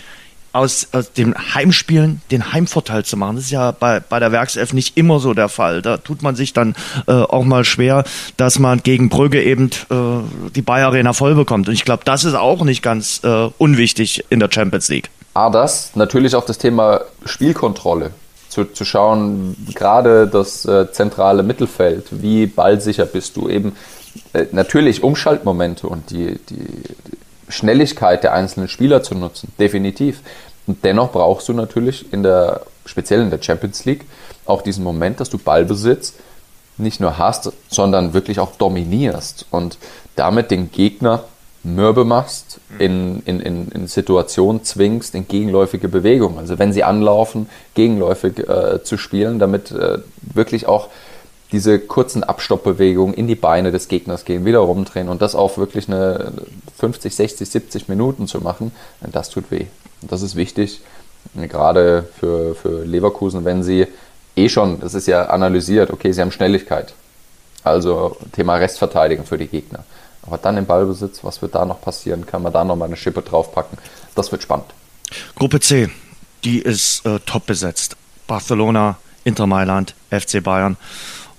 aus, 0.58 0.88
aus 0.92 1.12
den 1.12 1.34
Heimspielen 1.54 2.20
den 2.30 2.52
Heimvorteil 2.52 3.04
zu 3.04 3.16
machen. 3.16 3.36
Das 3.36 3.46
ist 3.46 3.50
ja 3.50 3.70
bei, 3.70 4.00
bei 4.00 4.18
der 4.18 4.32
Werkself 4.32 4.72
nicht 4.72 4.96
immer 4.96 5.20
so 5.20 5.32
der 5.32 5.48
Fall. 5.48 5.82
Da 5.82 5.96
tut 5.96 6.22
man 6.22 6.34
sich 6.36 6.52
dann 6.52 6.74
äh, 7.06 7.12
auch 7.12 7.44
mal 7.44 7.64
schwer, 7.64 8.04
dass 8.36 8.58
man 8.58 8.82
gegen 8.82 9.08
Brügge 9.08 9.42
eben 9.42 9.70
äh, 9.90 10.50
die 10.54 10.62
Bayer 10.62 10.88
Arena 10.88 11.12
voll 11.12 11.34
bekommt. 11.34 11.68
Und 11.68 11.74
ich 11.74 11.84
glaube, 11.84 12.02
das 12.04 12.24
ist 12.24 12.34
auch 12.34 12.64
nicht 12.64 12.82
ganz 12.82 13.20
äh, 13.22 13.48
unwichtig 13.58 14.24
in 14.30 14.40
der 14.40 14.50
Champions 14.50 14.88
League. 14.88 15.10
Ah, 15.34 15.50
das. 15.50 15.92
Natürlich 15.94 16.34
auch 16.34 16.44
das 16.44 16.58
Thema 16.58 17.02
Spielkontrolle. 17.24 18.10
Zu, 18.48 18.64
zu 18.64 18.84
schauen, 18.86 19.56
gerade 19.74 20.26
das 20.26 20.64
äh, 20.64 20.90
zentrale 20.90 21.42
Mittelfeld, 21.42 22.06
wie 22.10 22.46
ballsicher 22.46 23.04
bist 23.04 23.36
du 23.36 23.48
eben. 23.48 23.76
Äh, 24.32 24.46
natürlich 24.52 25.02
Umschaltmomente 25.02 25.86
und 25.86 26.10
die, 26.10 26.38
die 26.48 26.66
Schnelligkeit 27.48 28.22
der 28.22 28.34
einzelnen 28.34 28.68
Spieler 28.68 29.02
zu 29.02 29.14
nutzen, 29.14 29.52
definitiv. 29.58 30.20
Und 30.66 30.84
dennoch 30.84 31.12
brauchst 31.12 31.48
du 31.48 31.52
natürlich 31.52 32.12
in 32.12 32.22
der, 32.22 32.62
speziell 32.84 33.20
in 33.22 33.30
der 33.30 33.42
Champions 33.42 33.84
League, 33.84 34.04
auch 34.44 34.62
diesen 34.62 34.84
Moment, 34.84 35.20
dass 35.20 35.30
du 35.30 35.38
Ballbesitz 35.38 36.14
nicht 36.76 37.00
nur 37.00 37.18
hast, 37.18 37.52
sondern 37.68 38.14
wirklich 38.14 38.38
auch 38.38 38.52
dominierst 38.56 39.46
und 39.50 39.78
damit 40.16 40.50
den 40.50 40.70
Gegner 40.70 41.24
mürbe 41.64 42.04
machst, 42.04 42.60
in, 42.78 43.22
in, 43.24 43.40
in, 43.40 43.68
in 43.68 43.86
Situationen 43.88 44.62
zwingst, 44.62 45.14
in 45.14 45.26
gegenläufige 45.26 45.88
Bewegungen. 45.88 46.38
Also 46.38 46.58
wenn 46.58 46.72
sie 46.72 46.84
anlaufen, 46.84 47.48
gegenläufig 47.74 48.38
äh, 48.48 48.82
zu 48.82 48.96
spielen, 48.96 49.38
damit 49.38 49.72
äh, 49.72 49.98
wirklich 50.20 50.66
auch 50.66 50.88
diese 51.52 51.78
kurzen 51.78 52.24
Abstoppbewegungen 52.24 53.14
in 53.14 53.26
die 53.26 53.34
Beine 53.34 53.72
des 53.72 53.88
Gegners 53.88 54.24
gehen, 54.24 54.44
wieder 54.44 54.58
rumdrehen 54.58 55.08
und 55.08 55.22
das 55.22 55.34
auf 55.34 55.56
wirklich 55.56 55.88
eine 55.88 56.32
50, 56.78 57.14
60, 57.14 57.48
70 57.48 57.88
Minuten 57.88 58.26
zu 58.26 58.40
machen, 58.40 58.72
das 59.00 59.30
tut 59.30 59.50
weh. 59.50 59.66
Und 60.02 60.12
das 60.12 60.22
ist 60.22 60.36
wichtig, 60.36 60.80
gerade 61.34 62.08
für, 62.18 62.54
für 62.54 62.84
Leverkusen, 62.84 63.44
wenn 63.44 63.62
sie 63.62 63.86
eh 64.36 64.48
schon, 64.48 64.80
das 64.80 64.94
ist 64.94 65.06
ja 65.06 65.26
analysiert, 65.26 65.90
okay, 65.90 66.12
sie 66.12 66.20
haben 66.20 66.32
Schnelligkeit. 66.32 66.94
Also 67.64 68.16
Thema 68.32 68.56
Restverteidigung 68.56 69.26
für 69.26 69.38
die 69.38 69.48
Gegner. 69.48 69.84
Aber 70.22 70.38
dann 70.38 70.56
im 70.58 70.66
Ballbesitz, 70.66 71.24
was 71.24 71.42
wird 71.42 71.54
da 71.54 71.64
noch 71.64 71.80
passieren? 71.80 72.26
Kann 72.26 72.42
man 72.42 72.52
da 72.52 72.62
noch 72.62 72.76
mal 72.76 72.84
eine 72.84 72.96
Schippe 72.96 73.22
draufpacken? 73.22 73.78
Das 74.14 74.30
wird 74.30 74.42
spannend. 74.42 74.66
Gruppe 75.34 75.60
C, 75.60 75.88
die 76.44 76.60
ist 76.60 77.04
äh, 77.06 77.18
top 77.24 77.46
besetzt. 77.46 77.96
Barcelona, 78.26 78.98
Inter 79.24 79.46
Mailand, 79.46 79.94
FC 80.10 80.42
Bayern 80.42 80.76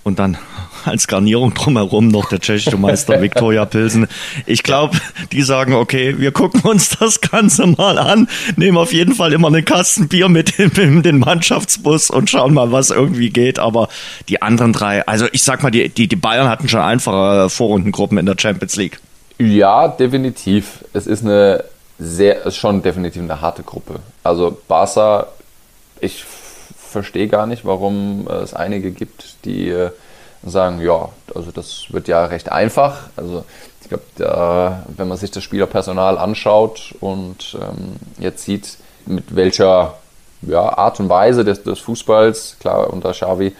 und 0.04 0.18
dann 0.18 0.36
als 0.84 1.06
Garnierung 1.06 1.54
drumherum 1.54 2.08
noch 2.08 2.28
der 2.28 2.40
tschechische 2.40 2.76
Meister 2.76 3.20
Viktoria 3.22 3.64
Pilsen. 3.66 4.08
Ich 4.46 4.62
glaube, 4.62 4.98
die 5.32 5.42
sagen, 5.42 5.74
okay, 5.74 6.18
wir 6.18 6.32
gucken 6.32 6.62
uns 6.62 6.96
das 6.98 7.20
Ganze 7.20 7.66
mal 7.66 7.98
an, 7.98 8.28
nehmen 8.56 8.78
auf 8.78 8.92
jeden 8.92 9.14
Fall 9.14 9.32
immer 9.32 9.48
eine 9.48 9.62
Kasten 9.62 10.08
Bier 10.08 10.28
mit 10.28 10.58
in 10.58 11.02
den 11.02 11.18
Mannschaftsbus 11.18 12.10
und 12.10 12.30
schauen 12.30 12.54
mal, 12.54 12.72
was 12.72 12.90
irgendwie 12.90 13.30
geht. 13.30 13.58
Aber 13.58 13.88
die 14.28 14.42
anderen 14.42 14.72
drei, 14.72 15.06
also 15.06 15.26
ich 15.32 15.42
sag 15.42 15.62
mal, 15.62 15.70
die, 15.70 15.88
die, 15.88 16.08
die 16.08 16.16
Bayern 16.16 16.48
hatten 16.48 16.68
schon 16.68 16.80
einfache 16.80 17.50
Vorrundengruppen 17.50 18.18
in 18.18 18.26
der 18.26 18.36
Champions 18.38 18.76
League. 18.76 19.00
Ja, 19.38 19.88
definitiv. 19.88 20.84
Es 20.92 21.06
ist 21.06 21.24
eine 21.24 21.64
sehr, 21.98 22.50
schon 22.50 22.82
definitiv 22.82 23.22
eine 23.22 23.40
harte 23.40 23.62
Gruppe. 23.62 24.00
Also 24.22 24.58
Barca, 24.68 25.28
ich 26.00 26.24
verstehe 26.90 27.28
gar 27.28 27.46
nicht, 27.46 27.64
warum 27.64 28.28
es 28.28 28.54
einige 28.54 28.90
gibt, 28.90 29.44
die 29.44 29.68
äh, 29.68 29.90
sagen, 30.42 30.80
ja, 30.80 31.08
also 31.34 31.50
das 31.50 31.86
wird 31.90 32.08
ja 32.08 32.24
recht 32.24 32.50
einfach. 32.50 33.08
Also 33.16 33.44
ich 33.82 33.88
glaube, 33.88 34.84
wenn 34.96 35.08
man 35.08 35.18
sich 35.18 35.30
das 35.30 35.42
Spielerpersonal 35.42 36.16
anschaut 36.16 36.94
und 37.00 37.56
ähm, 37.60 37.96
jetzt 38.18 38.44
sieht, 38.44 38.78
mit 39.06 39.34
welcher 39.34 39.94
ja, 40.42 40.78
Art 40.78 41.00
und 41.00 41.08
Weise 41.08 41.44
des, 41.44 41.62
des 41.62 41.80
Fußballs, 41.80 42.56
klar 42.60 42.90
unter 42.90 43.12
Xavi, 43.12 43.54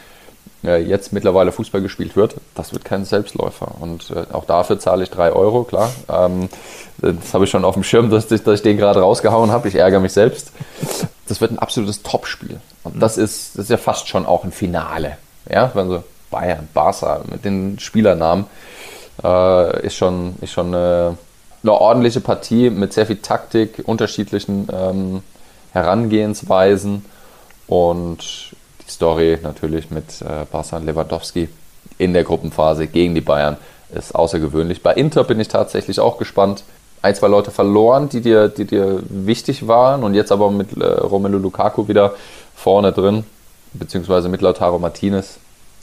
jetzt 0.62 1.12
mittlerweile 1.12 1.52
Fußball 1.52 1.80
gespielt 1.80 2.16
wird, 2.16 2.36
das 2.54 2.72
wird 2.72 2.84
kein 2.84 3.04
Selbstläufer. 3.04 3.72
Und 3.80 4.10
äh, 4.10 4.32
auch 4.32 4.44
dafür 4.44 4.78
zahle 4.78 5.02
ich 5.02 5.10
drei 5.10 5.32
Euro, 5.32 5.64
klar. 5.64 5.90
Ähm, 6.08 6.48
das 6.98 7.32
habe 7.32 7.44
ich 7.44 7.50
schon 7.50 7.64
auf 7.64 7.74
dem 7.74 7.84
Schirm, 7.84 8.10
dass 8.10 8.30
ich, 8.30 8.42
dass 8.42 8.56
ich 8.56 8.62
den 8.62 8.76
gerade 8.76 9.00
rausgehauen 9.00 9.50
habe. 9.50 9.68
Ich 9.68 9.74
ärgere 9.74 10.00
mich 10.00 10.12
selbst. 10.12 10.52
Das 11.28 11.40
wird 11.40 11.52
ein 11.52 11.58
absolutes 11.58 12.02
Topspiel. 12.02 12.60
Und 12.84 13.00
das 13.00 13.16
ist, 13.16 13.56
das 13.56 13.64
ist 13.64 13.70
ja 13.70 13.78
fast 13.78 14.08
schon 14.08 14.26
auch 14.26 14.44
ein 14.44 14.52
Finale. 14.52 15.16
Ja, 15.50 15.70
also 15.74 16.04
Bayern, 16.30 16.68
Barca 16.74 17.22
mit 17.30 17.44
den 17.44 17.78
Spielernamen 17.78 18.46
äh, 19.22 19.86
ist 19.86 19.96
schon, 19.96 20.34
ist 20.40 20.52
schon 20.52 20.68
eine, 20.68 21.16
eine, 21.62 21.72
ordentliche 21.72 22.20
Partie 22.20 22.70
mit 22.70 22.92
sehr 22.92 23.06
viel 23.06 23.16
Taktik, 23.16 23.82
unterschiedlichen 23.84 24.68
ähm, 24.72 25.22
Herangehensweisen 25.72 27.04
und 27.66 28.54
Story 28.90 29.38
natürlich 29.42 29.90
mit 29.90 30.20
äh, 30.22 30.44
Barca 30.50 30.76
und 30.76 30.86
Lewandowski 30.86 31.48
in 31.98 32.12
der 32.12 32.24
Gruppenphase 32.24 32.86
gegen 32.86 33.14
die 33.14 33.20
Bayern 33.20 33.56
ist 33.94 34.14
außergewöhnlich. 34.14 34.82
Bei 34.82 34.94
Inter 34.94 35.24
bin 35.24 35.40
ich 35.40 35.48
tatsächlich 35.48 36.00
auch 36.00 36.18
gespannt. 36.18 36.64
Ein, 37.02 37.14
zwei 37.14 37.28
Leute 37.28 37.50
verloren, 37.50 38.08
die 38.08 38.20
dir, 38.20 38.48
die 38.48 38.66
dir 38.66 39.02
wichtig 39.08 39.66
waren 39.66 40.04
und 40.04 40.14
jetzt 40.14 40.32
aber 40.32 40.50
mit 40.50 40.76
äh, 40.76 40.84
Romelu 40.84 41.38
Lukaku 41.38 41.88
wieder 41.88 42.14
vorne 42.54 42.92
drin, 42.92 43.24
beziehungsweise 43.72 44.28
mit 44.28 44.42
Lautaro 44.42 44.78
Martinez, 44.78 45.38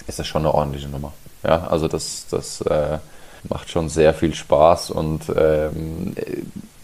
ist 0.06 0.20
das 0.20 0.28
schon 0.28 0.44
eine 0.44 0.54
ordentliche 0.54 0.88
Nummer. 0.88 1.14
Ja, 1.44 1.68
also 1.70 1.88
das, 1.88 2.28
das 2.30 2.62
äh, 2.62 3.00
macht 3.50 3.70
schon 3.70 3.90
sehr 3.90 4.14
viel 4.14 4.34
Spaß 4.34 4.92
und 4.92 5.22
ähm, 5.36 6.16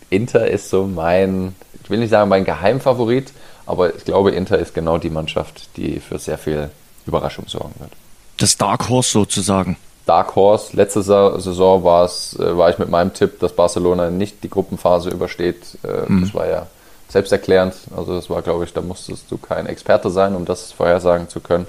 Inter 0.09 0.47
ist 0.47 0.69
so 0.69 0.85
mein, 0.85 1.55
ich 1.83 1.89
will 1.89 1.99
nicht 1.99 2.09
sagen 2.09 2.29
mein 2.29 2.45
Geheimfavorit, 2.45 3.33
aber 3.65 3.95
ich 3.95 4.05
glaube, 4.05 4.31
Inter 4.31 4.59
ist 4.59 4.73
genau 4.73 4.97
die 4.97 5.09
Mannschaft, 5.09 5.69
die 5.77 5.99
für 5.99 6.19
sehr 6.19 6.37
viel 6.37 6.69
Überraschung 7.05 7.45
sorgen 7.47 7.73
wird. 7.79 7.91
Das 8.37 8.57
Dark 8.57 8.89
Horse 8.89 9.11
sozusagen. 9.11 9.77
Dark 10.05 10.35
Horse. 10.35 10.75
Letzte 10.75 11.01
Saison 11.01 11.83
war 11.83 12.05
es, 12.05 12.37
äh, 12.39 12.57
war 12.57 12.69
ich 12.69 12.77
mit 12.77 12.89
meinem 12.89 13.13
Tipp, 13.13 13.39
dass 13.39 13.55
Barcelona 13.55 14.09
nicht 14.09 14.43
die 14.43 14.49
Gruppenphase 14.49 15.09
übersteht. 15.09 15.77
Äh, 15.83 16.11
mhm. 16.11 16.21
Das 16.21 16.33
war 16.33 16.47
ja 16.47 16.67
selbsterklärend. 17.13 17.75
Also 17.95 18.13
das 18.13 18.29
war, 18.29 18.41
glaube 18.41 18.65
ich, 18.65 18.73
da 18.73 18.81
musstest 18.81 19.31
du 19.31 19.37
kein 19.37 19.65
Experte 19.65 20.09
sein, 20.09 20.35
um 20.35 20.45
das 20.45 20.73
vorhersagen 20.73 21.29
zu 21.29 21.39
können. 21.39 21.65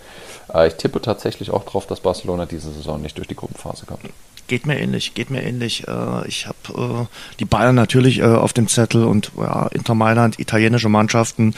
Äh, 0.53 0.69
ich 0.69 0.75
tippe 0.75 1.01
tatsächlich 1.01 1.51
auch 1.51 1.65
darauf, 1.65 1.87
dass 1.87 2.01
Barcelona 2.01 2.47
diese 2.47 2.73
Saison 2.73 3.01
nicht 3.01 3.17
durch 3.17 3.29
die 3.29 3.37
Gruppenphase 3.37 3.87
kommt. 3.87 4.01
Geht 4.47 4.67
mir 4.67 4.79
ähnlich, 4.79 5.15
geht 5.15 5.31
mir 5.31 5.43
ähnlich. 5.43 5.89
Äh, 5.89 6.29
ich 6.29 6.47
habe 6.47 7.07
äh, 7.09 7.17
die 7.41 7.45
Bayern 7.47 7.75
natürlich 7.75 8.23
auf 8.23 8.53
dem 8.53 8.69
Zettel 8.69 9.05
und 9.05 9.33
Inter 9.71 9.95
Mailand, 9.95 10.39
italienische 10.39 10.89
Mannschaften, 10.89 11.55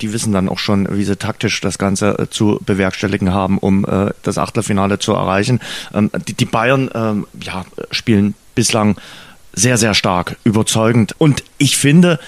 die 0.00 0.12
wissen 0.12 0.32
dann 0.32 0.48
auch 0.48 0.58
schon, 0.58 0.88
wie 0.96 1.04
sie 1.04 1.16
taktisch 1.16 1.60
das 1.60 1.78
Ganze 1.78 2.28
zu 2.30 2.58
bewerkstelligen 2.64 3.32
haben, 3.32 3.58
um 3.58 3.86
das 4.22 4.38
Achtelfinale 4.38 4.98
zu 4.98 5.12
erreichen. 5.12 5.60
Ähm, 5.94 6.10
die 6.14 6.44
Bayern 6.44 6.90
ähm, 6.94 7.26
ja, 7.40 7.64
spielen 7.90 8.34
bislang 8.54 8.96
sehr, 9.54 9.76
sehr 9.76 9.94
stark, 9.94 10.36
überzeugend. 10.44 11.14
Und 11.18 11.42
ich 11.58 11.76
finde, 11.76 12.18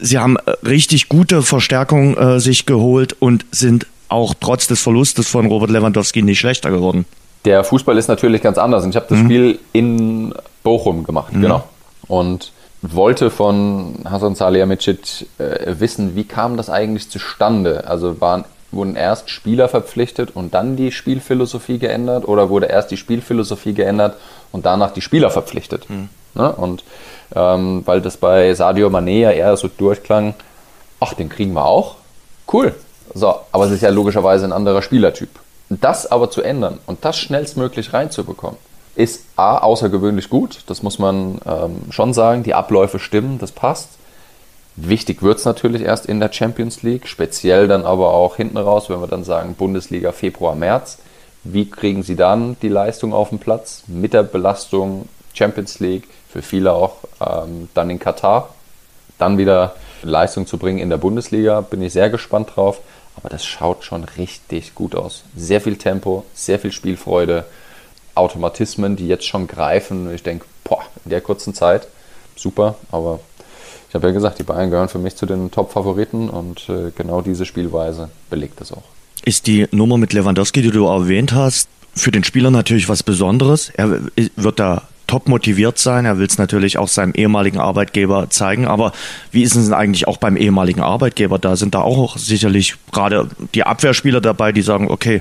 sie 0.00 0.18
haben 0.18 0.36
richtig 0.64 1.08
gute 1.08 1.42
Verstärkung 1.42 2.40
sich 2.40 2.66
geholt 2.66 3.14
und 3.18 3.44
sind 3.50 3.86
auch 4.08 4.34
trotz 4.38 4.66
des 4.66 4.82
Verlustes 4.82 5.28
von 5.28 5.46
Robert 5.46 5.70
Lewandowski 5.70 6.22
nicht 6.22 6.40
schlechter 6.40 6.70
geworden. 6.70 7.06
Der 7.44 7.64
Fußball 7.64 7.96
ist 7.96 8.08
natürlich 8.08 8.42
ganz 8.42 8.58
anders. 8.58 8.84
Ich 8.84 8.96
habe 8.96 9.06
das 9.08 9.18
mhm. 9.18 9.24
Spiel 9.24 9.58
in 9.72 10.34
Bochum 10.62 11.04
gemacht, 11.04 11.32
mhm. 11.32 11.42
genau. 11.42 11.64
Und 12.06 12.52
wollte 12.82 13.30
von 13.30 13.94
Hasan 14.04 14.34
Salihamidzic 14.34 15.26
äh, 15.38 15.74
wissen, 15.78 16.16
wie 16.16 16.24
kam 16.24 16.56
das 16.56 16.70
eigentlich 16.70 17.08
zustande? 17.08 17.86
Also 17.86 18.20
waren, 18.20 18.44
wurden 18.72 18.96
erst 18.96 19.30
Spieler 19.30 19.68
verpflichtet 19.68 20.30
und 20.34 20.54
dann 20.54 20.76
die 20.76 20.92
Spielphilosophie 20.92 21.78
geändert 21.78 22.26
oder 22.26 22.48
wurde 22.48 22.66
erst 22.66 22.90
die 22.90 22.96
Spielphilosophie 22.96 23.74
geändert 23.74 24.16
und 24.52 24.66
danach 24.66 24.92
die 24.92 25.02
Spieler 25.02 25.30
verpflichtet? 25.30 25.88
Mhm. 25.88 26.08
Ne? 26.34 26.52
Und 26.52 26.84
ähm, 27.34 27.82
weil 27.84 28.00
das 28.00 28.16
bei 28.16 28.54
Sadio 28.54 28.88
Mané 28.88 29.20
ja 29.20 29.30
eher 29.30 29.56
so 29.56 29.68
durchklang, 29.68 30.34
ach, 31.00 31.14
den 31.14 31.28
kriegen 31.28 31.52
wir 31.52 31.64
auch. 31.64 31.96
Cool, 32.52 32.74
so, 33.14 33.34
aber 33.52 33.66
es 33.66 33.72
ist 33.72 33.82
ja 33.82 33.90
logischerweise 33.90 34.44
ein 34.44 34.52
anderer 34.52 34.82
Spielertyp. 34.82 35.30
Das 35.68 36.10
aber 36.10 36.30
zu 36.30 36.42
ändern 36.42 36.80
und 36.86 37.04
das 37.04 37.16
schnellstmöglich 37.18 37.92
reinzubekommen, 37.92 38.58
ist 38.96 39.24
A, 39.36 39.58
außergewöhnlich 39.58 40.28
gut. 40.28 40.64
Das 40.66 40.82
muss 40.82 40.98
man 40.98 41.40
ähm, 41.46 41.82
schon 41.90 42.12
sagen. 42.12 42.42
Die 42.42 42.54
Abläufe 42.54 42.98
stimmen, 42.98 43.38
das 43.38 43.52
passt. 43.52 43.90
Wichtig 44.76 45.22
wird 45.22 45.38
es 45.38 45.44
natürlich 45.44 45.82
erst 45.82 46.06
in 46.06 46.20
der 46.20 46.32
Champions 46.32 46.82
League, 46.82 47.06
speziell 47.06 47.68
dann 47.68 47.84
aber 47.84 48.14
auch 48.14 48.36
hinten 48.36 48.56
raus, 48.56 48.88
wenn 48.88 49.00
wir 49.00 49.06
dann 49.06 49.24
sagen 49.24 49.54
Bundesliga 49.54 50.12
Februar, 50.12 50.54
März. 50.54 50.98
Wie 51.44 51.68
kriegen 51.68 52.02
sie 52.02 52.16
dann 52.16 52.56
die 52.62 52.68
Leistung 52.68 53.12
auf 53.12 53.30
den 53.30 53.38
Platz 53.38 53.82
mit 53.86 54.12
der 54.12 54.22
Belastung 54.22 55.08
Champions 55.32 55.80
League, 55.80 56.08
für 56.32 56.42
viele 56.42 56.72
auch 56.72 56.96
ähm, 57.20 57.68
dann 57.74 57.90
in 57.90 57.98
Katar, 57.98 58.54
dann 59.18 59.38
wieder 59.38 59.74
Leistung 60.02 60.46
zu 60.46 60.58
bringen 60.58 60.78
in 60.78 60.90
der 60.90 60.96
Bundesliga, 60.96 61.60
bin 61.60 61.82
ich 61.82 61.92
sehr 61.92 62.10
gespannt 62.10 62.52
drauf. 62.54 62.80
Aber 63.16 63.28
das 63.28 63.44
schaut 63.44 63.84
schon 63.84 64.04
richtig 64.04 64.74
gut 64.74 64.94
aus. 64.94 65.24
Sehr 65.36 65.60
viel 65.60 65.76
Tempo, 65.76 66.24
sehr 66.32 66.58
viel 66.58 66.72
Spielfreude, 66.72 67.44
Automatismen, 68.14 68.96
die 68.96 69.08
jetzt 69.08 69.26
schon 69.26 69.46
greifen. 69.46 70.12
Ich 70.14 70.22
denke, 70.22 70.46
boah, 70.64 70.82
in 71.04 71.10
der 71.10 71.20
kurzen 71.20 71.54
Zeit, 71.54 71.88
super. 72.36 72.76
Aber 72.90 73.20
ich 73.88 73.94
habe 73.94 74.06
ja 74.06 74.12
gesagt, 74.12 74.38
die 74.38 74.44
Bayern 74.44 74.70
gehören 74.70 74.88
für 74.88 74.98
mich 74.98 75.16
zu 75.16 75.26
den 75.26 75.50
Top-Favoriten 75.50 76.30
und 76.30 76.68
äh, 76.68 76.92
genau 76.96 77.20
diese 77.20 77.44
Spielweise 77.44 78.08
belegt 78.30 78.60
es 78.60 78.72
auch. 78.72 78.84
Ist 79.24 79.46
die 79.46 79.66
Nummer 79.70 79.98
mit 79.98 80.12
Lewandowski, 80.12 80.62
die 80.62 80.70
du 80.70 80.86
erwähnt 80.86 81.32
hast, 81.32 81.68
für 81.94 82.10
den 82.10 82.24
Spieler 82.24 82.50
natürlich 82.50 82.88
was 82.88 83.02
Besonderes. 83.02 83.70
Er 83.70 84.00
wird 84.36 84.58
da 84.58 84.82
top 85.10 85.28
motiviert 85.28 85.76
sein. 85.76 86.04
Er 86.06 86.18
will 86.18 86.26
es 86.26 86.38
natürlich 86.38 86.78
auch 86.78 86.86
seinem 86.86 87.12
ehemaligen 87.14 87.58
Arbeitgeber 87.58 88.30
zeigen. 88.30 88.68
Aber 88.68 88.92
wie 89.32 89.42
ist 89.42 89.56
es 89.56 89.64
denn 89.64 89.74
eigentlich 89.74 90.06
auch 90.06 90.18
beim 90.18 90.36
ehemaligen 90.36 90.80
Arbeitgeber? 90.80 91.40
Da 91.40 91.56
sind 91.56 91.74
da 91.74 91.80
auch 91.80 92.16
sicherlich 92.16 92.76
gerade 92.92 93.28
die 93.54 93.64
Abwehrspieler 93.64 94.20
dabei, 94.20 94.52
die 94.52 94.62
sagen, 94.62 94.88
okay, 94.88 95.20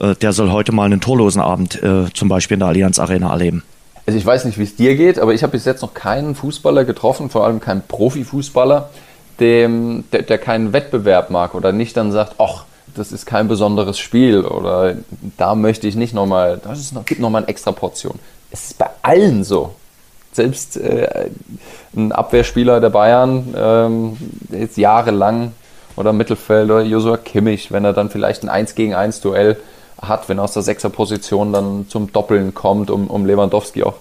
äh, 0.00 0.16
der 0.16 0.32
soll 0.32 0.50
heute 0.50 0.72
mal 0.72 0.86
einen 0.86 1.00
torlosen 1.00 1.40
Abend 1.40 1.80
äh, 1.80 2.12
zum 2.14 2.28
Beispiel 2.28 2.56
in 2.56 2.60
der 2.60 2.70
Allianz 2.70 2.98
Arena 2.98 3.30
erleben. 3.30 3.62
Also 4.06 4.18
ich 4.18 4.26
weiß 4.26 4.44
nicht, 4.44 4.58
wie 4.58 4.64
es 4.64 4.74
dir 4.74 4.96
geht, 4.96 5.20
aber 5.20 5.34
ich 5.34 5.44
habe 5.44 5.52
bis 5.52 5.64
jetzt 5.64 5.82
noch 5.82 5.94
keinen 5.94 6.34
Fußballer 6.34 6.84
getroffen, 6.84 7.30
vor 7.30 7.46
allem 7.46 7.60
keinen 7.60 7.82
Profifußballer, 7.82 8.90
dem, 9.38 10.02
der, 10.10 10.22
der 10.22 10.38
keinen 10.38 10.72
Wettbewerb 10.72 11.30
mag 11.30 11.54
oder 11.54 11.70
nicht 11.70 11.96
dann 11.96 12.10
sagt, 12.10 12.34
ach, 12.38 12.64
das 12.96 13.12
ist 13.12 13.26
kein 13.26 13.46
besonderes 13.46 14.00
Spiel 14.00 14.40
oder 14.40 14.96
da 15.36 15.54
möchte 15.54 15.86
ich 15.86 15.94
nicht 15.94 16.14
nochmal, 16.14 16.60
das 16.64 16.90
noch, 16.90 17.04
gibt 17.04 17.20
nochmal 17.20 17.42
eine 17.42 17.48
extra 17.48 17.70
Portion 17.70 18.18
es 18.50 18.70
ist 18.70 18.78
bei 18.78 18.88
allen 19.02 19.44
so. 19.44 19.74
Selbst 20.32 20.76
äh, 20.76 21.30
ein 21.96 22.12
Abwehrspieler 22.12 22.80
der 22.80 22.90
Bayern, 22.90 23.54
ähm, 23.56 24.16
jetzt 24.50 24.76
jahrelang 24.76 25.52
oder 25.96 26.12
Mittelfeld 26.12 26.70
oder 26.70 26.82
Josua 26.82 27.16
Kimmich, 27.16 27.72
wenn 27.72 27.84
er 27.84 27.92
dann 27.92 28.10
vielleicht 28.10 28.44
ein 28.44 28.48
1 28.48 28.74
gegen 28.74 28.94
1 28.94 29.20
Duell 29.20 29.56
hat, 30.00 30.28
wenn 30.28 30.38
er 30.38 30.44
aus 30.44 30.52
der 30.52 30.62
Sechserposition 30.62 31.52
dann 31.52 31.86
zum 31.88 32.12
Doppeln 32.12 32.54
kommt, 32.54 32.90
um, 32.90 33.08
um 33.08 33.26
Lewandowski 33.26 33.82
auch 33.82 33.94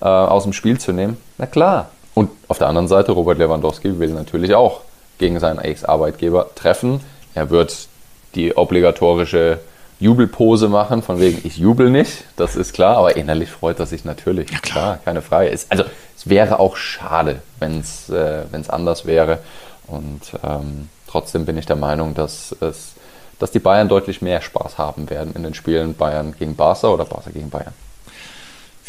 äh, 0.00 0.06
aus 0.06 0.42
dem 0.42 0.52
Spiel 0.52 0.78
zu 0.78 0.92
nehmen. 0.92 1.16
Na 1.38 1.46
klar. 1.46 1.90
Und 2.14 2.30
Auf 2.48 2.56
der 2.56 2.68
anderen 2.68 2.88
Seite, 2.88 3.12
Robert 3.12 3.36
Lewandowski 3.36 3.98
will 3.98 4.08
natürlich 4.08 4.54
auch 4.54 4.80
gegen 5.18 5.38
seinen 5.38 5.58
Ex-Arbeitgeber 5.58 6.48
treffen. 6.54 7.00
Er 7.34 7.50
wird 7.50 7.88
die 8.34 8.56
obligatorische 8.56 9.58
Jubelpose 9.98 10.68
machen, 10.68 11.02
von 11.02 11.20
wegen, 11.20 11.40
ich 11.44 11.56
jubel 11.56 11.90
nicht, 11.90 12.24
das 12.36 12.56
ist 12.56 12.74
klar, 12.74 12.98
aber 12.98 13.16
innerlich 13.16 13.50
freut 13.50 13.80
er 13.80 13.86
sich 13.86 14.04
natürlich. 14.04 14.50
Ja, 14.50 14.58
klar. 14.58 14.84
klar 14.84 14.98
keine 15.04 15.22
Frage. 15.22 15.50
Es, 15.50 15.70
also, 15.70 15.84
es 16.16 16.28
wäre 16.28 16.58
auch 16.58 16.76
schade, 16.76 17.40
wenn 17.58 17.80
es 17.80 18.10
äh, 18.10 18.44
anders 18.68 19.06
wäre. 19.06 19.38
Und 19.86 20.20
ähm, 20.42 20.88
trotzdem 21.06 21.46
bin 21.46 21.56
ich 21.56 21.66
der 21.66 21.76
Meinung, 21.76 22.14
dass, 22.14 22.54
es, 22.60 22.92
dass 23.38 23.50
die 23.50 23.58
Bayern 23.58 23.88
deutlich 23.88 24.20
mehr 24.20 24.42
Spaß 24.42 24.76
haben 24.78 25.08
werden 25.08 25.34
in 25.34 25.42
den 25.42 25.54
Spielen 25.54 25.94
Bayern 25.94 26.34
gegen 26.38 26.56
Barca 26.56 26.88
oder 26.88 27.04
Barca 27.04 27.30
gegen 27.30 27.48
Bayern. 27.48 27.74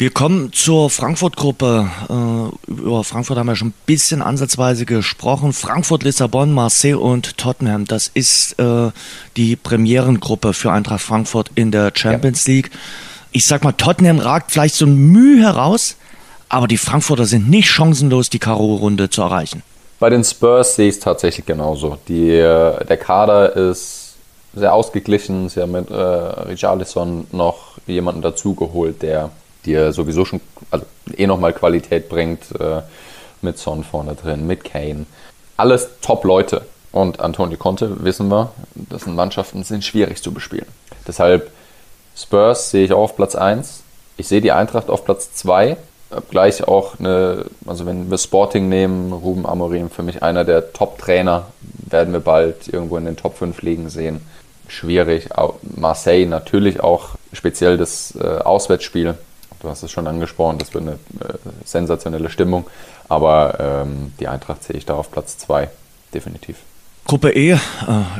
Wir 0.00 0.10
kommen 0.10 0.52
zur 0.52 0.90
Frankfurt-Gruppe. 0.90 1.90
Äh, 2.08 2.70
über 2.70 3.02
Frankfurt 3.02 3.36
haben 3.36 3.48
wir 3.48 3.56
schon 3.56 3.70
ein 3.70 3.74
bisschen 3.84 4.22
ansatzweise 4.22 4.86
gesprochen. 4.86 5.52
Frankfurt, 5.52 6.04
Lissabon, 6.04 6.52
Marseille 6.52 6.94
und 6.94 7.36
Tottenham. 7.36 7.84
Das 7.84 8.08
ist 8.14 8.56
äh, 8.60 8.92
die 9.36 9.56
Premierengruppe 9.56 10.54
für 10.54 10.70
Eintracht 10.70 11.00
Frankfurt 11.00 11.50
in 11.56 11.72
der 11.72 11.90
Champions 11.92 12.46
ja. 12.46 12.54
League. 12.54 12.70
Ich 13.32 13.44
sag 13.44 13.64
mal, 13.64 13.72
Tottenham 13.72 14.20
ragt 14.20 14.52
vielleicht 14.52 14.76
so 14.76 14.86
ein 14.86 14.94
Mühe 14.94 15.42
heraus, 15.42 15.96
aber 16.48 16.68
die 16.68 16.78
Frankfurter 16.78 17.26
sind 17.26 17.50
nicht 17.50 17.68
chancenlos, 17.68 18.30
die 18.30 18.38
Karo-Runde 18.38 19.10
zu 19.10 19.22
erreichen. 19.22 19.64
Bei 19.98 20.10
den 20.10 20.22
Spurs 20.22 20.76
sehe 20.76 20.90
ich 20.90 20.94
es 20.94 21.00
tatsächlich 21.00 21.44
genauso. 21.44 21.98
Die, 22.06 22.30
äh, 22.30 22.84
der 22.84 22.98
Kader 22.98 23.56
ist 23.56 24.14
sehr 24.54 24.72
ausgeglichen. 24.72 25.48
Sie 25.48 25.60
haben 25.60 25.72
mit 25.72 25.90
äh, 25.90 25.94
Richarlison 25.94 27.26
noch 27.32 27.78
jemanden 27.88 28.22
dazugeholt, 28.22 29.02
der 29.02 29.32
dir 29.68 29.92
sowieso 29.92 30.24
schon 30.24 30.40
also 30.70 30.84
eh 31.16 31.26
nochmal 31.26 31.52
Qualität 31.52 32.08
bringt, 32.08 32.42
äh, 32.58 32.82
mit 33.42 33.58
Son 33.58 33.84
vorne 33.84 34.14
drin, 34.14 34.46
mit 34.46 34.64
Kane. 34.64 35.06
Alles 35.56 35.88
Top-Leute. 36.02 36.62
Und 36.90 37.20
Antonio 37.20 37.58
Conte, 37.58 38.02
wissen 38.02 38.28
wir, 38.28 38.52
das 38.74 39.02
sind 39.02 39.14
Mannschaften, 39.14 39.62
sind 39.62 39.84
schwierig 39.84 40.22
zu 40.22 40.32
bespielen. 40.32 40.66
Deshalb 41.06 41.50
Spurs 42.16 42.70
sehe 42.70 42.84
ich 42.84 42.92
auch 42.92 43.02
auf 43.02 43.16
Platz 43.16 43.34
1. 43.34 43.82
Ich 44.16 44.26
sehe 44.26 44.40
die 44.40 44.52
Eintracht 44.52 44.88
auf 44.88 45.04
Platz 45.04 45.34
2. 45.34 45.76
Gleich 46.30 46.66
auch 46.66 46.98
eine, 46.98 47.44
also 47.66 47.84
wenn 47.84 48.10
wir 48.10 48.16
Sporting 48.16 48.70
nehmen, 48.70 49.12
Ruben 49.12 49.46
Amorim 49.46 49.90
für 49.90 50.02
mich 50.02 50.22
einer 50.22 50.44
der 50.44 50.72
Top-Trainer, 50.72 51.46
werden 51.60 52.14
wir 52.14 52.20
bald 52.20 52.68
irgendwo 52.68 52.96
in 52.96 53.04
den 53.04 53.16
Top 53.16 53.36
5 53.36 53.60
liegen 53.60 53.90
sehen. 53.90 54.22
Schwierig. 54.66 55.28
Marseille 55.62 56.26
natürlich 56.26 56.80
auch 56.80 57.10
speziell 57.34 57.76
das 57.76 58.16
äh, 58.16 58.38
Auswärtsspiel 58.38 59.14
du 59.60 59.68
hast 59.68 59.82
es 59.82 59.90
schon 59.90 60.06
angesprochen, 60.06 60.58
das 60.58 60.74
wird 60.74 60.84
eine 60.84 60.92
äh, 60.92 61.38
sensationelle 61.64 62.30
Stimmung. 62.30 62.66
Aber 63.08 63.84
ähm, 63.86 64.12
die 64.20 64.28
Eintracht 64.28 64.64
sehe 64.64 64.76
ich 64.76 64.86
da 64.86 64.94
auf 64.94 65.10
Platz 65.10 65.38
2, 65.38 65.70
definitiv. 66.14 66.56
Gruppe 67.08 67.30
E, 67.30 67.52
äh, 67.52 67.58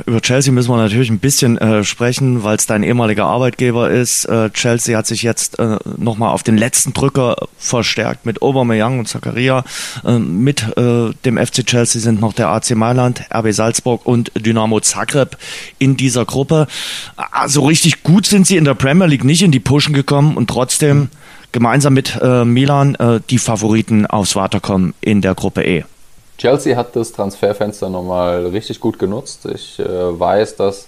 über 0.07 0.19
Chelsea 0.19 0.51
müssen 0.51 0.71
wir 0.71 0.77
natürlich 0.77 1.11
ein 1.11 1.19
bisschen 1.19 1.59
äh, 1.59 1.83
sprechen, 1.83 2.43
weil 2.43 2.55
es 2.55 2.65
dein 2.65 2.81
ehemaliger 2.81 3.25
Arbeitgeber 3.25 3.91
ist. 3.91 4.25
Äh, 4.25 4.49
Chelsea 4.49 4.97
hat 4.97 5.05
sich 5.05 5.21
jetzt 5.21 5.59
äh, 5.59 5.77
nochmal 5.95 6.33
auf 6.33 6.41
den 6.41 6.57
letzten 6.57 6.93
Drücker 6.93 7.35
verstärkt 7.59 8.25
mit 8.25 8.41
Aubameyang 8.41 8.97
und 8.97 9.07
Zakaria. 9.07 9.63
Äh, 10.03 10.17
mit 10.17 10.75
äh, 10.75 11.11
dem 11.23 11.37
FC 11.37 11.63
Chelsea 11.67 12.01
sind 12.01 12.19
noch 12.19 12.33
der 12.33 12.49
AC 12.49 12.71
Mailand, 12.71 13.25
RB 13.31 13.53
Salzburg 13.53 14.07
und 14.07 14.31
Dynamo 14.35 14.79
Zagreb 14.79 15.37
in 15.77 15.95
dieser 15.95 16.25
Gruppe. 16.25 16.65
Also 17.15 17.67
richtig 17.67 18.01
gut 18.01 18.25
sind 18.25 18.47
sie 18.47 18.57
in 18.57 18.65
der 18.65 18.73
Premier 18.73 19.05
League 19.05 19.23
nicht 19.23 19.43
in 19.43 19.51
die 19.51 19.59
Pushen 19.59 19.93
gekommen 19.93 20.35
und 20.35 20.49
trotzdem 20.49 21.09
gemeinsam 21.51 21.93
mit 21.93 22.17
äh, 22.21 22.45
Milan 22.45 22.95
äh, 22.95 23.19
die 23.29 23.37
Favoriten 23.37 24.05
aufs 24.05 24.35
Weiterkommen 24.35 24.93
in 25.01 25.21
der 25.21 25.35
Gruppe 25.35 25.63
E. 25.63 25.83
Chelsea 26.37 26.77
hat 26.77 26.95
das 26.95 27.11
Transferfenster 27.11 27.89
nochmal 27.89 28.45
richtig 28.47 28.79
gut 28.79 28.97
genutzt. 28.97 29.45
Ich 29.45 29.79
äh, 29.79 30.19
weiß, 30.19 30.55
dass 30.55 30.87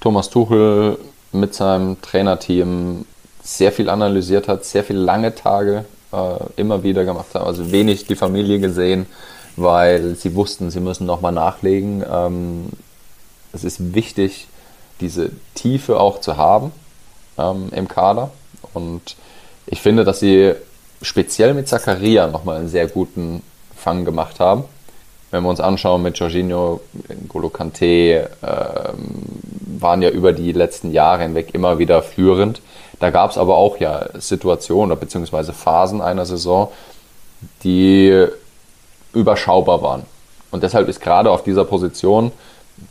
Thomas 0.00 0.30
Tuchel 0.30 0.98
mit 1.32 1.54
seinem 1.54 2.00
Trainerteam 2.00 3.04
sehr 3.42 3.72
viel 3.72 3.90
analysiert 3.90 4.48
hat, 4.48 4.64
sehr 4.64 4.84
viele 4.84 5.00
lange 5.00 5.34
Tage 5.34 5.84
äh, 6.12 6.16
immer 6.56 6.82
wieder 6.82 7.04
gemacht 7.04 7.34
hat, 7.34 7.42
also 7.42 7.72
wenig 7.72 8.06
die 8.06 8.14
Familie 8.14 8.60
gesehen, 8.60 9.06
weil 9.56 10.14
sie 10.14 10.34
wussten, 10.34 10.70
sie 10.70 10.80
müssen 10.80 11.06
nochmal 11.06 11.32
nachlegen. 11.32 12.04
Ähm, 12.08 12.68
es 13.52 13.64
ist 13.64 13.94
wichtig, 13.94 14.46
diese 15.00 15.30
Tiefe 15.54 15.98
auch 15.98 16.20
zu 16.20 16.36
haben 16.36 16.72
ähm, 17.36 17.68
im 17.72 17.88
Kader 17.88 18.30
und 18.72 19.16
ich 19.66 19.80
finde, 19.80 20.04
dass 20.04 20.20
sie 20.20 20.54
speziell 21.02 21.54
mit 21.54 21.68
Zakaria 21.68 22.26
nochmal 22.26 22.58
einen 22.58 22.68
sehr 22.68 22.88
guten 22.88 23.42
Fang 23.76 24.04
gemacht 24.04 24.40
haben. 24.40 24.64
Wenn 25.30 25.42
wir 25.42 25.50
uns 25.50 25.60
anschauen 25.60 26.02
mit 26.02 26.18
Jorginho, 26.18 26.80
Golo 27.28 27.48
Kante, 27.48 28.30
ähm, 28.42 29.24
waren 29.80 30.00
ja 30.00 30.10
über 30.10 30.32
die 30.32 30.52
letzten 30.52 30.92
Jahre 30.92 31.22
hinweg 31.22 31.54
immer 31.54 31.78
wieder 31.78 32.02
führend. 32.02 32.60
Da 33.00 33.10
gab 33.10 33.32
es 33.32 33.38
aber 33.38 33.56
auch 33.56 33.78
ja 33.78 34.06
Situationen 34.14 34.96
bzw. 34.96 35.52
Phasen 35.52 36.00
einer 36.00 36.24
Saison, 36.24 36.70
die 37.64 38.26
überschaubar 39.12 39.82
waren. 39.82 40.02
Und 40.50 40.62
deshalb 40.62 40.88
ist 40.88 41.00
gerade 41.00 41.30
auf 41.30 41.42
dieser 41.42 41.64
Position, 41.64 42.32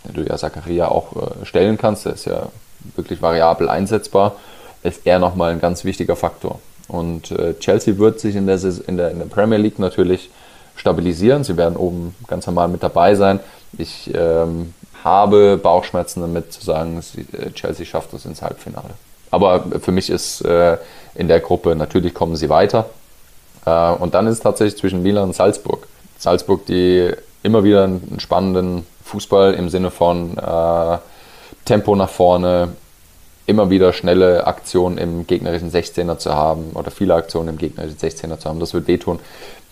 wenn 0.03 0.15
du 0.15 0.29
ja 0.29 0.37
Zakaria 0.37 0.89
auch 0.89 1.13
äh, 1.15 1.45
stellen 1.45 1.77
kannst, 1.77 2.05
der 2.05 2.13
ist 2.13 2.25
ja 2.25 2.47
wirklich 2.95 3.21
variabel 3.21 3.69
einsetzbar, 3.69 4.35
ist 4.83 5.01
er 5.05 5.19
nochmal 5.19 5.51
ein 5.51 5.61
ganz 5.61 5.83
wichtiger 5.83 6.15
Faktor. 6.15 6.59
Und 6.87 7.31
äh, 7.31 7.53
Chelsea 7.59 7.97
wird 7.97 8.19
sich 8.19 8.35
in 8.35 8.45
der, 8.45 8.59
in, 8.87 8.97
der, 8.97 9.11
in 9.11 9.19
der 9.19 9.25
Premier 9.25 9.57
League 9.57 9.79
natürlich 9.79 10.29
stabilisieren. 10.75 11.43
Sie 11.43 11.57
werden 11.57 11.77
oben 11.77 12.15
ganz 12.27 12.45
normal 12.45 12.67
mit 12.67 12.83
dabei 12.83 13.15
sein. 13.15 13.39
Ich 13.77 14.11
ähm, 14.13 14.73
habe 15.03 15.57
Bauchschmerzen 15.57 16.21
damit 16.21 16.51
zu 16.51 16.63
sagen, 16.63 17.01
äh, 17.33 17.51
Chelsea 17.51 17.85
schafft 17.85 18.13
es 18.13 18.25
ins 18.25 18.41
Halbfinale. 18.41 18.91
Aber 19.31 19.63
für 19.81 19.91
mich 19.91 20.09
ist 20.09 20.41
äh, 20.41 20.77
in 21.15 21.27
der 21.27 21.39
Gruppe 21.39 21.75
natürlich 21.75 22.13
kommen 22.13 22.35
sie 22.35 22.49
weiter. 22.49 22.85
Äh, 23.65 23.91
und 23.93 24.13
dann 24.13 24.27
ist 24.27 24.33
es 24.33 24.39
tatsächlich 24.41 24.79
zwischen 24.79 25.01
Milan 25.01 25.25
und 25.25 25.35
Salzburg. 25.35 25.87
Salzburg, 26.17 26.65
die 26.65 27.11
immer 27.41 27.63
wieder 27.63 27.83
einen 27.83 28.19
spannenden 28.19 28.85
Fußball 29.03 29.53
im 29.53 29.69
Sinne 29.69 29.91
von 29.91 30.37
äh, 30.37 30.97
Tempo 31.65 31.95
nach 31.95 32.09
vorne, 32.09 32.69
immer 33.45 33.69
wieder 33.69 33.93
schnelle 33.93 34.47
Aktionen 34.47 34.97
im 34.97 35.27
gegnerischen 35.27 35.71
16er 35.71 36.17
zu 36.17 36.33
haben 36.33 36.71
oder 36.73 36.91
viele 36.91 37.15
Aktionen 37.15 37.49
im 37.49 37.57
gegnerischen 37.57 37.97
16er 37.97 38.39
zu 38.39 38.49
haben. 38.49 38.59
Das 38.59 38.73
wird 38.73 38.87
wehtun. 38.87 39.19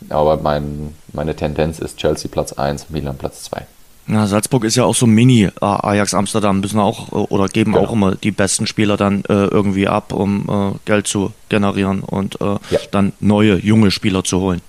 Aber 0.09 0.37
mein, 0.37 0.93
meine 1.13 1.35
Tendenz 1.35 1.79
ist 1.79 1.97
Chelsea 1.97 2.29
Platz 2.29 2.53
1, 2.53 2.89
Milan 2.89 3.17
Platz 3.17 3.43
2. 3.43 3.65
Ja, 4.07 4.25
Salzburg 4.25 4.63
ist 4.63 4.75
ja 4.75 4.83
auch 4.83 4.95
so 4.95 5.05
Mini 5.05 5.49
Ajax 5.61 6.13
Amsterdam, 6.13 6.59
müssen 6.59 6.79
auch 6.79 7.11
oder 7.11 7.47
geben 7.47 7.73
genau. 7.73 7.85
auch 7.85 7.93
immer 7.93 8.15
die 8.15 8.31
besten 8.31 8.65
Spieler 8.65 8.97
dann 8.97 9.23
äh, 9.29 9.45
irgendwie 9.45 9.87
ab, 9.87 10.11
um 10.11 10.49
äh, 10.49 10.77
Geld 10.85 11.07
zu 11.07 11.31
generieren 11.49 12.01
und 12.01 12.41
äh, 12.41 12.45
ja. 12.45 12.79
dann 12.89 13.13
neue 13.19 13.57
junge 13.57 13.91
Spieler 13.91 14.23
zu 14.23 14.41
holen. 14.41 14.61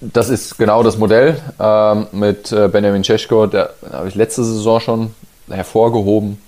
Das 0.00 0.30
ist 0.30 0.56
genau 0.56 0.82
das 0.82 0.96
Modell 0.96 1.38
ähm, 1.60 2.06
mit 2.12 2.50
äh, 2.52 2.68
Benjamin 2.68 3.04
Cesko, 3.04 3.46
der 3.46 3.74
habe 3.92 4.08
ich 4.08 4.14
letzte 4.14 4.42
Saison 4.42 4.80
schon 4.80 5.14
hervorgehoben. 5.48 6.38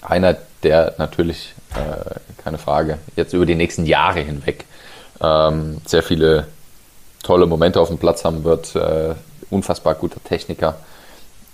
Einer 0.00 0.36
der 0.62 0.94
natürlich, 0.98 1.54
äh, 1.74 2.42
keine 2.42 2.58
Frage, 2.58 2.98
jetzt 3.16 3.32
über 3.32 3.46
die 3.46 3.54
nächsten 3.54 3.86
Jahre 3.86 4.20
hinweg 4.20 4.64
ähm, 5.20 5.80
sehr 5.86 6.02
viele 6.02 6.46
tolle 7.22 7.46
Momente 7.46 7.80
auf 7.80 7.88
dem 7.88 7.98
Platz 7.98 8.24
haben 8.24 8.44
wird. 8.44 8.74
Äh, 8.74 9.14
unfassbar 9.50 9.94
guter 9.94 10.22
Techniker. 10.22 10.76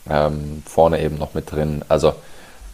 Ähm, 0.09 0.62
vorne 0.66 1.02
eben 1.02 1.18
noch 1.18 1.34
mit 1.34 1.50
drin. 1.52 1.84
Also 1.88 2.14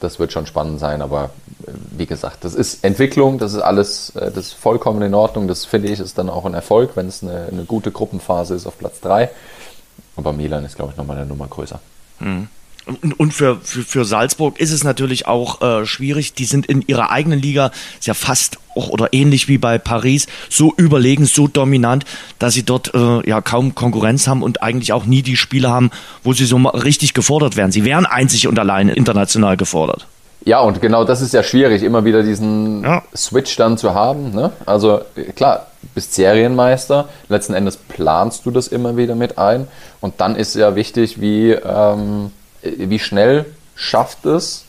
das 0.00 0.18
wird 0.18 0.32
schon 0.32 0.46
spannend 0.46 0.78
sein, 0.78 1.02
aber 1.02 1.30
äh, 1.66 1.72
wie 1.90 2.06
gesagt, 2.06 2.44
das 2.44 2.54
ist 2.54 2.84
Entwicklung, 2.84 3.38
das 3.38 3.54
ist 3.54 3.62
alles, 3.62 4.10
äh, 4.10 4.30
das 4.30 4.46
ist 4.46 4.52
vollkommen 4.52 5.02
in 5.02 5.14
Ordnung. 5.14 5.48
Das 5.48 5.64
finde 5.64 5.88
ich 5.88 5.98
ist 5.98 6.18
dann 6.18 6.30
auch 6.30 6.44
ein 6.44 6.54
Erfolg, 6.54 6.90
wenn 6.94 7.08
es 7.08 7.22
eine, 7.22 7.48
eine 7.50 7.64
gute 7.64 7.90
Gruppenphase 7.90 8.54
ist 8.54 8.66
auf 8.66 8.78
Platz 8.78 9.00
3. 9.00 9.30
Aber 10.16 10.32
Milan 10.32 10.64
ist, 10.64 10.76
glaube 10.76 10.92
ich, 10.92 10.96
nochmal 10.96 11.16
eine 11.16 11.26
Nummer 11.26 11.48
größer. 11.48 11.80
Mhm. 12.20 12.48
Und, 13.16 13.32
für, 13.32 13.56
für, 13.62 13.82
für 13.82 14.04
Salzburg 14.04 14.60
ist 14.60 14.70
es 14.70 14.84
natürlich 14.84 15.26
auch 15.26 15.62
äh, 15.62 15.86
schwierig. 15.86 16.34
Die 16.34 16.44
sind 16.44 16.66
in 16.66 16.82
ihrer 16.86 17.10
eigenen 17.10 17.40
Liga 17.40 17.70
ist 17.98 18.06
ja 18.06 18.14
fast 18.14 18.58
auch 18.76 18.88
oder 18.88 19.12
ähnlich 19.12 19.48
wie 19.48 19.56
bei 19.56 19.78
Paris 19.78 20.26
so 20.50 20.74
überlegen, 20.76 21.24
so 21.24 21.48
dominant, 21.48 22.04
dass 22.38 22.54
sie 22.54 22.62
dort 22.62 22.92
äh, 22.94 23.28
ja 23.28 23.40
kaum 23.40 23.74
Konkurrenz 23.74 24.26
haben 24.26 24.42
und 24.42 24.62
eigentlich 24.62 24.92
auch 24.92 25.06
nie 25.06 25.22
die 25.22 25.36
Spiele 25.36 25.70
haben, 25.70 25.90
wo 26.22 26.34
sie 26.34 26.44
so 26.44 26.56
richtig 26.58 27.14
gefordert 27.14 27.56
werden. 27.56 27.72
Sie 27.72 27.84
wären 27.84 28.04
einzig 28.04 28.48
und 28.48 28.58
allein 28.58 28.88
international 28.88 29.56
gefordert. 29.56 30.06
Ja, 30.44 30.60
und 30.60 30.82
genau 30.82 31.04
das 31.04 31.22
ist 31.22 31.32
ja 31.32 31.42
schwierig, 31.42 31.82
immer 31.82 32.04
wieder 32.04 32.22
diesen 32.22 32.82
ja. 32.82 33.02
Switch 33.16 33.56
dann 33.56 33.78
zu 33.78 33.94
haben. 33.94 34.32
Ne? 34.32 34.52
Also 34.66 35.00
klar, 35.36 35.68
bist 35.94 36.12
Serienmeister, 36.12 37.08
letzten 37.30 37.54
Endes 37.54 37.78
planst 37.78 38.44
du 38.44 38.50
das 38.50 38.68
immer 38.68 38.98
wieder 38.98 39.14
mit 39.14 39.38
ein. 39.38 39.68
Und 40.02 40.20
dann 40.20 40.36
ist 40.36 40.54
ja 40.54 40.76
wichtig, 40.76 41.18
wie 41.18 41.52
ähm, 41.52 42.26
äh, 42.26 42.28
wie 42.64 42.98
schnell 42.98 43.46
schafft 43.74 44.24
es 44.26 44.64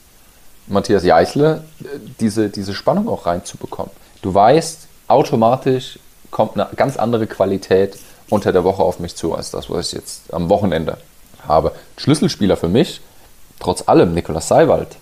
Matthias 0.68 1.04
Jeichle, 1.04 1.64
diese, 2.20 2.50
diese 2.50 2.74
Spannung 2.74 3.08
auch 3.08 3.26
reinzubekommen. 3.26 3.92
Du 4.22 4.34
weißt, 4.34 4.88
automatisch 5.08 6.00
kommt 6.32 6.60
eine 6.60 6.68
ganz 6.76 6.98
andere 6.98 7.28
Qualität 7.28 7.98
unter 8.30 8.52
der 8.52 8.64
Woche 8.64 8.82
auf 8.82 9.00
mich 9.00 9.16
zu, 9.16 9.36
als 9.36 9.52
das, 9.52 9.70
was 9.70 9.88
ich 9.88 9.94
jetzt 9.94 10.34
am 10.34 10.50
Wochenende 10.50 10.98
habe. 11.48 11.72
Schlüsselspieler 11.98 12.58
für 12.58 12.68
mich, 12.68 13.02
trotz 13.60 13.88
allem, 13.88 14.14
Nikolaus 14.14 14.48
Seiwald, 14.48 14.98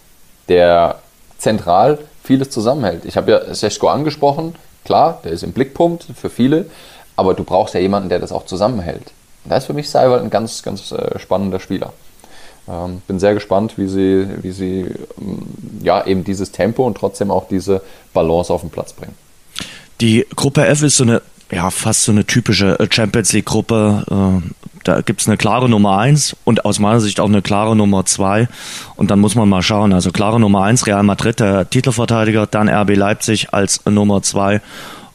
der 0.50 1.00
zentral 1.38 2.00
vieles 2.24 2.50
zusammenhält. 2.50 3.06
Ich 3.06 3.16
habe 3.16 3.32
ja 3.32 3.54
Seschko 3.54 3.88
angesprochen, 3.88 4.56
klar, 4.84 5.22
der 5.24 5.32
ist 5.32 5.44
im 5.44 5.54
Blickpunkt 5.54 6.06
für 6.16 6.30
viele, 6.30 6.66
aber 7.16 7.34
du 7.34 7.44
brauchst 7.44 7.74
ja 7.74 7.80
jemanden, 7.80 8.10
der 8.10 8.20
das 8.20 8.32
auch 8.32 8.46
zusammenhält. 8.46 9.12
Da 9.46 9.58
ist 9.58 9.66
für 9.66 9.74
mich 9.74 9.90
Seiwald 9.90 10.24
ein 10.24 10.30
ganz, 10.30 10.64
ganz 10.64 10.92
äh, 10.92 11.20
spannender 11.20 11.60
Spieler. 11.60 11.94
Ähm, 12.68 13.02
bin 13.08 13.20
sehr 13.20 13.34
gespannt, 13.34 13.74
wie 13.78 13.88
sie, 13.88 14.28
wie 14.42 14.52
sie 14.52 14.86
ähm, 15.20 15.42
ja, 15.82 16.06
eben 16.06 16.24
dieses 16.24 16.52
Tempo 16.52 16.86
und 16.86 16.96
trotzdem 16.96 17.30
auch 17.30 17.48
diese 17.48 17.82
Balance 18.14 18.54
auf 18.54 18.62
den 18.62 18.70
Platz 18.70 18.94
bringen. 18.94 19.16
Die 20.00 20.26
Gruppe 20.36 20.66
F 20.66 20.82
ist 20.82 20.98
so 20.98 21.04
eine, 21.04 21.22
ja, 21.52 21.70
fast 21.70 22.04
so 22.04 22.12
eine 22.12 22.26
typische 22.26 22.80
äh, 22.80 22.88
Champions 22.90 23.34
League-Gruppe. 23.34 24.06
Äh, 24.10 24.50
da 24.86 25.02
gibt 25.02 25.22
es 25.22 25.28
eine 25.28 25.38
klare 25.38 25.70
Nummer 25.70 25.98
1 25.98 26.36
und 26.46 26.66
aus 26.66 26.80
meiner 26.80 27.02
Sicht 27.02 27.20
auch 27.20 27.28
eine 27.28 27.42
klare 27.42 27.76
Nummer 27.76 28.06
2. 28.06 28.48
Und 28.96 29.12
dann 29.12 29.20
muss 29.20 29.36
man 29.36 29.50
mal 29.50 29.62
schauen. 29.62 29.94
Also 29.94 30.12
klare 30.12 30.40
Nummer 30.40 30.64
1, 30.64 30.88
Real 30.88 31.04
Madrid, 31.04 31.40
der 31.40 31.70
Titelverteidiger, 31.70 32.48
dann 32.48 32.70
RB 32.70 32.96
Leipzig 32.96 33.54
als 33.54 33.86
Nummer 33.86 34.22
2 34.22 34.62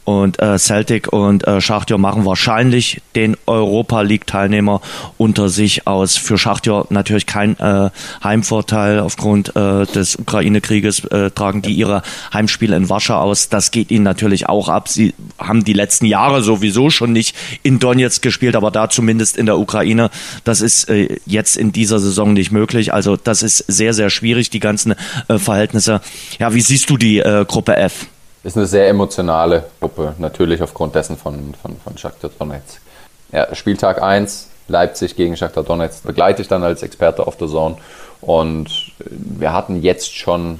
und 0.09 0.41
äh, 0.41 0.57
Celtic 0.57 1.13
und 1.13 1.45
äh, 1.45 1.61
Schachtjor 1.61 1.99
machen 1.99 2.25
wahrscheinlich 2.25 2.99
den 3.13 3.37
Europa 3.45 4.01
League 4.01 4.25
Teilnehmer 4.25 4.81
unter 5.19 5.49
sich 5.49 5.85
aus. 5.85 6.17
Für 6.17 6.39
Schachtjor 6.39 6.87
natürlich 6.89 7.27
kein 7.27 7.59
äh, 7.59 7.91
Heimvorteil 8.23 9.01
aufgrund 9.01 9.55
äh, 9.55 9.85
des 9.85 10.15
Ukraine-Krieges 10.15 11.05
äh, 11.05 11.29
tragen 11.29 11.61
die 11.61 11.73
ihre 11.73 12.01
Heimspiele 12.33 12.75
in 12.75 12.89
Warschau 12.89 13.19
aus. 13.19 13.49
Das 13.49 13.69
geht 13.69 13.91
ihnen 13.91 14.03
natürlich 14.03 14.49
auch 14.49 14.67
ab. 14.67 14.89
Sie 14.89 15.13
haben 15.37 15.63
die 15.63 15.73
letzten 15.73 16.05
Jahre 16.05 16.41
sowieso 16.41 16.89
schon 16.89 17.11
nicht 17.11 17.35
in 17.61 17.77
Donetsk 17.77 18.23
gespielt, 18.23 18.55
aber 18.55 18.71
da 18.71 18.89
zumindest 18.89 19.37
in 19.37 19.45
der 19.45 19.59
Ukraine. 19.59 20.09
Das 20.43 20.61
ist 20.61 20.89
äh, 20.89 21.19
jetzt 21.27 21.55
in 21.55 21.71
dieser 21.71 21.99
Saison 21.99 22.33
nicht 22.33 22.51
möglich. 22.51 22.91
Also 22.91 23.15
das 23.15 23.43
ist 23.43 23.63
sehr, 23.67 23.93
sehr 23.93 24.09
schwierig, 24.09 24.49
die 24.49 24.59
ganzen 24.59 24.95
äh, 25.27 25.37
Verhältnisse. 25.37 26.01
Ja, 26.39 26.55
wie 26.55 26.61
siehst 26.61 26.89
du 26.89 26.97
die 26.97 27.19
äh, 27.19 27.45
Gruppe 27.47 27.75
F? 27.75 28.07
Ist 28.43 28.57
eine 28.57 28.65
sehr 28.65 28.87
emotionale 28.87 29.65
Gruppe, 29.79 30.15
natürlich 30.17 30.61
aufgrund 30.61 30.95
dessen 30.95 31.17
von, 31.17 31.53
von, 31.61 31.75
von 31.77 31.97
Shakhtar 31.97 32.31
Donetsk. 32.37 32.81
Ja, 33.31 33.53
Spieltag 33.53 34.01
1, 34.01 34.47
Leipzig 34.67 35.15
gegen 35.15 35.35
Shakhtar 35.35 35.63
Donetsk, 35.63 36.03
begleite 36.03 36.41
ich 36.41 36.47
dann 36.47 36.63
als 36.63 36.83
Experte 36.83 37.27
auf 37.27 37.37
der 37.37 37.47
Zone. 37.47 37.77
Und 38.21 38.91
wir 38.99 39.53
hatten 39.53 39.81
jetzt 39.81 40.15
schon 40.15 40.59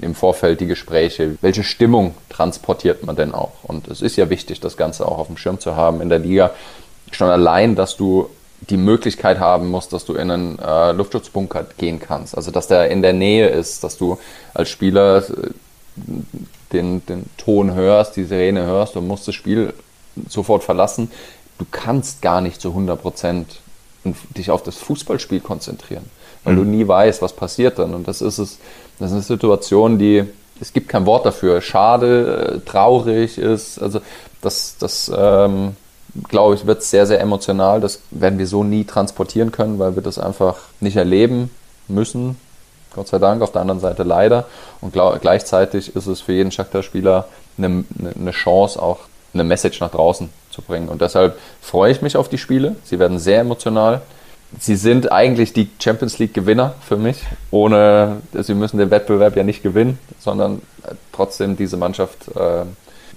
im 0.00 0.14
Vorfeld 0.14 0.60
die 0.60 0.66
Gespräche, 0.66 1.36
welche 1.40 1.64
Stimmung 1.64 2.14
transportiert 2.28 3.04
man 3.04 3.16
denn 3.16 3.34
auch? 3.34 3.64
Und 3.64 3.88
es 3.88 4.02
ist 4.02 4.16
ja 4.16 4.28
wichtig, 4.30 4.60
das 4.60 4.76
Ganze 4.76 5.06
auch 5.08 5.18
auf 5.18 5.26
dem 5.26 5.36
Schirm 5.36 5.58
zu 5.58 5.76
haben 5.76 6.00
in 6.00 6.08
der 6.08 6.18
Liga. 6.18 6.50
Schon 7.10 7.30
allein, 7.30 7.74
dass 7.74 7.96
du 7.96 8.28
die 8.60 8.76
Möglichkeit 8.76 9.40
haben 9.40 9.68
musst, 9.70 9.92
dass 9.92 10.04
du 10.04 10.14
in 10.14 10.30
einen 10.30 10.58
äh, 10.58 10.92
Luftschutzbunker 10.92 11.66
gehen 11.76 12.00
kannst. 12.00 12.36
Also, 12.36 12.50
dass 12.50 12.66
der 12.66 12.90
in 12.90 13.02
der 13.02 13.12
Nähe 13.12 13.48
ist, 13.48 13.84
dass 13.84 13.98
du 13.98 14.18
als 14.54 14.70
Spieler 14.70 15.18
äh, 15.18 15.50
den, 16.72 17.04
den 17.06 17.26
Ton 17.36 17.74
hörst, 17.74 18.16
die 18.16 18.24
Sirene 18.24 18.64
hörst 18.64 18.96
und 18.96 19.06
musst 19.06 19.28
das 19.28 19.34
Spiel 19.34 19.72
sofort 20.28 20.64
verlassen. 20.64 21.10
Du 21.58 21.66
kannst 21.70 22.22
gar 22.22 22.40
nicht 22.40 22.60
zu 22.60 22.70
100 22.70 23.00
Prozent 23.00 23.60
dich 24.36 24.50
auf 24.50 24.62
das 24.62 24.76
Fußballspiel 24.76 25.40
konzentrieren, 25.40 26.04
weil 26.42 26.54
mhm. 26.54 26.58
du 26.58 26.64
nie 26.64 26.88
weißt, 26.88 27.22
was 27.22 27.32
passiert 27.32 27.78
dann. 27.78 27.94
Und 27.94 28.06
das 28.08 28.20
ist 28.20 28.38
es, 28.38 28.58
das 28.98 29.10
ist 29.10 29.14
eine 29.14 29.22
Situation, 29.22 29.98
die, 29.98 30.24
es 30.60 30.72
gibt 30.72 30.88
kein 30.88 31.06
Wort 31.06 31.24
dafür, 31.24 31.60
schade, 31.60 32.62
traurig 32.66 33.38
ist. 33.38 33.80
Also 33.80 34.00
das, 34.42 34.76
das 34.78 35.10
ähm, 35.16 35.76
glaube 36.28 36.54
ich, 36.54 36.66
wird 36.66 36.82
sehr, 36.82 37.06
sehr 37.06 37.20
emotional. 37.20 37.80
Das 37.80 38.00
werden 38.10 38.38
wir 38.38 38.46
so 38.46 38.62
nie 38.62 38.84
transportieren 38.84 39.52
können, 39.52 39.78
weil 39.78 39.96
wir 39.96 40.02
das 40.02 40.18
einfach 40.18 40.56
nicht 40.80 40.96
erleben 40.96 41.50
müssen, 41.88 42.36
Gott 42.94 43.08
sei 43.08 43.18
Dank, 43.18 43.42
auf 43.42 43.52
der 43.52 43.60
anderen 43.60 43.80
Seite 43.80 44.02
leider. 44.02 44.46
Und 44.80 44.92
gleichzeitig 44.92 45.94
ist 45.94 46.06
es 46.06 46.20
für 46.20 46.32
jeden 46.32 46.50
Shakhtar-Spieler 46.50 47.26
eine, 47.58 47.84
eine 48.18 48.30
Chance, 48.30 48.80
auch 48.80 49.00
eine 49.32 49.44
Message 49.44 49.80
nach 49.80 49.90
draußen 49.90 50.30
zu 50.50 50.62
bringen. 50.62 50.88
Und 50.88 51.00
deshalb 51.00 51.38
freue 51.60 51.90
ich 51.90 52.02
mich 52.02 52.16
auf 52.16 52.28
die 52.28 52.38
Spiele. 52.38 52.76
Sie 52.84 52.98
werden 52.98 53.18
sehr 53.18 53.40
emotional. 53.40 54.02
Sie 54.58 54.76
sind 54.76 55.10
eigentlich 55.10 55.52
die 55.52 55.68
Champions 55.80 56.18
League-Gewinner 56.18 56.74
für 56.80 56.96
mich. 56.96 57.24
Ohne, 57.50 58.22
sie 58.32 58.54
müssen 58.54 58.78
den 58.78 58.90
Wettbewerb 58.90 59.36
ja 59.36 59.42
nicht 59.42 59.62
gewinnen, 59.62 59.98
sondern 60.20 60.62
trotzdem 61.12 61.56
diese 61.56 61.76
Mannschaft 61.76 62.28
äh, 62.36 62.64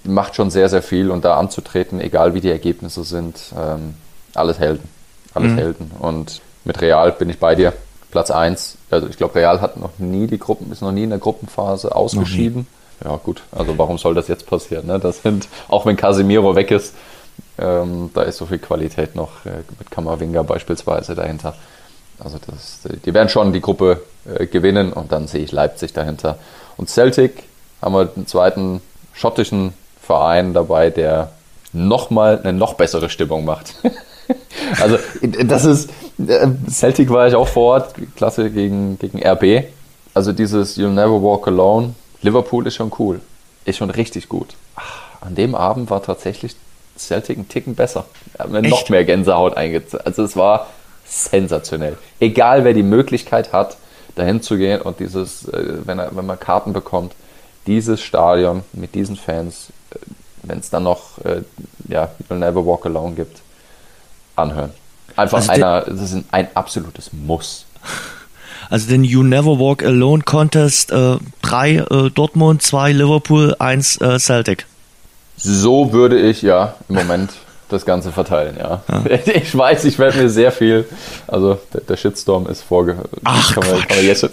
macht 0.04 0.34
schon 0.34 0.50
sehr, 0.50 0.68
sehr 0.68 0.82
viel 0.82 1.10
und 1.10 1.24
da 1.24 1.36
anzutreten, 1.36 2.00
egal 2.00 2.34
wie 2.34 2.40
die 2.40 2.50
Ergebnisse 2.50 3.04
sind, 3.04 3.38
ähm, 3.56 3.94
alles 4.34 4.58
Helden. 4.58 4.88
Alles 5.34 5.52
mhm. 5.52 5.58
Helden. 5.58 5.90
Und 6.00 6.40
mit 6.64 6.80
Real 6.80 7.12
bin 7.12 7.30
ich 7.30 7.38
bei 7.38 7.54
dir. 7.54 7.72
Platz 8.10 8.30
1. 8.30 8.78
Also 8.90 9.06
ich 9.08 9.16
glaube, 9.16 9.34
Real 9.34 9.60
hat 9.60 9.76
noch 9.76 9.98
nie 9.98 10.26
die 10.26 10.38
Gruppen, 10.38 10.72
ist 10.72 10.82
noch 10.82 10.92
nie 10.92 11.04
in 11.04 11.10
der 11.10 11.18
Gruppenphase 11.18 11.94
ausgeschieden. 11.94 12.66
Ja, 13.04 13.16
gut. 13.16 13.42
Also 13.52 13.78
warum 13.78 13.98
soll 13.98 14.14
das 14.14 14.28
jetzt 14.28 14.46
passieren? 14.46 14.86
Ne? 14.86 14.98
Das 14.98 15.22
sind, 15.22 15.48
auch 15.68 15.86
wenn 15.86 15.96
Casemiro 15.96 16.56
weg 16.56 16.70
ist, 16.70 16.94
ähm, 17.58 18.10
da 18.14 18.22
ist 18.22 18.38
so 18.38 18.46
viel 18.46 18.58
Qualität 18.58 19.14
noch 19.14 19.44
äh, 19.46 19.62
mit 19.78 19.90
Kamavinga 19.90 20.42
beispielsweise 20.42 21.14
dahinter. 21.14 21.54
Also 22.18 22.38
das, 22.44 22.80
die 23.04 23.14
werden 23.14 23.28
schon 23.28 23.52
die 23.52 23.60
Gruppe 23.60 24.02
äh, 24.26 24.46
gewinnen 24.46 24.92
und 24.92 25.12
dann 25.12 25.28
sehe 25.28 25.44
ich 25.44 25.52
Leipzig 25.52 25.92
dahinter. 25.92 26.38
Und 26.76 26.88
Celtic 26.88 27.44
haben 27.80 27.94
wir 27.94 28.10
einen 28.14 28.26
zweiten 28.26 28.80
schottischen 29.12 29.74
Verein 30.00 30.54
dabei, 30.54 30.90
der 30.90 31.32
nochmal 31.72 32.40
eine 32.40 32.52
noch 32.52 32.74
bessere 32.74 33.10
Stimmung 33.10 33.44
macht. 33.44 33.74
also 34.80 34.98
das 35.20 35.64
ist, 35.64 35.90
Celtic 36.68 37.10
war 37.10 37.28
ich 37.28 37.34
auch 37.34 37.48
vor 37.48 37.74
Ort, 37.74 37.94
klasse 38.16 38.50
gegen, 38.50 38.98
gegen 38.98 39.22
RB. 39.24 39.64
Also 40.14 40.32
dieses 40.32 40.76
You'll 40.76 40.88
Never 40.88 41.22
Walk 41.22 41.46
Alone, 41.46 41.94
Liverpool 42.22 42.66
ist 42.66 42.74
schon 42.74 42.92
cool, 42.98 43.20
ist 43.64 43.76
schon 43.76 43.90
richtig 43.90 44.28
gut. 44.28 44.56
Ach, 44.74 45.02
an 45.20 45.36
dem 45.36 45.54
Abend 45.54 45.90
war 45.90 46.02
tatsächlich 46.02 46.56
Celtic 46.96 47.38
ein 47.38 47.48
Ticken 47.48 47.76
besser. 47.76 48.06
Hat 48.36 48.50
mir 48.50 48.62
noch 48.62 48.88
mehr 48.88 49.04
Gänsehaut 49.04 49.56
eingezogen. 49.56 50.04
Also 50.04 50.24
es 50.24 50.36
war 50.36 50.66
sensationell. 51.06 51.96
Egal 52.18 52.64
wer 52.64 52.74
die 52.74 52.82
Möglichkeit 52.82 53.52
hat, 53.52 53.76
dahin 54.16 54.42
zu 54.42 54.56
gehen 54.56 54.82
und 54.82 54.98
dieses, 54.98 55.46
äh, 55.48 55.78
wenn, 55.84 56.00
er, 56.00 56.16
wenn 56.16 56.26
man 56.26 56.40
Karten 56.40 56.72
bekommt, 56.72 57.14
dieses 57.68 58.00
Stadion 58.00 58.64
mit 58.72 58.96
diesen 58.96 59.14
Fans, 59.14 59.68
äh, 59.90 59.98
wenn 60.42 60.58
es 60.58 60.70
dann 60.70 60.82
noch 60.82 61.18
ja, 61.88 62.10
You'll 62.28 62.38
Never 62.38 62.66
Walk 62.66 62.86
Alone 62.86 63.14
gibt, 63.14 63.40
anhören. 64.34 64.72
Einfach 65.18 65.38
also 65.38 65.50
einer, 65.50 65.80
das 65.80 66.12
ist 66.12 66.24
ein 66.30 66.48
absolutes 66.54 67.10
Muss. 67.12 67.66
Also 68.70 68.88
den 68.88 69.02
You 69.02 69.24
Never 69.24 69.58
Walk 69.58 69.82
Alone 69.82 70.22
Contest, 70.22 70.92
äh, 70.92 71.16
drei 71.42 71.76
äh, 71.76 72.10
Dortmund, 72.10 72.62
zwei 72.62 72.92
Liverpool, 72.92 73.56
eins 73.58 74.00
äh, 74.00 74.18
Celtic. 74.18 74.66
So 75.36 75.92
würde 75.92 76.20
ich 76.20 76.42
ja 76.42 76.74
im 76.88 76.94
Moment 76.94 77.32
das 77.68 77.84
Ganze 77.84 78.12
verteilen, 78.12 78.56
ja. 78.58 78.82
ja. 78.88 79.02
Ich 79.26 79.56
weiß, 79.56 79.84
ich 79.86 79.98
werde 79.98 80.18
mir 80.18 80.30
sehr 80.30 80.52
viel, 80.52 80.86
also 81.26 81.58
der, 81.74 81.80
der 81.80 81.96
Shitstorm 81.96 82.46
ist 82.46 82.62
vorge... 82.62 82.96
Ach, 83.24 83.54
kann 83.54 83.68
man, 83.68 83.80
kann 83.88 83.96
man 83.96 84.06
jetzt 84.06 84.28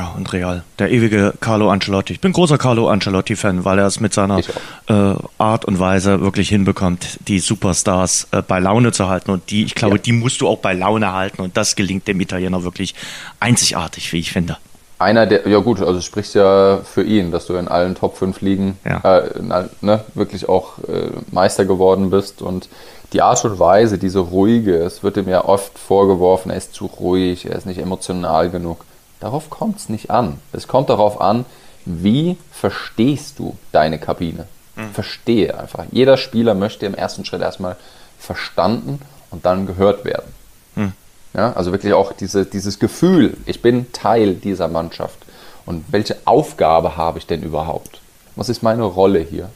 Ja, 0.00 0.14
und 0.16 0.32
Real. 0.32 0.62
Der 0.78 0.90
ewige 0.90 1.34
Carlo 1.40 1.70
Ancelotti. 1.70 2.14
Ich 2.14 2.22
bin 2.22 2.32
großer 2.32 2.56
Carlo 2.56 2.88
Ancelotti-Fan, 2.88 3.66
weil 3.66 3.78
er 3.78 3.86
es 3.86 4.00
mit 4.00 4.14
seiner 4.14 4.38
äh, 4.38 5.14
Art 5.36 5.66
und 5.66 5.78
Weise 5.78 6.22
wirklich 6.22 6.48
hinbekommt, 6.48 7.18
die 7.28 7.38
Superstars 7.38 8.26
äh, 8.30 8.40
bei 8.40 8.60
Laune 8.60 8.92
zu 8.92 9.10
halten. 9.10 9.30
Und 9.30 9.50
die, 9.50 9.62
ich 9.62 9.74
glaube, 9.74 9.96
ja. 9.96 10.02
die 10.02 10.12
musst 10.12 10.40
du 10.40 10.48
auch 10.48 10.56
bei 10.56 10.72
Laune 10.72 11.12
halten. 11.12 11.42
Und 11.42 11.58
das 11.58 11.76
gelingt 11.76 12.08
dem 12.08 12.18
Italiener 12.18 12.64
wirklich 12.64 12.94
einzigartig, 13.40 14.10
wie 14.14 14.20
ich 14.20 14.32
finde. 14.32 14.56
Einer 14.98 15.26
der, 15.26 15.46
ja 15.46 15.58
gut, 15.58 15.82
also 15.82 16.00
sprichst 16.00 16.34
ja 16.34 16.78
für 16.82 17.02
ihn, 17.02 17.30
dass 17.30 17.44
du 17.44 17.56
in 17.56 17.68
allen 17.68 17.94
Top 17.94 18.16
5 18.16 18.40
Ligen 18.40 18.78
ja. 18.86 19.18
äh, 19.18 19.42
ne, 19.82 20.02
wirklich 20.14 20.48
auch 20.48 20.78
äh, 20.78 21.10
Meister 21.30 21.66
geworden 21.66 22.08
bist 22.08 22.40
und 22.40 22.70
die 23.12 23.20
Art 23.20 23.44
und 23.44 23.58
Weise, 23.58 23.98
diese 23.98 24.20
ruhige, 24.20 24.76
es 24.76 25.02
wird 25.02 25.18
ihm 25.18 25.28
ja 25.28 25.44
oft 25.44 25.78
vorgeworfen, 25.78 26.50
er 26.50 26.56
ist 26.56 26.72
zu 26.72 26.86
ruhig, 26.86 27.44
er 27.44 27.56
ist 27.56 27.66
nicht 27.66 27.80
emotional 27.80 28.48
genug. 28.48 28.86
Darauf 29.20 29.50
kommt 29.50 29.78
es 29.78 29.88
nicht 29.88 30.10
an. 30.10 30.38
Es 30.52 30.66
kommt 30.66 30.88
darauf 30.88 31.20
an, 31.20 31.44
wie 31.84 32.36
verstehst 32.50 33.38
du 33.38 33.56
deine 33.72 33.98
Kabine? 33.98 34.46
Mhm. 34.76 34.92
Verstehe 34.92 35.58
einfach. 35.58 35.84
Jeder 35.92 36.16
Spieler 36.16 36.54
möchte 36.54 36.86
im 36.86 36.94
ersten 36.94 37.24
Schritt 37.24 37.42
erstmal 37.42 37.76
verstanden 38.18 39.00
und 39.30 39.46
dann 39.46 39.66
gehört 39.66 40.04
werden. 40.04 40.32
Mhm. 40.74 40.92
Ja, 41.34 41.52
also 41.52 41.70
wirklich 41.72 41.92
auch 41.92 42.12
diese, 42.12 42.44
dieses 42.44 42.78
Gefühl, 42.78 43.36
ich 43.46 43.62
bin 43.62 43.92
Teil 43.92 44.34
dieser 44.34 44.68
Mannschaft. 44.68 45.18
Und 45.66 45.84
welche 45.90 46.16
Aufgabe 46.24 46.96
habe 46.96 47.18
ich 47.18 47.26
denn 47.26 47.42
überhaupt? 47.42 48.00
Was 48.34 48.48
ist 48.48 48.62
meine 48.62 48.82
Rolle 48.82 49.20
hier? 49.20 49.50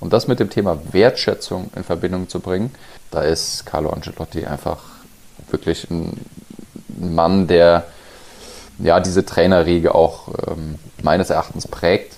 Und 0.00 0.12
das 0.12 0.26
mit 0.26 0.40
dem 0.40 0.50
Thema 0.50 0.78
Wertschätzung 0.92 1.70
in 1.76 1.84
Verbindung 1.84 2.28
zu 2.28 2.40
bringen, 2.40 2.74
da 3.10 3.22
ist 3.22 3.64
Carlo 3.64 3.90
Ancelotti 3.90 4.44
einfach 4.44 4.82
wirklich 5.50 5.88
ein 5.90 6.20
Mann, 6.88 7.46
der 7.46 7.84
ja, 8.78 9.00
diese 9.00 9.24
Trainerriege 9.24 9.94
auch 9.94 10.28
ähm, 10.48 10.78
meines 11.02 11.30
Erachtens 11.30 11.68
prägt, 11.68 12.16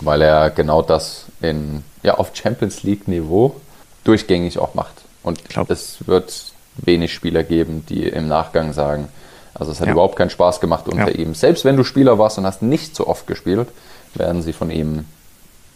weil 0.00 0.22
er 0.22 0.50
genau 0.50 0.82
das 0.82 1.26
in, 1.40 1.84
ja, 2.02 2.14
auf 2.14 2.30
Champions 2.34 2.82
League 2.82 3.08
Niveau 3.08 3.56
durchgängig 4.04 4.58
auch 4.58 4.74
macht. 4.74 4.94
Und 5.22 5.40
es 5.68 6.06
wird 6.06 6.52
wenig 6.76 7.12
Spieler 7.12 7.42
geben, 7.42 7.84
die 7.88 8.04
im 8.04 8.28
Nachgang 8.28 8.72
sagen, 8.72 9.08
also 9.52 9.72
es 9.72 9.80
hat 9.80 9.88
ja. 9.88 9.92
überhaupt 9.92 10.16
keinen 10.16 10.30
Spaß 10.30 10.60
gemacht 10.60 10.88
unter 10.88 11.10
ja. 11.10 11.16
ihm. 11.16 11.34
Selbst 11.34 11.64
wenn 11.64 11.76
du 11.76 11.84
Spieler 11.84 12.18
warst 12.18 12.38
und 12.38 12.46
hast 12.46 12.62
nicht 12.62 12.96
so 12.96 13.06
oft 13.06 13.26
gespielt, 13.26 13.68
werden 14.14 14.42
sie 14.42 14.52
von 14.52 14.70
ihm 14.70 15.04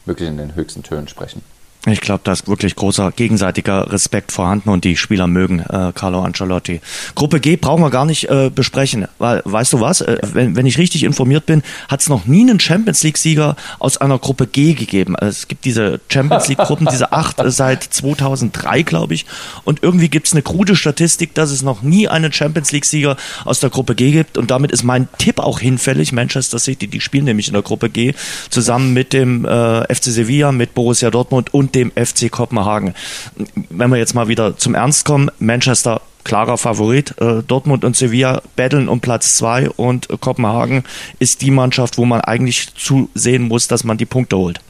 wirklich 0.06 0.28
in 0.28 0.38
den 0.38 0.54
höchsten 0.54 0.82
Tönen 0.82 1.08
sprechen. 1.08 1.42
Ich 1.86 2.00
glaube, 2.00 2.22
da 2.24 2.32
ist 2.32 2.48
wirklich 2.48 2.76
großer 2.76 3.12
gegenseitiger 3.12 3.92
Respekt 3.92 4.32
vorhanden 4.32 4.70
und 4.70 4.84
die 4.84 4.96
Spieler 4.96 5.26
mögen 5.26 5.60
äh, 5.60 5.92
Carlo 5.94 6.22
Ancelotti. 6.22 6.80
Gruppe 7.14 7.40
G 7.40 7.56
brauchen 7.56 7.82
wir 7.82 7.90
gar 7.90 8.06
nicht 8.06 8.30
äh, 8.30 8.50
besprechen, 8.50 9.06
weil, 9.18 9.42
weißt 9.44 9.74
du 9.74 9.80
was, 9.80 10.00
äh, 10.00 10.16
wenn, 10.32 10.56
wenn 10.56 10.64
ich 10.64 10.78
richtig 10.78 11.04
informiert 11.04 11.44
bin, 11.44 11.62
hat 11.88 12.00
es 12.00 12.08
noch 12.08 12.24
nie 12.24 12.40
einen 12.40 12.58
Champions 12.58 13.02
League-Sieger 13.02 13.56
aus 13.78 13.98
einer 13.98 14.18
Gruppe 14.18 14.46
G 14.46 14.72
gegeben. 14.72 15.14
Also 15.14 15.28
es 15.28 15.48
gibt 15.48 15.66
diese 15.66 16.00
Champions 16.08 16.48
League-Gruppen, 16.48 16.88
diese 16.90 17.12
acht 17.12 17.38
äh, 17.40 17.50
seit 17.50 17.82
2003, 17.82 18.82
glaube 18.82 19.12
ich. 19.12 19.26
Und 19.64 19.82
irgendwie 19.82 20.08
gibt 20.08 20.26
es 20.26 20.32
eine 20.32 20.42
krude 20.42 20.76
Statistik, 20.76 21.34
dass 21.34 21.50
es 21.50 21.60
noch 21.60 21.82
nie 21.82 22.08
einen 22.08 22.32
Champions 22.32 22.72
League-Sieger 22.72 23.18
aus 23.44 23.60
der 23.60 23.68
Gruppe 23.68 23.94
G 23.94 24.10
gibt. 24.10 24.38
Und 24.38 24.50
damit 24.50 24.72
ist 24.72 24.84
mein 24.84 25.08
Tipp 25.18 25.38
auch 25.38 25.60
hinfällig. 25.60 26.12
Manchester 26.12 26.58
City, 26.58 26.86
die 26.86 27.02
spielen 27.02 27.26
nämlich 27.26 27.48
in 27.48 27.52
der 27.52 27.62
Gruppe 27.62 27.90
G 27.90 28.14
zusammen 28.48 28.94
mit 28.94 29.12
dem 29.12 29.44
äh, 29.44 29.94
FC 29.94 30.04
Sevilla, 30.04 30.50
mit 30.50 30.72
Borussia 30.72 31.10
Dortmund 31.10 31.52
und 31.52 31.73
dem 31.74 31.92
FC 31.92 32.30
Kopenhagen. 32.30 32.94
Wenn 33.70 33.90
wir 33.90 33.98
jetzt 33.98 34.14
mal 34.14 34.28
wieder 34.28 34.56
zum 34.56 34.74
Ernst 34.74 35.04
kommen, 35.04 35.30
Manchester 35.38 36.00
klarer 36.24 36.58
Favorit. 36.58 37.14
Äh, 37.20 37.42
Dortmund 37.46 37.84
und 37.84 37.96
Sevilla 37.96 38.42
betteln 38.56 38.88
um 38.88 39.00
Platz 39.00 39.36
zwei 39.36 39.68
und 39.70 40.08
Kopenhagen 40.20 40.84
ist 41.18 41.42
die 41.42 41.50
Mannschaft, 41.50 41.98
wo 41.98 42.04
man 42.04 42.22
eigentlich 42.22 42.74
zusehen 42.74 43.42
muss, 43.42 43.68
dass 43.68 43.84
man 43.84 43.98
die 43.98 44.06
Punkte 44.06 44.36
holt. 44.36 44.60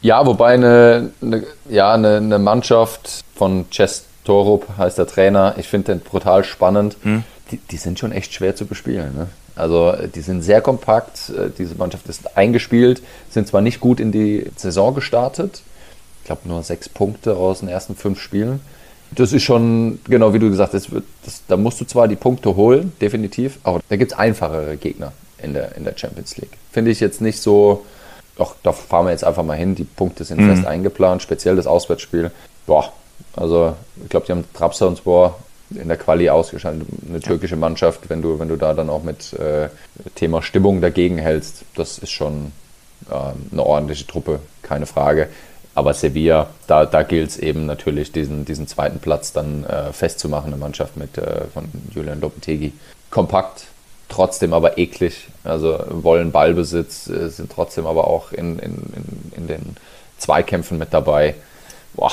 Ja, 0.00 0.24
wobei 0.24 0.54
eine, 0.54 1.10
eine 1.20 1.44
ja, 1.68 1.92
eine, 1.92 2.18
eine, 2.18 2.38
Mannschaft 2.38 3.24
von 3.34 3.68
Chess 3.70 4.04
Torup 4.24 4.66
heißt 4.76 4.98
der 4.98 5.06
Trainer, 5.06 5.54
ich 5.56 5.66
finde 5.66 5.92
den 5.92 6.00
brutal 6.00 6.44
spannend. 6.44 6.96
Hm. 7.02 7.24
Die, 7.50 7.56
die, 7.56 7.78
sind 7.78 7.98
schon 7.98 8.12
echt 8.12 8.34
schwer 8.34 8.54
zu 8.54 8.66
bespielen. 8.66 9.14
Ne? 9.16 9.28
Also 9.56 9.94
die 10.14 10.20
sind 10.20 10.42
sehr 10.42 10.60
kompakt, 10.60 11.30
äh, 11.30 11.48
diese 11.56 11.74
Mannschaft 11.74 12.06
ist 12.08 12.36
eingespielt, 12.36 13.02
sind 13.30 13.48
zwar 13.48 13.62
nicht 13.62 13.80
gut 13.80 13.98
in 13.98 14.12
die 14.12 14.46
Saison 14.54 14.94
gestartet, 14.94 15.62
glaube, 16.28 16.48
nur 16.48 16.62
sechs 16.62 16.88
Punkte 16.88 17.36
aus 17.36 17.60
den 17.60 17.68
ersten 17.68 17.96
fünf 17.96 18.20
Spielen. 18.20 18.60
Das 19.10 19.32
ist 19.32 19.42
schon, 19.42 19.98
genau 20.04 20.34
wie 20.34 20.38
du 20.38 20.50
gesagt 20.50 20.74
hast, 20.74 20.90
das, 21.24 21.42
da 21.48 21.56
musst 21.56 21.80
du 21.80 21.86
zwar 21.86 22.08
die 22.08 22.16
Punkte 22.16 22.54
holen, 22.56 22.92
definitiv, 23.00 23.58
aber 23.62 23.80
da 23.88 23.96
gibt 23.96 24.12
es 24.12 24.18
einfachere 24.18 24.76
Gegner 24.76 25.12
in 25.42 25.54
der, 25.54 25.74
in 25.76 25.84
der 25.84 25.96
Champions 25.96 26.36
League. 26.36 26.58
Finde 26.70 26.90
ich 26.90 27.00
jetzt 27.00 27.22
nicht 27.22 27.40
so, 27.40 27.86
ach, 28.38 28.54
da 28.62 28.72
fahren 28.72 29.06
wir 29.06 29.12
jetzt 29.12 29.24
einfach 29.24 29.42
mal 29.42 29.56
hin, 29.56 29.74
die 29.74 29.84
Punkte 29.84 30.24
sind 30.24 30.40
mhm. 30.40 30.54
fest 30.54 30.66
eingeplant, 30.66 31.22
speziell 31.22 31.56
das 31.56 31.66
Auswärtsspiel. 31.66 32.30
Boah, 32.66 32.92
also 33.34 33.74
ich 34.02 34.10
glaube, 34.10 34.26
die 34.26 34.32
haben 34.32 34.44
Trabzonspor 34.52 35.38
in 35.70 35.88
der 35.88 35.96
Quali 35.96 36.28
ausgeschaltet, 36.28 36.86
eine 37.08 37.20
türkische 37.20 37.56
Mannschaft, 37.56 38.10
wenn 38.10 38.20
du, 38.20 38.38
wenn 38.38 38.48
du 38.48 38.56
da 38.56 38.74
dann 38.74 38.90
auch 38.90 39.02
mit 39.02 39.32
äh, 39.34 39.68
Thema 40.14 40.42
Stimmung 40.42 40.82
dagegen 40.82 41.16
hältst, 41.18 41.62
das 41.74 41.98
ist 41.98 42.10
schon 42.10 42.52
äh, 43.10 43.14
eine 43.52 43.62
ordentliche 43.62 44.06
Truppe, 44.06 44.40
keine 44.62 44.86
Frage. 44.86 45.28
Aber 45.74 45.94
Sevilla, 45.94 46.48
da, 46.66 46.86
da 46.86 47.02
gilt 47.02 47.30
es 47.30 47.36
eben 47.38 47.66
natürlich, 47.66 48.10
diesen, 48.10 48.44
diesen 48.44 48.66
zweiten 48.66 48.98
Platz 48.98 49.32
dann 49.32 49.64
äh, 49.64 49.92
festzumachen, 49.92 50.52
eine 50.52 50.60
Mannschaft 50.60 50.96
mit 50.96 51.16
äh, 51.18 51.42
von 51.52 51.68
Julian 51.94 52.20
Lopetegui. 52.20 52.72
Kompakt, 53.10 53.64
trotzdem 54.08 54.52
aber 54.52 54.78
eklig, 54.78 55.28
also 55.44 55.78
wollen 55.88 56.32
Ballbesitz, 56.32 57.08
äh, 57.08 57.28
sind 57.28 57.52
trotzdem 57.52 57.86
aber 57.86 58.08
auch 58.08 58.32
in, 58.32 58.58
in, 58.58 58.74
in, 58.74 59.32
in 59.36 59.46
den 59.46 59.76
Zweikämpfen 60.18 60.78
mit 60.78 60.92
dabei. 60.92 61.34
Boah, 61.94 62.12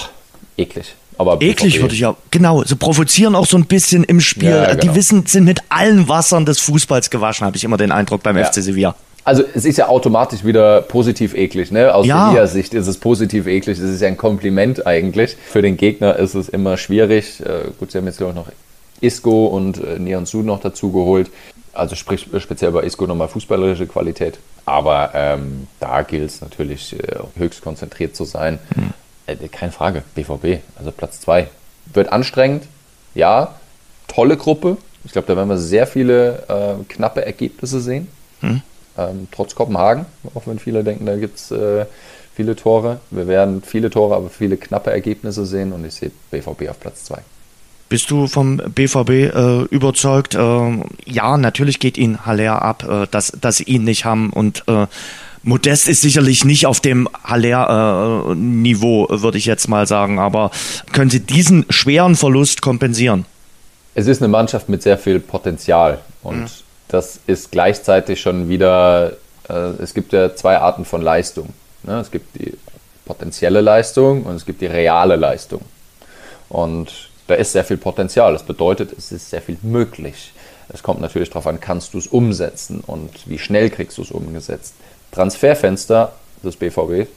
eklig. 0.58 0.96
Aber 1.18 1.42
Eklig 1.42 1.82
würde 1.82 1.94
ich 1.94 2.02
ja, 2.02 2.16
genau, 2.30 2.64
sie 2.64 2.76
provozieren 2.76 3.36
auch 3.36 3.46
so 3.46 3.58
ein 3.58 3.66
bisschen 3.66 4.04
im 4.04 4.20
Spiel. 4.20 4.50
Ja, 4.50 4.74
genau. 4.74 4.82
Die 4.82 4.96
wissen, 4.96 5.26
sind 5.26 5.46
mit 5.46 5.62
allen 5.70 6.10
Wassern 6.10 6.46
des 6.46 6.60
Fußballs 6.60 7.10
gewaschen, 7.10 7.46
habe 7.46 7.56
ich 7.56 7.64
immer 7.64 7.78
den 7.78 7.92
Eindruck 7.92 8.22
beim 8.22 8.38
ja. 8.38 8.46
FC 8.46 8.56
Sevilla. 8.56 8.96
Also 9.26 9.44
es 9.56 9.66
ist 9.66 9.78
ja 9.80 9.88
automatisch 9.88 10.46
wieder 10.46 10.82
positiv 10.82 11.34
eklig, 11.34 11.72
ne? 11.72 11.94
Aus 11.96 12.06
ja. 12.06 12.32
der 12.32 12.46
Sicht 12.46 12.76
ist 12.76 12.86
es 12.86 13.00
positiv 13.00 13.48
eklig. 13.48 13.80
Es 13.80 13.84
ist 13.84 14.00
ja 14.00 14.08
ein 14.08 14.18
Kompliment 14.18 14.86
eigentlich. 14.86 15.36
Für 15.48 15.64
den 15.64 15.78
Gegner 15.78 16.16
ist 16.18 16.36
es 16.36 16.48
immer 16.48 16.78
schwierig. 16.78 17.42
Äh, 17.42 17.72
gut, 17.80 17.92
sie 17.92 17.98
haben 17.98 18.06
jetzt 18.06 18.18
glaube 18.18 18.34
ich 18.34 18.36
noch 18.36 18.52
Isco 19.02 19.48
und 19.48 19.84
äh, 19.84 19.98
Nianzu 19.98 20.44
noch 20.44 20.62
dazu 20.62 20.92
geholt. 20.92 21.32
Also 21.74 21.96
sprich 21.96 22.28
speziell 22.38 22.72
bei 22.72 22.84
Isco 22.84 23.08
nochmal 23.08 23.28
fußballerische 23.28 23.88
Qualität. 23.88 24.38
Aber 24.66 25.10
ähm, 25.16 25.68
da 25.80 26.04
gilt 26.04 26.30
es 26.30 26.42
natürlich 26.42 26.94
äh, 26.94 27.18
höchst 27.36 27.64
konzentriert 27.64 28.16
zu 28.16 28.26
sein. 28.26 28.60
Mhm. 28.76 28.94
Äh, 29.26 29.48
keine 29.48 29.72
Frage, 29.72 30.04
BVB, 30.14 30.62
also 30.78 30.92
Platz 30.92 31.20
2. 31.22 31.48
Wird 31.94 32.12
anstrengend, 32.12 32.66
ja. 33.16 33.56
Tolle 34.08 34.38
Gruppe. 34.38 34.78
Ich 35.04 35.14
glaube, 35.14 35.28
da 35.28 35.36
werden 35.36 35.50
wir 35.50 35.58
sehr 35.58 35.88
viele 35.88 36.84
knappe 36.88 37.26
Ergebnisse 37.26 37.80
sehen. 37.80 38.08
Mhm 38.42 38.62
ähm, 38.98 39.28
trotz 39.32 39.56
Kopenhagen, 39.56 40.06
auch 40.34 40.48
wenn 40.48 40.60
viele 40.60 40.84
denken, 40.84 41.06
da 41.06 41.16
gibt 41.18 41.38
es 41.38 41.52
äh, 41.52 41.86
viele 42.36 42.56
Tore. 42.56 43.00
Wir 43.12 43.28
werden 43.28 43.62
viele 43.66 43.90
Tore, 43.90 44.16
aber 44.16 44.30
viele 44.30 44.58
knappe 44.58 44.92
Ergebnisse 44.92 45.46
sehen 45.46 45.72
und 45.72 45.86
ich 45.86 45.94
sehe 45.94 46.12
BVB 46.32 46.70
auf 46.70 46.80
Platz 46.80 47.06
2. 47.06 47.18
Bist 47.88 48.10
du 48.10 48.28
vom 48.28 48.58
BVB 48.58 49.10
äh, 49.10 49.62
überzeugt? 49.66 50.34
Äh, 50.36 50.84
ja, 51.06 51.38
natürlich 51.38 51.80
geht 51.80 51.98
ihn 51.98 52.26
Haller 52.26 52.62
ab, 52.62 52.84
äh, 52.84 53.08
dass, 53.10 53.32
dass 53.40 53.58
sie 53.58 53.64
ihn 53.64 53.84
nicht 53.84 54.06
haben 54.06 54.32
und 54.32 54.64
äh, 54.68 54.88
Modest 55.44 55.88
ist 55.88 56.02
sicherlich 56.02 56.44
nicht 56.44 56.66
auf 56.66 56.80
dem 56.80 57.08
Haller-Niveau, 57.24 59.06
äh, 59.06 59.22
würde 59.22 59.38
ich 59.38 59.46
jetzt 59.46 59.68
mal 59.68 59.86
sagen, 59.86 60.18
aber 60.18 60.50
können 60.92 61.12
Sie 61.12 61.20
diesen 61.20 61.68
schweren 61.70 62.16
Verlust 62.16 62.64
kompensieren? 62.64 63.26
Es 63.94 64.08
ist 64.08 64.24
eine 64.24 64.30
Mannschaft 64.30 64.68
mit 64.68 64.82
sehr 64.82 64.98
viel 64.98 65.20
Potenzial 65.20 66.00
und 66.24 66.40
mhm 66.40 66.65
das 66.88 67.20
ist 67.28 67.52
gleichzeitig 67.52 68.22
schon 68.22 68.50
wieder, 68.50 69.14
äh, 69.50 69.54
es 69.82 69.94
gibt 69.94 70.14
ja 70.14 70.36
zwei 70.36 70.58
Arten 70.58 70.86
von 70.86 71.02
Leistung. 71.02 71.50
Ne? 71.84 72.00
Es 72.00 72.12
gibt 72.12 72.36
die 72.36 72.54
potenzielle 73.06 73.62
Leistung 73.62 74.24
und 74.24 74.36
es 74.36 74.46
gibt 74.46 74.62
die 74.62 74.68
reale 74.68 75.16
Leistung. 75.16 75.62
Und 76.50 77.10
da 77.28 77.36
ist 77.36 77.54
sehr 77.54 77.64
viel 77.64 77.78
Potenzial. 77.78 78.34
Das 78.34 78.44
bedeutet, 78.44 78.94
es 78.98 79.12
ist 79.12 79.30
sehr 79.30 79.42
viel 79.42 79.58
möglich. 79.62 80.34
Es 80.70 80.84
kommt 80.84 81.02
natürlich 81.02 81.30
darauf 81.30 81.48
an, 81.48 81.60
kannst 81.60 81.94
du 81.94 81.98
es 81.98 82.08
umsetzen 82.08 82.82
und 82.86 83.30
wie 83.30 83.38
schnell 83.38 83.70
kriegst 83.70 83.98
du 83.98 84.02
es 84.02 84.12
umgesetzt. 84.12 84.74
Transferfenster 85.12 86.14
des 86.44 86.56
BVB, 86.56 87.08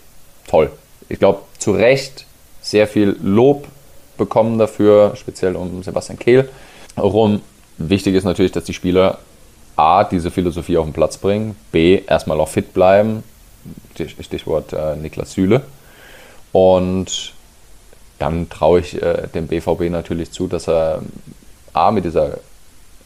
toll. 0.47 0.71
Ich 1.09 1.19
glaube, 1.19 1.41
zu 1.59 1.73
Recht 1.73 2.27
sehr 2.61 2.87
viel 2.87 3.17
Lob 3.23 3.67
bekommen 4.19 4.59
dafür, 4.59 5.15
speziell 5.17 5.57
um 5.57 5.83
Sebastian 5.83 6.19
Kehl 6.19 6.49
herum. 6.95 7.41
Wichtig 7.79 8.15
ist 8.15 8.25
natürlich, 8.25 8.53
dass 8.53 8.65
die 8.65 8.75
Spieler 8.75 9.19
A, 9.79 10.05
diese 10.05 10.31
Philosophie 10.31 10.77
auf 10.77 10.87
den 10.87 10.93
Platz 10.93 11.19
bringen, 11.19 11.57
B, 11.71 12.03
erstmal 12.07 12.41
auch 12.41 12.49
fit 12.49 12.75
bleiben, 12.75 13.23
Stichwort 13.95 14.73
äh, 14.73 14.97
Niklas 14.97 15.33
Süle. 15.33 15.63
Und 16.53 17.35
dann 18.19 18.49
traue 18.49 18.81
ich 18.81 19.01
äh, 19.01 19.29
dem 19.35 19.47
BVB 19.47 19.91
natürlich 19.91 20.33
zu, 20.33 20.49
dass 20.49 20.69
er 20.69 21.03
A, 21.73 21.93
mit 21.93 22.05
dieser 22.05 22.39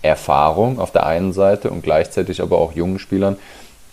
Erfahrung 0.00 0.80
auf 0.80 0.90
der 0.92 1.06
einen 1.06 1.32
Seite 1.32 1.70
und 1.70 1.82
gleichzeitig 1.82 2.40
aber 2.40 2.58
auch 2.58 2.72
jungen 2.72 2.98
Spielern 2.98 3.36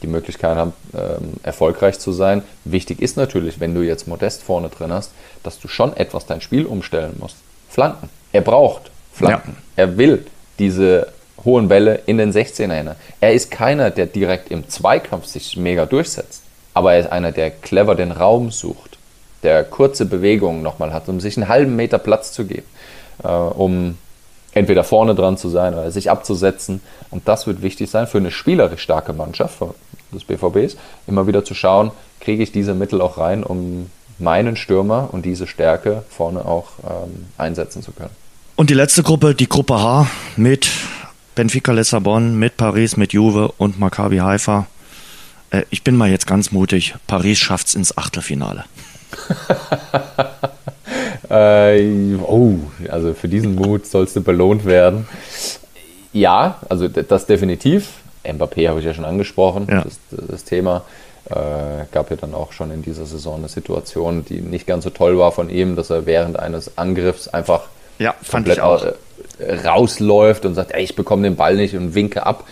die 0.01 0.07
Möglichkeit 0.07 0.55
haben, 0.55 0.73
ähm, 0.93 1.33
erfolgreich 1.43 1.99
zu 1.99 2.13
sein. 2.13 2.43
Wichtig 2.63 3.01
ist 3.01 3.17
natürlich, 3.17 3.59
wenn 3.59 3.75
du 3.75 3.81
jetzt 3.81 4.07
Modest 4.07 4.41
vorne 4.41 4.69
drin 4.69 4.93
hast, 4.93 5.11
dass 5.43 5.59
du 5.59 5.67
schon 5.67 5.95
etwas 5.97 6.25
dein 6.25 6.39
Spiel 6.39 6.65
umstellen 6.65 7.17
musst. 7.19 7.35
Flanken. 7.67 8.09
Er 8.31 8.41
braucht 8.41 8.89
Flanken. 9.11 9.57
Ja. 9.75 9.83
Er 9.83 9.97
will 9.97 10.25
diese 10.57 11.11
hohen 11.45 11.67
Bälle 11.67 12.01
in 12.05 12.17
den 12.17 12.31
16er 12.31 12.61
hinein. 12.61 12.95
Er 13.19 13.33
ist 13.33 13.51
keiner, 13.51 13.89
der 13.89 14.05
direkt 14.05 14.51
im 14.51 14.67
Zweikampf 14.69 15.25
sich 15.25 15.57
mega 15.57 15.85
durchsetzt, 15.85 16.43
aber 16.73 16.93
er 16.93 16.99
ist 17.01 17.11
einer, 17.11 17.31
der 17.31 17.51
clever 17.51 17.95
den 17.95 18.11
Raum 18.11 18.51
sucht, 18.51 18.97
der 19.43 19.63
kurze 19.63 20.05
Bewegungen 20.05 20.61
nochmal 20.61 20.93
hat, 20.93 21.07
um 21.09 21.19
sich 21.19 21.37
einen 21.37 21.47
halben 21.47 21.75
Meter 21.75 21.97
Platz 21.97 22.31
zu 22.31 22.45
geben, 22.45 22.67
äh, 23.23 23.27
um 23.27 23.97
entweder 24.53 24.83
vorne 24.83 25.15
dran 25.15 25.37
zu 25.37 25.49
sein 25.49 25.73
oder 25.73 25.91
sich 25.91 26.09
abzusetzen. 26.09 26.81
Und 27.11 27.27
das 27.27 27.47
wird 27.47 27.61
wichtig 27.61 27.89
sein 27.89 28.07
für 28.07 28.17
eine 28.17 28.31
spielerisch 28.31 28.81
starke 28.81 29.13
Mannschaft 29.13 29.59
des 30.11 30.23
BVBs, 30.23 30.75
immer 31.07 31.27
wieder 31.27 31.45
zu 31.45 31.53
schauen, 31.53 31.91
kriege 32.19 32.43
ich 32.43 32.51
diese 32.51 32.73
Mittel 32.73 33.01
auch 33.01 33.17
rein, 33.17 33.43
um 33.43 33.89
meinen 34.17 34.57
Stürmer 34.57 35.09
und 35.11 35.25
diese 35.25 35.47
Stärke 35.47 36.03
vorne 36.09 36.45
auch 36.45 36.67
ähm, 36.83 37.27
einsetzen 37.37 37.81
zu 37.81 37.91
können. 37.91 38.11
Und 38.55 38.69
die 38.69 38.73
letzte 38.73 39.03
Gruppe, 39.03 39.35
die 39.35 39.47
Gruppe 39.47 39.79
H 39.79 40.07
mit 40.35 40.69
Benfica 41.39 41.71
Lissabon 41.71 42.37
mit 42.37 42.57
Paris, 42.57 42.97
mit 42.97 43.13
Juve 43.13 43.53
und 43.57 43.79
Maccabi 43.79 44.17
Haifa. 44.17 44.67
Äh, 45.51 45.63
ich 45.69 45.85
bin 45.85 45.95
mal 45.95 46.09
jetzt 46.09 46.27
ganz 46.27 46.51
mutig. 46.51 46.95
Paris 47.07 47.39
schafft 47.39 47.67
es 47.67 47.75
ins 47.75 47.97
Achtelfinale. 47.97 48.65
äh, 51.29 52.15
oh, 52.27 52.55
also 52.89 53.13
für 53.13 53.29
diesen 53.29 53.55
Mut 53.55 53.85
sollst 53.85 54.17
du 54.17 54.21
belohnt 54.21 54.65
werden. 54.65 55.07
Ja, 56.11 56.59
also 56.67 56.89
das 56.89 57.25
definitiv. 57.25 57.87
Mbappé 58.25 58.67
habe 58.67 58.79
ich 58.81 58.85
ja 58.85 58.93
schon 58.93 59.05
angesprochen, 59.05 59.67
ja. 59.71 59.83
Das, 59.85 59.97
das, 60.11 60.43
Thema. 60.43 60.83
Äh, 61.29 61.85
gab 61.93 62.09
ja 62.11 62.17
dann 62.17 62.33
auch 62.33 62.51
schon 62.51 62.69
in 62.69 62.81
dieser 62.81 63.05
Saison 63.05 63.37
eine 63.37 63.47
Situation, 63.47 64.25
die 64.25 64.41
nicht 64.41 64.67
ganz 64.67 64.83
so 64.83 64.89
toll 64.89 65.17
war 65.17 65.31
von 65.31 65.49
ihm, 65.49 65.77
dass 65.77 65.89
er 65.89 66.05
während 66.05 66.37
eines 66.37 66.77
Angriffs 66.77 67.29
einfach 67.29 67.61
ja, 67.97 68.13
komplett 68.29 68.59
rausläuft 69.65 70.45
und 70.45 70.55
sagt, 70.55 70.71
ey, 70.71 70.83
ich 70.83 70.95
bekomme 70.95 71.23
den 71.23 71.35
Ball 71.35 71.55
nicht 71.55 71.75
und 71.75 71.95
winke 71.95 72.25
ab. 72.25 72.45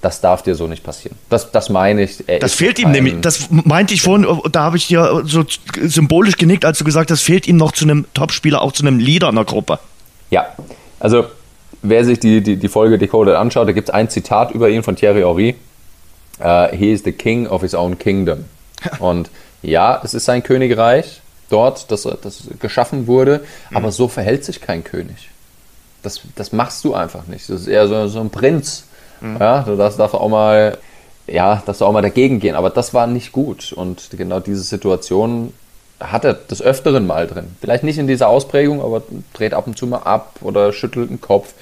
Das 0.00 0.20
darf 0.20 0.42
dir 0.42 0.56
so 0.56 0.66
nicht 0.66 0.82
passieren. 0.82 1.16
Das, 1.30 1.52
das 1.52 1.70
meine 1.70 2.02
ich. 2.02 2.24
das 2.40 2.54
fehlt 2.54 2.80
ihm 2.80 2.90
nämlich. 2.90 3.20
Das 3.20 3.48
meinte 3.50 3.94
ich 3.94 4.02
vorhin, 4.02 4.26
da 4.50 4.64
habe 4.64 4.76
ich 4.76 4.88
dir 4.88 5.22
so 5.24 5.44
symbolisch 5.80 6.36
genickt, 6.36 6.64
als 6.64 6.78
du 6.78 6.84
gesagt 6.84 7.12
hast, 7.12 7.22
fehlt 7.22 7.46
ihm 7.46 7.56
noch 7.56 7.70
zu 7.70 7.84
einem 7.84 8.06
Topspieler, 8.12 8.62
auch 8.62 8.72
zu 8.72 8.84
einem 8.84 8.98
Leader 8.98 9.28
in 9.28 9.36
der 9.36 9.44
Gruppe. 9.44 9.78
Ja, 10.30 10.46
also 10.98 11.26
wer 11.82 12.04
sich 12.04 12.18
die, 12.18 12.40
die, 12.40 12.56
die 12.56 12.68
Folge 12.68 12.98
Decoded 12.98 13.36
anschaut, 13.36 13.68
da 13.68 13.72
gibt 13.72 13.90
es 13.90 13.94
ein 13.94 14.08
Zitat 14.10 14.50
über 14.50 14.68
ihn 14.68 14.82
von 14.82 14.96
Thierry 14.96 15.20
Henry. 15.20 15.54
Uh, 16.40 16.74
he 16.74 16.92
is 16.92 17.04
the 17.04 17.12
king 17.12 17.46
of 17.46 17.62
his 17.62 17.74
own 17.74 17.96
kingdom. 17.98 18.46
Und 18.98 19.30
ja, 19.62 20.00
es 20.02 20.14
ist 20.14 20.24
sein 20.24 20.42
Königreich 20.42 21.20
dort, 21.50 21.90
das, 21.90 22.02
das 22.02 22.48
geschaffen 22.58 23.06
wurde, 23.06 23.44
mhm. 23.70 23.76
aber 23.76 23.92
so 23.92 24.08
verhält 24.08 24.44
sich 24.44 24.60
kein 24.60 24.82
König. 24.82 25.28
Das, 26.02 26.20
das 26.34 26.52
machst 26.52 26.84
du 26.84 26.94
einfach 26.94 27.26
nicht. 27.26 27.48
Das 27.48 27.62
ist 27.62 27.66
eher 27.68 27.86
so, 27.88 28.08
so 28.08 28.20
ein 28.20 28.30
Prinz 28.30 28.84
Mhm. 29.22 29.36
Ja, 29.38 29.62
du 29.62 29.76
darfst, 29.76 29.98
darfst 29.98 30.14
auch 30.14 30.28
mal, 30.28 30.76
ja, 31.26 31.62
darfst 31.64 31.82
auch 31.82 31.92
mal 31.92 32.02
dagegen 32.02 32.40
gehen. 32.40 32.54
Aber 32.54 32.70
das 32.70 32.92
war 32.92 33.06
nicht 33.06 33.32
gut. 33.32 33.72
Und 33.72 34.10
genau 34.10 34.40
diese 34.40 34.62
Situation 34.62 35.52
hat 36.00 36.24
er 36.24 36.34
des 36.34 36.60
Öfteren 36.60 37.06
mal 37.06 37.26
drin. 37.26 37.56
Vielleicht 37.60 37.84
nicht 37.84 37.98
in 37.98 38.08
dieser 38.08 38.28
Ausprägung, 38.28 38.82
aber 38.82 39.02
dreht 39.32 39.54
ab 39.54 39.66
und 39.66 39.78
zu 39.78 39.86
mal 39.86 39.98
ab 39.98 40.36
oder 40.42 40.72
schüttelt 40.72 41.10
den 41.10 41.20
Kopf. 41.20 41.54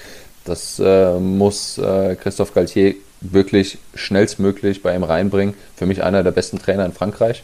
Das 0.45 0.80
äh, 0.82 1.18
muss 1.18 1.76
äh, 1.76 2.16
Christophe 2.16 2.55
Galtier 2.55 2.95
wirklich 3.20 3.76
schnellstmöglich 3.95 4.82
bei 4.82 4.97
ihm 4.97 5.05
reinbringen. 5.05 5.55
Für 5.76 5.84
mich 5.84 6.03
einer 6.03 6.22
der 6.22 6.30
besten 6.30 6.59
Trainer 6.59 6.86
in 6.86 6.93
Frankreich. 6.93 7.43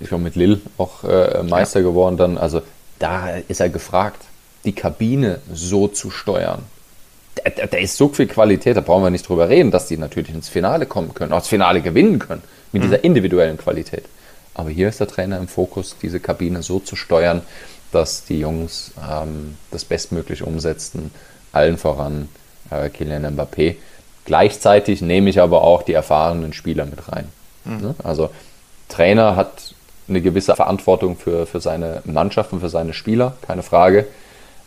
Ich 0.00 0.08
bin 0.08 0.22
mit 0.22 0.36
Lille 0.36 0.60
auch 0.78 1.04
äh, 1.04 1.42
Meister 1.42 1.80
ja. 1.80 1.86
geworden 1.86 2.16
dann. 2.16 2.38
Also 2.38 2.62
da 2.98 3.28
ist 3.48 3.60
er 3.60 3.68
gefragt, 3.68 4.22
die 4.64 4.72
Kabine 4.72 5.40
so 5.52 5.88
zu 5.88 6.10
steuern 6.10 6.64
da, 7.44 7.66
da, 7.66 7.76
ist 7.78 7.96
so 7.96 8.08
viel 8.08 8.26
Qualität, 8.26 8.76
da 8.76 8.80
brauchen 8.80 9.04
wir 9.04 9.10
nicht 9.10 9.28
drüber 9.28 9.48
reden, 9.48 9.70
dass 9.70 9.86
die 9.86 9.96
natürlich 9.96 10.34
ins 10.34 10.48
Finale 10.48 10.86
kommen 10.86 11.14
können, 11.14 11.32
auch 11.32 11.38
das 11.38 11.48
Finale 11.48 11.80
gewinnen 11.80 12.18
können, 12.18 12.42
mit 12.72 12.82
mhm. 12.82 12.86
dieser 12.86 13.04
individuellen 13.04 13.58
Qualität. 13.58 14.04
Aber 14.54 14.70
hier 14.70 14.88
ist 14.88 15.00
der 15.00 15.06
Trainer 15.06 15.38
im 15.38 15.48
Fokus, 15.48 15.96
diese 16.02 16.20
Kabine 16.20 16.62
so 16.62 16.80
zu 16.80 16.96
steuern, 16.96 17.42
dass 17.92 18.24
die 18.24 18.40
Jungs 18.40 18.92
ähm, 19.08 19.56
das 19.70 19.84
bestmöglich 19.84 20.42
umsetzen, 20.42 21.10
allen 21.52 21.78
voran 21.78 22.28
äh, 22.70 22.88
Kylian 22.88 23.24
Mbappé. 23.36 23.76
Gleichzeitig 24.24 25.00
nehme 25.00 25.30
ich 25.30 25.40
aber 25.40 25.62
auch 25.62 25.82
die 25.82 25.94
erfahrenen 25.94 26.52
Spieler 26.52 26.84
mit 26.84 27.10
rein. 27.10 27.28
Mhm. 27.64 27.80
Ne? 27.80 27.94
Also 28.02 28.30
Trainer 28.88 29.36
hat 29.36 29.74
eine 30.08 30.20
gewisse 30.20 30.56
Verantwortung 30.56 31.16
für, 31.16 31.46
für 31.46 31.60
seine 31.60 32.02
Mannschaft 32.04 32.52
und 32.52 32.60
für 32.60 32.68
seine 32.68 32.94
Spieler, 32.94 33.36
keine 33.46 33.62
Frage. 33.62 34.06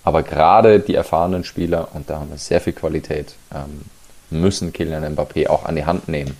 Aber 0.03 0.23
gerade 0.23 0.79
die 0.79 0.95
erfahrenen 0.95 1.43
Spieler, 1.43 1.89
und 1.93 2.09
da 2.09 2.19
haben 2.19 2.31
wir 2.31 2.37
sehr 2.37 2.61
viel 2.61 2.73
Qualität, 2.73 3.35
ähm, 3.53 3.81
müssen 4.29 4.73
Kylian 4.73 5.15
Mbappé 5.15 5.47
auch 5.47 5.65
an 5.65 5.75
die 5.75 5.85
Hand 5.85 6.07
nehmen. 6.07 6.37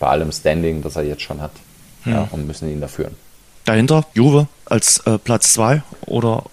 Bei 0.00 0.08
allem 0.08 0.32
Standing, 0.32 0.82
das 0.82 0.96
er 0.96 1.04
jetzt 1.04 1.22
schon 1.22 1.40
hat. 1.40 1.52
Hm. 2.02 2.12
Ja, 2.12 2.28
und 2.30 2.46
müssen 2.46 2.70
ihn 2.70 2.80
da 2.80 2.88
führen. 2.88 3.16
Dahinter 3.64 4.04
Juve 4.14 4.48
als 4.66 4.98
äh, 5.06 5.18
Platz 5.18 5.52
2 5.54 5.82
oder 6.06 6.44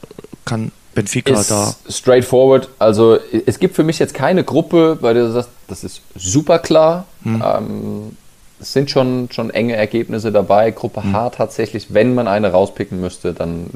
kann 0.45 0.71
Benfica 0.93 1.33
ist 1.33 1.51
da. 1.51 1.73
Straightforward. 1.89 2.69
Also 2.77 3.17
es 3.45 3.59
gibt 3.59 3.75
für 3.75 3.83
mich 3.83 3.99
jetzt 3.99 4.13
keine 4.13 4.43
Gruppe, 4.43 4.97
der 5.01 5.13
du 5.13 5.31
sagst, 5.31 5.49
das 5.67 5.83
ist 5.83 6.01
super 6.15 6.59
klar. 6.59 7.05
Hm. 7.23 7.43
Ähm, 7.45 8.17
es 8.61 8.73
sind 8.73 8.91
schon, 8.91 9.29
schon 9.31 9.49
enge 9.49 9.75
Ergebnisse 9.75 10.31
dabei. 10.31 10.71
Gruppe 10.71 11.01
mhm. 11.01 11.13
H 11.13 11.31
tatsächlich, 11.31 11.93
wenn 11.93 12.13
man 12.13 12.27
eine 12.27 12.51
rauspicken 12.51 13.01
müsste, 13.01 13.33
dann 13.33 13.67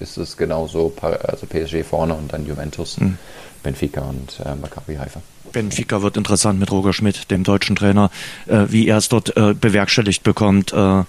ist 0.00 0.18
es 0.18 0.36
genauso, 0.36 0.92
also 1.00 1.46
PSG 1.46 1.82
vorne 1.84 2.14
und 2.14 2.32
dann 2.32 2.46
Juventus, 2.46 3.00
mhm. 3.00 3.18
Benfica 3.62 4.02
und 4.02 4.40
äh, 4.44 4.54
Maccabi 4.54 4.96
Haifa. 4.96 5.20
Benfica 5.52 6.02
wird 6.02 6.18
interessant 6.18 6.60
mit 6.60 6.70
Roger 6.70 6.92
Schmidt, 6.92 7.30
dem 7.30 7.42
deutschen 7.42 7.74
Trainer, 7.74 8.10
äh, 8.46 8.66
wie 8.68 8.86
er 8.86 8.98
es 8.98 9.08
dort 9.08 9.34
äh, 9.36 9.54
bewerkstelligt 9.54 10.22
bekommt, 10.22 10.72
äh, 10.74 11.04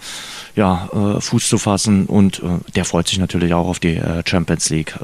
ja, 0.55 0.89
äh, 0.93 1.21
Fuß 1.21 1.49
zu 1.49 1.57
fassen 1.57 2.05
und 2.05 2.39
äh, 2.39 2.71
der 2.75 2.85
freut 2.85 3.09
sich 3.09 3.19
natürlich 3.19 3.53
auch 3.53 3.67
auf 3.67 3.79
die 3.79 4.01
Champions 4.25 4.69
League. 4.69 4.95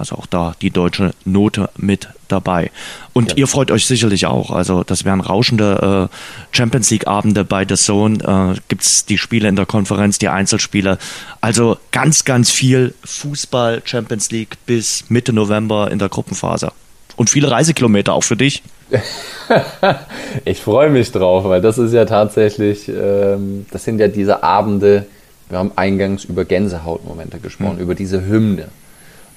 Also 0.00 0.16
auch 0.16 0.26
da 0.26 0.54
die 0.62 0.70
deutsche 0.70 1.12
Note 1.26 1.68
mit 1.76 2.08
dabei. 2.28 2.70
Und 3.12 3.32
ja. 3.32 3.36
ihr 3.36 3.46
freut 3.46 3.70
euch 3.70 3.84
sicherlich 3.84 4.24
auch. 4.24 4.50
Also 4.50 4.82
das 4.82 5.04
wären 5.04 5.20
rauschende 5.20 6.08
äh, 6.10 6.56
Champions 6.56 6.90
League-Abende 6.90 7.44
bei 7.44 7.66
The 7.68 7.74
Zone. 7.74 8.54
Äh, 8.56 8.60
Gibt 8.68 8.82
es 8.82 9.04
die 9.04 9.18
Spiele 9.18 9.46
in 9.48 9.56
der 9.56 9.66
Konferenz, 9.66 10.18
die 10.18 10.30
Einzelspiele. 10.30 10.96
Also 11.42 11.76
ganz, 11.92 12.24
ganz 12.24 12.50
viel 12.50 12.94
Fußball 13.04 13.82
Champions 13.84 14.30
League 14.30 14.56
bis 14.64 15.04
Mitte 15.10 15.34
November 15.34 15.90
in 15.90 15.98
der 15.98 16.08
Gruppenphase. 16.08 16.72
Und 17.16 17.28
viele 17.28 17.50
Reisekilometer 17.50 18.14
auch 18.14 18.24
für 18.24 18.36
dich. 18.36 18.62
ich 20.46 20.62
freue 20.62 20.88
mich 20.88 21.12
drauf, 21.12 21.44
weil 21.44 21.60
das 21.60 21.76
ist 21.76 21.92
ja 21.92 22.06
tatsächlich, 22.06 22.88
ähm, 22.88 23.66
das 23.70 23.84
sind 23.84 23.98
ja 23.98 24.08
diese 24.08 24.42
Abende, 24.42 25.04
wir 25.50 25.58
haben 25.58 25.72
eingangs 25.76 26.24
über 26.24 26.46
Gänsehautmomente 26.46 27.38
gesprochen, 27.38 27.76
mhm. 27.76 27.82
über 27.82 27.94
diese 27.94 28.24
Hymne. 28.24 28.68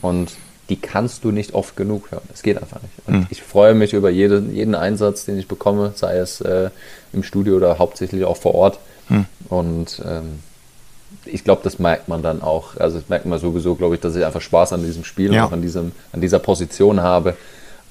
Und 0.01 0.31
die 0.69 0.77
kannst 0.77 1.23
du 1.23 1.31
nicht 1.31 1.53
oft 1.53 1.75
genug 1.75 2.11
hören. 2.11 2.23
Es 2.33 2.41
geht 2.41 2.57
einfach 2.57 2.81
nicht. 2.81 2.93
Und 3.05 3.13
mhm. 3.13 3.27
ich 3.29 3.43
freue 3.43 3.73
mich 3.73 3.93
über 3.93 4.09
jede, 4.09 4.39
jeden 4.39 4.75
Einsatz, 4.75 5.25
den 5.25 5.37
ich 5.37 5.47
bekomme, 5.47 5.91
sei 5.95 6.17
es 6.17 6.41
äh, 6.41 6.69
im 7.11 7.23
Studio 7.23 7.57
oder 7.57 7.79
hauptsächlich 7.79 8.23
auch 8.23 8.37
vor 8.37 8.55
Ort. 8.55 8.79
Mhm. 9.09 9.25
Und 9.49 10.01
ähm, 10.05 10.39
ich 11.25 11.43
glaube, 11.43 11.61
das 11.63 11.79
merkt 11.79 12.07
man 12.07 12.23
dann 12.23 12.41
auch. 12.41 12.77
Also 12.77 12.99
das 12.99 13.09
merkt 13.09 13.25
man 13.25 13.39
sowieso, 13.39 13.75
glaube 13.75 13.95
ich, 13.95 14.01
dass 14.01 14.15
ich 14.15 14.25
einfach 14.25 14.41
Spaß 14.41 14.73
an 14.73 14.83
diesem 14.83 15.03
Spiel 15.03 15.33
ja. 15.33 15.43
und 15.43 15.49
auch 15.49 15.53
an, 15.53 15.61
diesem, 15.61 15.91
an 16.11 16.21
dieser 16.21 16.39
Position 16.39 17.01
habe. 17.01 17.35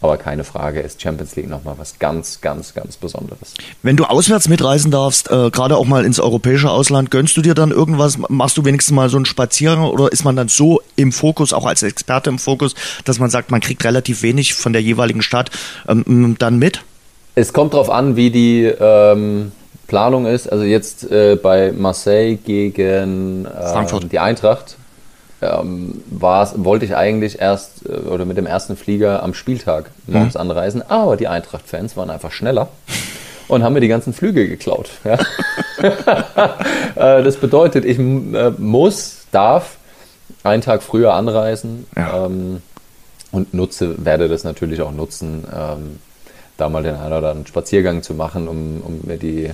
Aber 0.03 0.17
keine 0.17 0.43
Frage 0.43 0.81
ist 0.81 1.01
Champions 1.01 1.37
League 1.37 1.49
nochmal 1.49 1.77
was 1.79 2.01
ganz, 2.01 2.41
ganz, 2.41 2.75
ganz 2.75 2.97
Besonderes. 2.97 3.55
Wenn 3.83 3.97
du 3.97 4.05
auswärts 4.05 4.49
mitreisen 4.49 4.91
darfst, 4.91 5.31
äh, 5.31 5.51
gerade 5.51 5.77
auch 5.77 5.87
mal 5.87 6.05
ins 6.05 6.19
europäische 6.19 6.71
Ausland, 6.71 7.13
gönnst 7.13 7.37
du 7.37 7.41
dir 7.41 7.55
dann 7.55 7.71
irgendwas? 7.71 8.19
Machst 8.29 8.57
du 8.57 8.65
wenigstens 8.65 8.95
mal 8.95 9.09
so 9.09 9.17
einen 9.17 9.27
Spaziergang 9.27 9.85
oder 9.85 10.11
ist 10.11 10.25
man 10.25 10.35
dann 10.35 10.49
so 10.49 10.81
im 10.97 11.13
Fokus, 11.13 11.53
auch 11.53 11.67
als 11.67 11.85
Experte 11.85 12.31
im 12.31 12.41
Fokus, 12.41 12.75
dass 13.05 13.21
man 13.21 13.31
sagt, 13.31 13.53
man 13.53 13.61
kriegt 13.61 13.85
relativ 13.85 14.23
wenig 14.23 14.55
von 14.55 14.73
der 14.73 14.83
jeweiligen 14.83 15.23
Stadt 15.23 15.51
ähm, 15.89 16.35
dann 16.37 16.59
mit? 16.59 16.83
Es 17.37 17.53
kommt 17.53 17.73
darauf 17.73 17.89
an, 17.89 18.17
wie 18.17 18.31
die 18.31 18.65
ähm, 18.65 19.53
Planung 19.87 20.27
ist. 20.27 20.51
Also 20.51 20.65
jetzt 20.65 21.11
äh, 21.13 21.37
bei 21.41 21.71
Marseille 21.71 22.37
gegen 22.37 23.47
äh, 23.47 24.09
die 24.11 24.19
Eintracht 24.19 24.77
ähm, 25.43 26.03
wollte 26.11 26.85
ich 26.85 26.97
eigentlich 26.97 27.41
erst 27.41 27.87
äh, 27.87 27.93
oder 28.09 28.25
mit 28.25 28.37
dem 28.37 28.47
ersten 28.47 28.77
Flieger 28.77 29.23
am 29.23 29.35
Spieltag 29.35 29.91
morgens 30.07 30.35
mhm. 30.35 30.41
anreisen, 30.41 30.83
aber 30.89 31.17
die 31.17 31.29
Eintracht-Fans 31.29 31.97
waren 31.97 32.11
einfach 32.11 32.33
schneller 32.33 32.69
und 33.49 33.63
haben 33.63 33.75
mir 33.75 33.81
die 33.81 33.89
ganzen 33.89 34.13
Flüge 34.13 34.49
geklaut. 34.49 34.91
Ja? 35.05 35.19
äh, 37.19 37.23
das 37.23 37.37
bedeutet, 37.37 37.85
ich 37.85 37.99
äh, 37.99 38.51
muss, 38.57 39.27
darf 39.33 39.77
einen 40.45 40.63
Tag 40.63 40.83
früher 40.83 41.15
anreisen 41.15 41.87
ja. 41.97 42.27
ähm, 42.27 42.63
und 43.31 43.53
nutze, 43.55 44.05
werde 44.05 44.29
das 44.29 44.45
natürlich 44.45 44.81
auch 44.81 44.93
nutzen, 44.93 45.45
ähm, 45.55 45.99
da 46.57 46.69
mal 46.69 46.83
den 46.83 46.95
einen 46.95 47.07
oder 47.07 47.31
anderen 47.31 47.47
Spaziergang 47.47 48.03
zu 48.03 48.15
machen, 48.15 48.49
um, 48.49 48.81
um 48.83 49.01
mir 49.05 49.17
die 49.17 49.51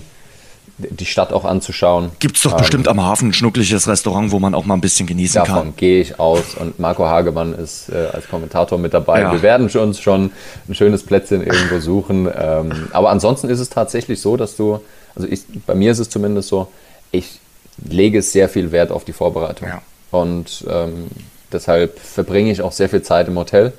die 0.79 1.07
Stadt 1.07 1.33
auch 1.33 1.45
anzuschauen. 1.45 2.11
Gibt 2.21 2.37
es 2.37 2.43
doch 2.43 2.53
ähm, 2.53 2.59
bestimmt 2.59 2.89
am 2.89 3.03
Hafen 3.03 3.31
ein 3.31 3.33
schnuckliches 3.33 3.89
Restaurant, 3.89 4.31
wo 4.31 4.39
man 4.39 4.55
auch 4.55 4.65
mal 4.65 4.75
ein 4.75 4.81
bisschen 4.81 5.07
genießen 5.07 5.41
davon 5.41 5.47
kann. 5.47 5.57
Davon 5.67 5.77
gehe 5.77 6.01
ich 6.01 6.21
aus 6.21 6.55
und 6.55 6.79
Marco 6.79 7.05
Hagemann 7.05 7.55
ist 7.55 7.89
äh, 7.89 8.09
als 8.13 8.29
Kommentator 8.29 8.79
mit 8.79 8.95
dabei. 8.95 9.23
Ja. 9.23 9.33
Wir 9.33 9.43
werden 9.43 9.69
uns 9.75 10.01
schon 10.01 10.31
ein 10.69 10.75
schönes 10.75 11.03
Plätzchen 11.03 11.45
irgendwo 11.45 11.81
suchen. 11.81 12.29
Ähm, 12.35 12.89
aber 12.93 13.11
ansonsten 13.11 13.49
ist 13.49 13.59
es 13.59 13.71
tatsächlich 13.71 14.21
so, 14.21 14.37
dass 14.37 14.57
du, 14.57 14.81
also 15.17 15.29
ich, 15.29 15.43
bei 15.67 15.75
mir 15.75 15.91
ist 15.91 15.99
es 15.99 16.11
zumindest 16.11 16.49
so, 16.49 16.69
ich 17.11 17.41
lege 17.85 18.23
sehr 18.23 18.49
viel 18.49 18.71
Wert 18.71 18.93
auf 18.93 19.05
die 19.05 19.13
Vorbereitung. 19.13 19.69
Ja. 19.69 19.83
Und 20.11 20.65
ähm, 20.71 21.09
deshalb 21.53 21.99
verbringe 21.99 22.53
ich 22.53 22.63
auch 22.63 22.73
sehr 22.73 22.89
viel 22.89 23.03
Zeit 23.03 23.27
im 23.27 23.37
Hotel, 23.37 23.73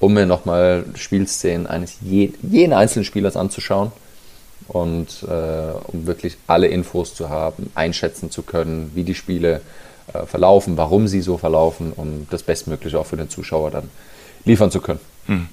um 0.00 0.14
mir 0.14 0.26
nochmal 0.26 0.84
Spielszenen 0.96 1.68
eines 1.68 1.94
je, 2.02 2.32
jeden 2.42 2.72
einzelnen 2.72 3.04
Spielers 3.04 3.36
anzuschauen 3.36 3.92
und 4.68 5.22
äh, 5.22 5.72
um 5.88 6.06
wirklich 6.06 6.36
alle 6.46 6.68
Infos 6.68 7.14
zu 7.14 7.28
haben, 7.28 7.70
einschätzen 7.74 8.30
zu 8.30 8.42
können, 8.42 8.92
wie 8.94 9.04
die 9.04 9.14
Spiele 9.14 9.60
äh, 10.12 10.26
verlaufen, 10.26 10.76
warum 10.76 11.08
sie 11.08 11.20
so 11.20 11.38
verlaufen, 11.38 11.92
um 11.94 12.26
das 12.30 12.42
Bestmögliche 12.42 12.98
auch 12.98 13.06
für 13.06 13.16
den 13.16 13.30
Zuschauer 13.30 13.70
dann 13.70 13.90
liefern 14.44 14.70
zu 14.70 14.80
können. 14.80 15.00
Hm. 15.26 15.48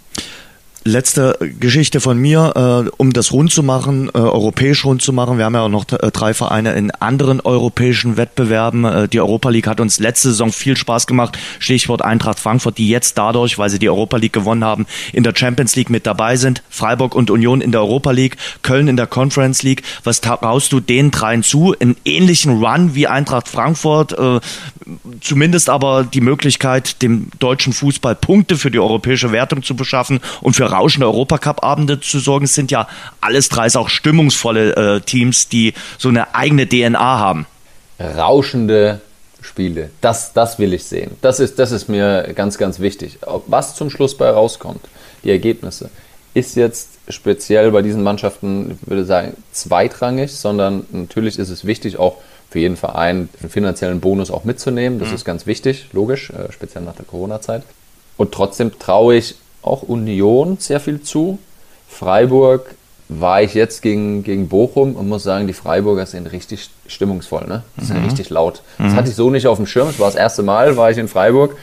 Letzte 0.88 1.38
Geschichte 1.60 2.02
von 2.02 2.18
mir, 2.18 2.88
äh, 2.88 2.90
um 2.98 3.14
das 3.14 3.32
rund 3.32 3.52
zu 3.52 3.64
machen, 3.64 4.10
äh, 4.14 4.18
europäisch 4.18 4.86
rund 4.86 5.02
zu 5.02 5.14
machen. 5.14 5.38
Wir 5.38 5.46
haben 5.46 5.54
ja 5.54 5.62
auch 5.62 5.70
noch 5.70 5.86
äh, 5.92 6.12
drei 6.12 6.34
Vereine 6.34 6.74
in 6.74 6.92
anderen 6.92 7.42
europäischen 7.42 8.18
Wettbewerben. 8.18 8.86
Äh, 8.86 9.08
die 9.08 9.20
Europa 9.20 9.50
League 9.50 9.68
hat 9.68 9.80
uns 9.80 10.00
letzte 10.00 10.30
Saison 10.30 10.52
viel 10.52 10.78
Spaß 10.78 11.06
gemacht. 11.08 11.38
Stichwort 11.60 12.02
Eintracht 12.02 12.40
Frankfurt, 12.40 12.78
die 12.78 12.90
jetzt 12.90 13.18
dadurch, 13.18 13.58
weil 13.58 13.70
sie 13.70 13.80
die 13.80 13.90
Europa 13.90 14.18
League 14.18 14.34
gewonnen 14.34 14.64
haben, 14.64 14.86
in 15.14 15.24
der 15.24 15.34
Champions 15.36 15.76
League 15.76 15.90
mit 15.90 16.08
dabei 16.08 16.38
sind. 16.38 16.64
Freiburg 16.70 17.16
und 17.16 17.30
Union 17.30 17.62
in 17.62 17.72
der 17.72 17.82
Europa 17.82 18.12
League, 18.12 18.38
Köln 18.62 18.88
in 18.88 18.98
der 18.98 19.08
Conference 19.08 19.64
League. 19.64 19.84
Was 20.04 20.22
traust 20.22 20.72
du 20.72 20.80
den 20.80 21.12
dreien 21.12 21.44
zu? 21.44 21.76
Einen 21.80 21.98
ähnlichen 22.06 22.64
Run 22.64 22.96
wie 22.96 23.08
Eintracht 23.08 23.48
Frankfurt, 23.48 24.18
äh, 24.18 24.40
zumindest 25.22 25.70
aber 25.70 26.04
die 26.04 26.22
Möglichkeit, 26.22 27.02
dem 27.02 27.30
deutschen 27.40 27.74
Fußball 27.74 28.16
Punkte 28.16 28.58
für 28.58 28.72
die 28.72 28.80
europäische 28.80 29.32
Wertung 29.32 29.64
zu 29.64 29.76
beschaffen 29.76 30.20
und 30.42 30.56
für 30.56 30.72
rauschende 30.78 31.08
Europacup-Abende 31.08 32.00
zu 32.00 32.20
sorgen. 32.20 32.48
Sind 32.48 32.72
ja 32.72 32.88
alles 33.22 33.50
drei 33.50 33.68
auch 33.76 33.90
stimmungsvolle 33.90 34.76
äh, 34.98 35.02
Teams, 35.02 35.50
die 35.50 35.74
so 35.98 36.10
eine 36.10 36.34
eigene 36.34 36.68
DNA 36.68 37.20
haben. 37.20 37.46
Rauschende 38.00 39.02
Spiele, 39.42 39.90
das, 40.02 40.34
das 40.34 40.60
will 40.60 40.74
ich 40.74 40.84
sehen. 40.84 41.12
Das 41.22 41.40
ist, 41.40 41.60
das 41.60 41.72
ist 41.72 41.88
mir 41.88 42.32
ganz, 42.36 42.58
ganz 42.58 42.80
wichtig. 42.80 43.20
Was 43.48 43.76
zum 43.76 43.90
Schluss 43.90 44.18
bei 44.18 44.30
rauskommt, 44.30 44.82
die 45.24 45.32
Ergebnisse, 45.32 45.90
ist 46.34 46.56
jetzt 46.56 46.90
speziell 47.08 47.72
bei 47.72 47.82
diesen 47.82 48.04
Mannschaften, 48.04 48.78
ich 48.82 48.90
würde 48.90 49.06
sagen, 49.06 49.34
zweitrangig, 49.52 50.32
sondern 50.34 50.86
natürlich 50.92 51.40
ist 51.40 51.50
es 51.50 51.66
wichtig, 51.66 51.98
auch 51.98 52.18
für 52.50 52.60
jeden 52.60 52.78
Verein 52.78 53.30
einen 53.42 53.50
finanziellen 53.50 54.00
Bonus 54.00 54.32
auch 54.32 54.44
mitzunehmen. 54.44 55.00
Das 55.00 55.10
mhm. 55.10 55.16
ist 55.16 55.26
ganz 55.26 55.46
wichtig, 55.46 55.88
logisch, 55.94 56.30
äh, 56.30 56.52
speziell 56.52 56.84
nach 56.84 56.96
der 56.96 57.06
Corona-Zeit. 57.06 57.64
Und 58.18 58.32
trotzdem 58.32 58.78
traue 58.80 59.16
ich 59.16 59.36
auch 59.70 59.84
Union 59.84 60.58
sehr 60.60 60.80
viel 60.80 61.02
zu. 61.02 61.40
Freiburg 61.88 62.76
war 63.10 63.42
ich 63.42 63.54
jetzt 63.54 63.82
gegen, 63.82 64.24
gegen 64.24 64.50
Bochum 64.50 64.96
und 64.96 65.08
muss 65.08 65.24
sagen, 65.24 65.48
die 65.48 65.54
Freiburger 65.54 66.06
sind 66.06 66.32
richtig 66.32 66.70
stimmungsvoll, 66.88 67.48
ne? 67.48 67.64
Die 67.80 67.86
sind 67.86 68.00
mhm. 68.00 68.06
richtig 68.06 68.30
laut. 68.30 68.62
Das 68.78 68.92
mhm. 68.92 68.96
hatte 68.96 69.10
ich 69.10 69.16
so 69.16 69.30
nicht 69.30 69.48
auf 69.48 69.58
dem 69.58 69.66
Schirm. 69.66 69.88
Es 69.88 70.00
war 70.00 70.08
das 70.08 70.16
erste 70.16 70.44
Mal, 70.44 70.76
war 70.76 70.92
ich 70.92 70.98
in 70.98 71.08
Freiburg 71.08 71.56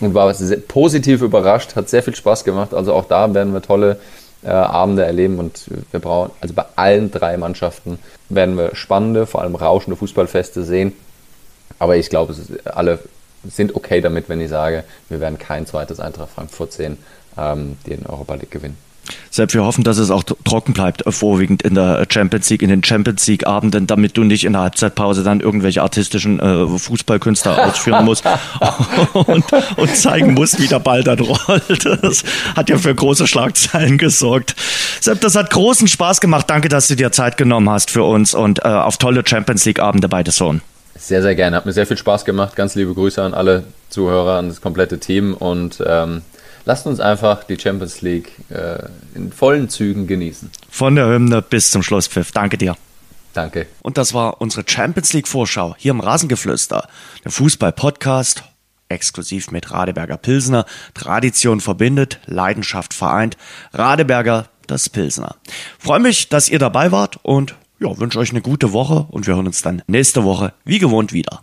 und 0.00 0.12
war 0.12 0.34
positiv 0.68 1.22
überrascht, 1.22 1.74
hat 1.74 1.88
sehr 1.88 2.02
viel 2.02 2.14
Spaß 2.14 2.44
gemacht. 2.44 2.74
Also 2.74 2.92
auch 2.92 3.06
da 3.06 3.32
werden 3.32 3.54
wir 3.54 3.62
tolle 3.62 3.98
äh, 4.42 4.48
Abende 4.48 5.04
erleben 5.04 5.38
und 5.38 5.66
wir 5.90 6.00
brauchen, 6.00 6.32
also 6.40 6.54
bei 6.54 6.64
allen 6.76 7.10
drei 7.10 7.36
Mannschaften 7.36 7.98
werden 8.28 8.56
wir 8.56 8.74
spannende, 8.74 9.26
vor 9.26 9.42
allem 9.42 9.54
rauschende 9.54 9.96
Fußballfeste 9.96 10.64
sehen. 10.64 10.92
Aber 11.78 11.96
ich 11.96 12.10
glaube, 12.10 12.34
alle 12.66 12.98
sind 13.48 13.74
okay 13.74 14.00
damit, 14.00 14.28
wenn 14.28 14.40
ich 14.40 14.50
sage, 14.50 14.84
wir 15.08 15.20
werden 15.20 15.38
kein 15.38 15.66
zweites 15.66 15.98
Eintracht 15.98 16.30
Frankfurt 16.34 16.72
sehen, 16.72 16.98
ähm, 17.36 17.76
den 17.86 18.06
Europa 18.06 18.34
League 18.34 18.50
gewinnen. 18.50 18.76
Selbst 19.30 19.54
wir 19.54 19.64
hoffen, 19.64 19.84
dass 19.84 19.98
es 19.98 20.10
auch 20.10 20.22
trocken 20.22 20.72
bleibt, 20.72 21.06
äh, 21.06 21.12
vorwiegend 21.12 21.62
in 21.62 21.74
der 21.74 22.06
Champions 22.08 22.50
League, 22.50 22.62
in 22.62 22.68
den 22.68 22.84
Champions 22.84 23.26
League 23.26 23.46
Abenden, 23.46 23.86
damit 23.86 24.16
du 24.16 24.24
nicht 24.24 24.44
in 24.44 24.52
der 24.52 24.62
Halbzeitpause 24.62 25.22
dann 25.22 25.40
irgendwelche 25.40 25.82
artistischen 25.82 26.40
äh, 26.40 26.78
Fußballkünstler 26.78 27.66
ausführen 27.68 28.04
musst 28.04 28.24
und, 29.12 29.44
und, 29.76 29.96
zeigen 29.96 30.34
musst, 30.34 30.60
wie 30.60 30.68
der 30.68 30.80
Ball 30.80 31.02
dann 31.02 31.20
rollt. 31.20 31.86
Das 32.02 32.24
hat 32.56 32.68
ja 32.68 32.78
für 32.78 32.94
große 32.94 33.26
Schlagzeilen 33.26 33.98
gesorgt. 33.98 34.54
Sepp, 35.00 35.20
das 35.20 35.34
hat 35.34 35.50
großen 35.50 35.88
Spaß 35.88 36.20
gemacht. 36.20 36.48
Danke, 36.48 36.68
dass 36.68 36.88
du 36.88 36.96
dir 36.96 37.12
Zeit 37.12 37.36
genommen 37.36 37.70
hast 37.70 37.90
für 37.90 38.04
uns 38.04 38.34
und 38.34 38.64
äh, 38.64 38.68
auf 38.68 38.96
tolle 38.96 39.22
Champions 39.26 39.64
League 39.64 39.80
Abende 39.80 40.08
bei 40.08 40.22
The 40.24 40.32
Zone. 40.32 40.60
Sehr, 40.96 41.22
sehr 41.22 41.34
gerne. 41.34 41.56
Hat 41.56 41.66
mir 41.66 41.72
sehr 41.72 41.86
viel 41.86 41.96
Spaß 41.96 42.24
gemacht. 42.24 42.56
Ganz 42.56 42.74
liebe 42.74 42.92
Grüße 42.92 43.22
an 43.22 43.32
alle 43.32 43.64
Zuhörer, 43.88 44.38
an 44.38 44.48
das 44.48 44.60
komplette 44.60 44.98
Team 44.98 45.34
und 45.34 45.82
ähm, 45.86 46.22
lasst 46.70 46.86
uns 46.86 47.00
einfach 47.00 47.42
die 47.42 47.58
Champions 47.58 48.00
League 48.00 48.30
äh, 48.48 48.78
in 49.16 49.32
vollen 49.32 49.68
Zügen 49.68 50.06
genießen. 50.06 50.52
Von 50.68 50.94
der 50.94 51.08
Hymne 51.08 51.42
bis 51.42 51.72
zum 51.72 51.82
Schlusspfiff. 51.82 52.30
Danke 52.30 52.58
dir. 52.58 52.76
Danke. 53.32 53.66
Und 53.82 53.98
das 53.98 54.14
war 54.14 54.40
unsere 54.40 54.62
Champions 54.64 55.12
League 55.12 55.26
Vorschau 55.26 55.74
hier 55.78 55.90
im 55.90 55.98
Rasengeflüster, 55.98 56.86
der 57.24 57.32
Fußball-Podcast, 57.32 58.44
exklusiv 58.88 59.50
mit 59.50 59.72
Radeberger 59.72 60.16
Pilsner. 60.16 60.64
Tradition 60.94 61.60
verbindet, 61.60 62.20
Leidenschaft 62.26 62.94
vereint. 62.94 63.36
Radeberger, 63.72 64.46
das 64.68 64.88
Pilsner. 64.88 65.34
Freue 65.76 65.98
mich, 65.98 66.28
dass 66.28 66.48
ihr 66.48 66.60
dabei 66.60 66.92
wart 66.92 67.18
und 67.24 67.56
ja, 67.80 67.98
wünsche 67.98 68.20
euch 68.20 68.30
eine 68.30 68.42
gute 68.42 68.72
Woche 68.72 69.08
und 69.10 69.26
wir 69.26 69.34
hören 69.34 69.46
uns 69.48 69.60
dann 69.60 69.82
nächste 69.88 70.22
Woche 70.22 70.52
wie 70.64 70.78
gewohnt 70.78 71.12
wieder. 71.12 71.42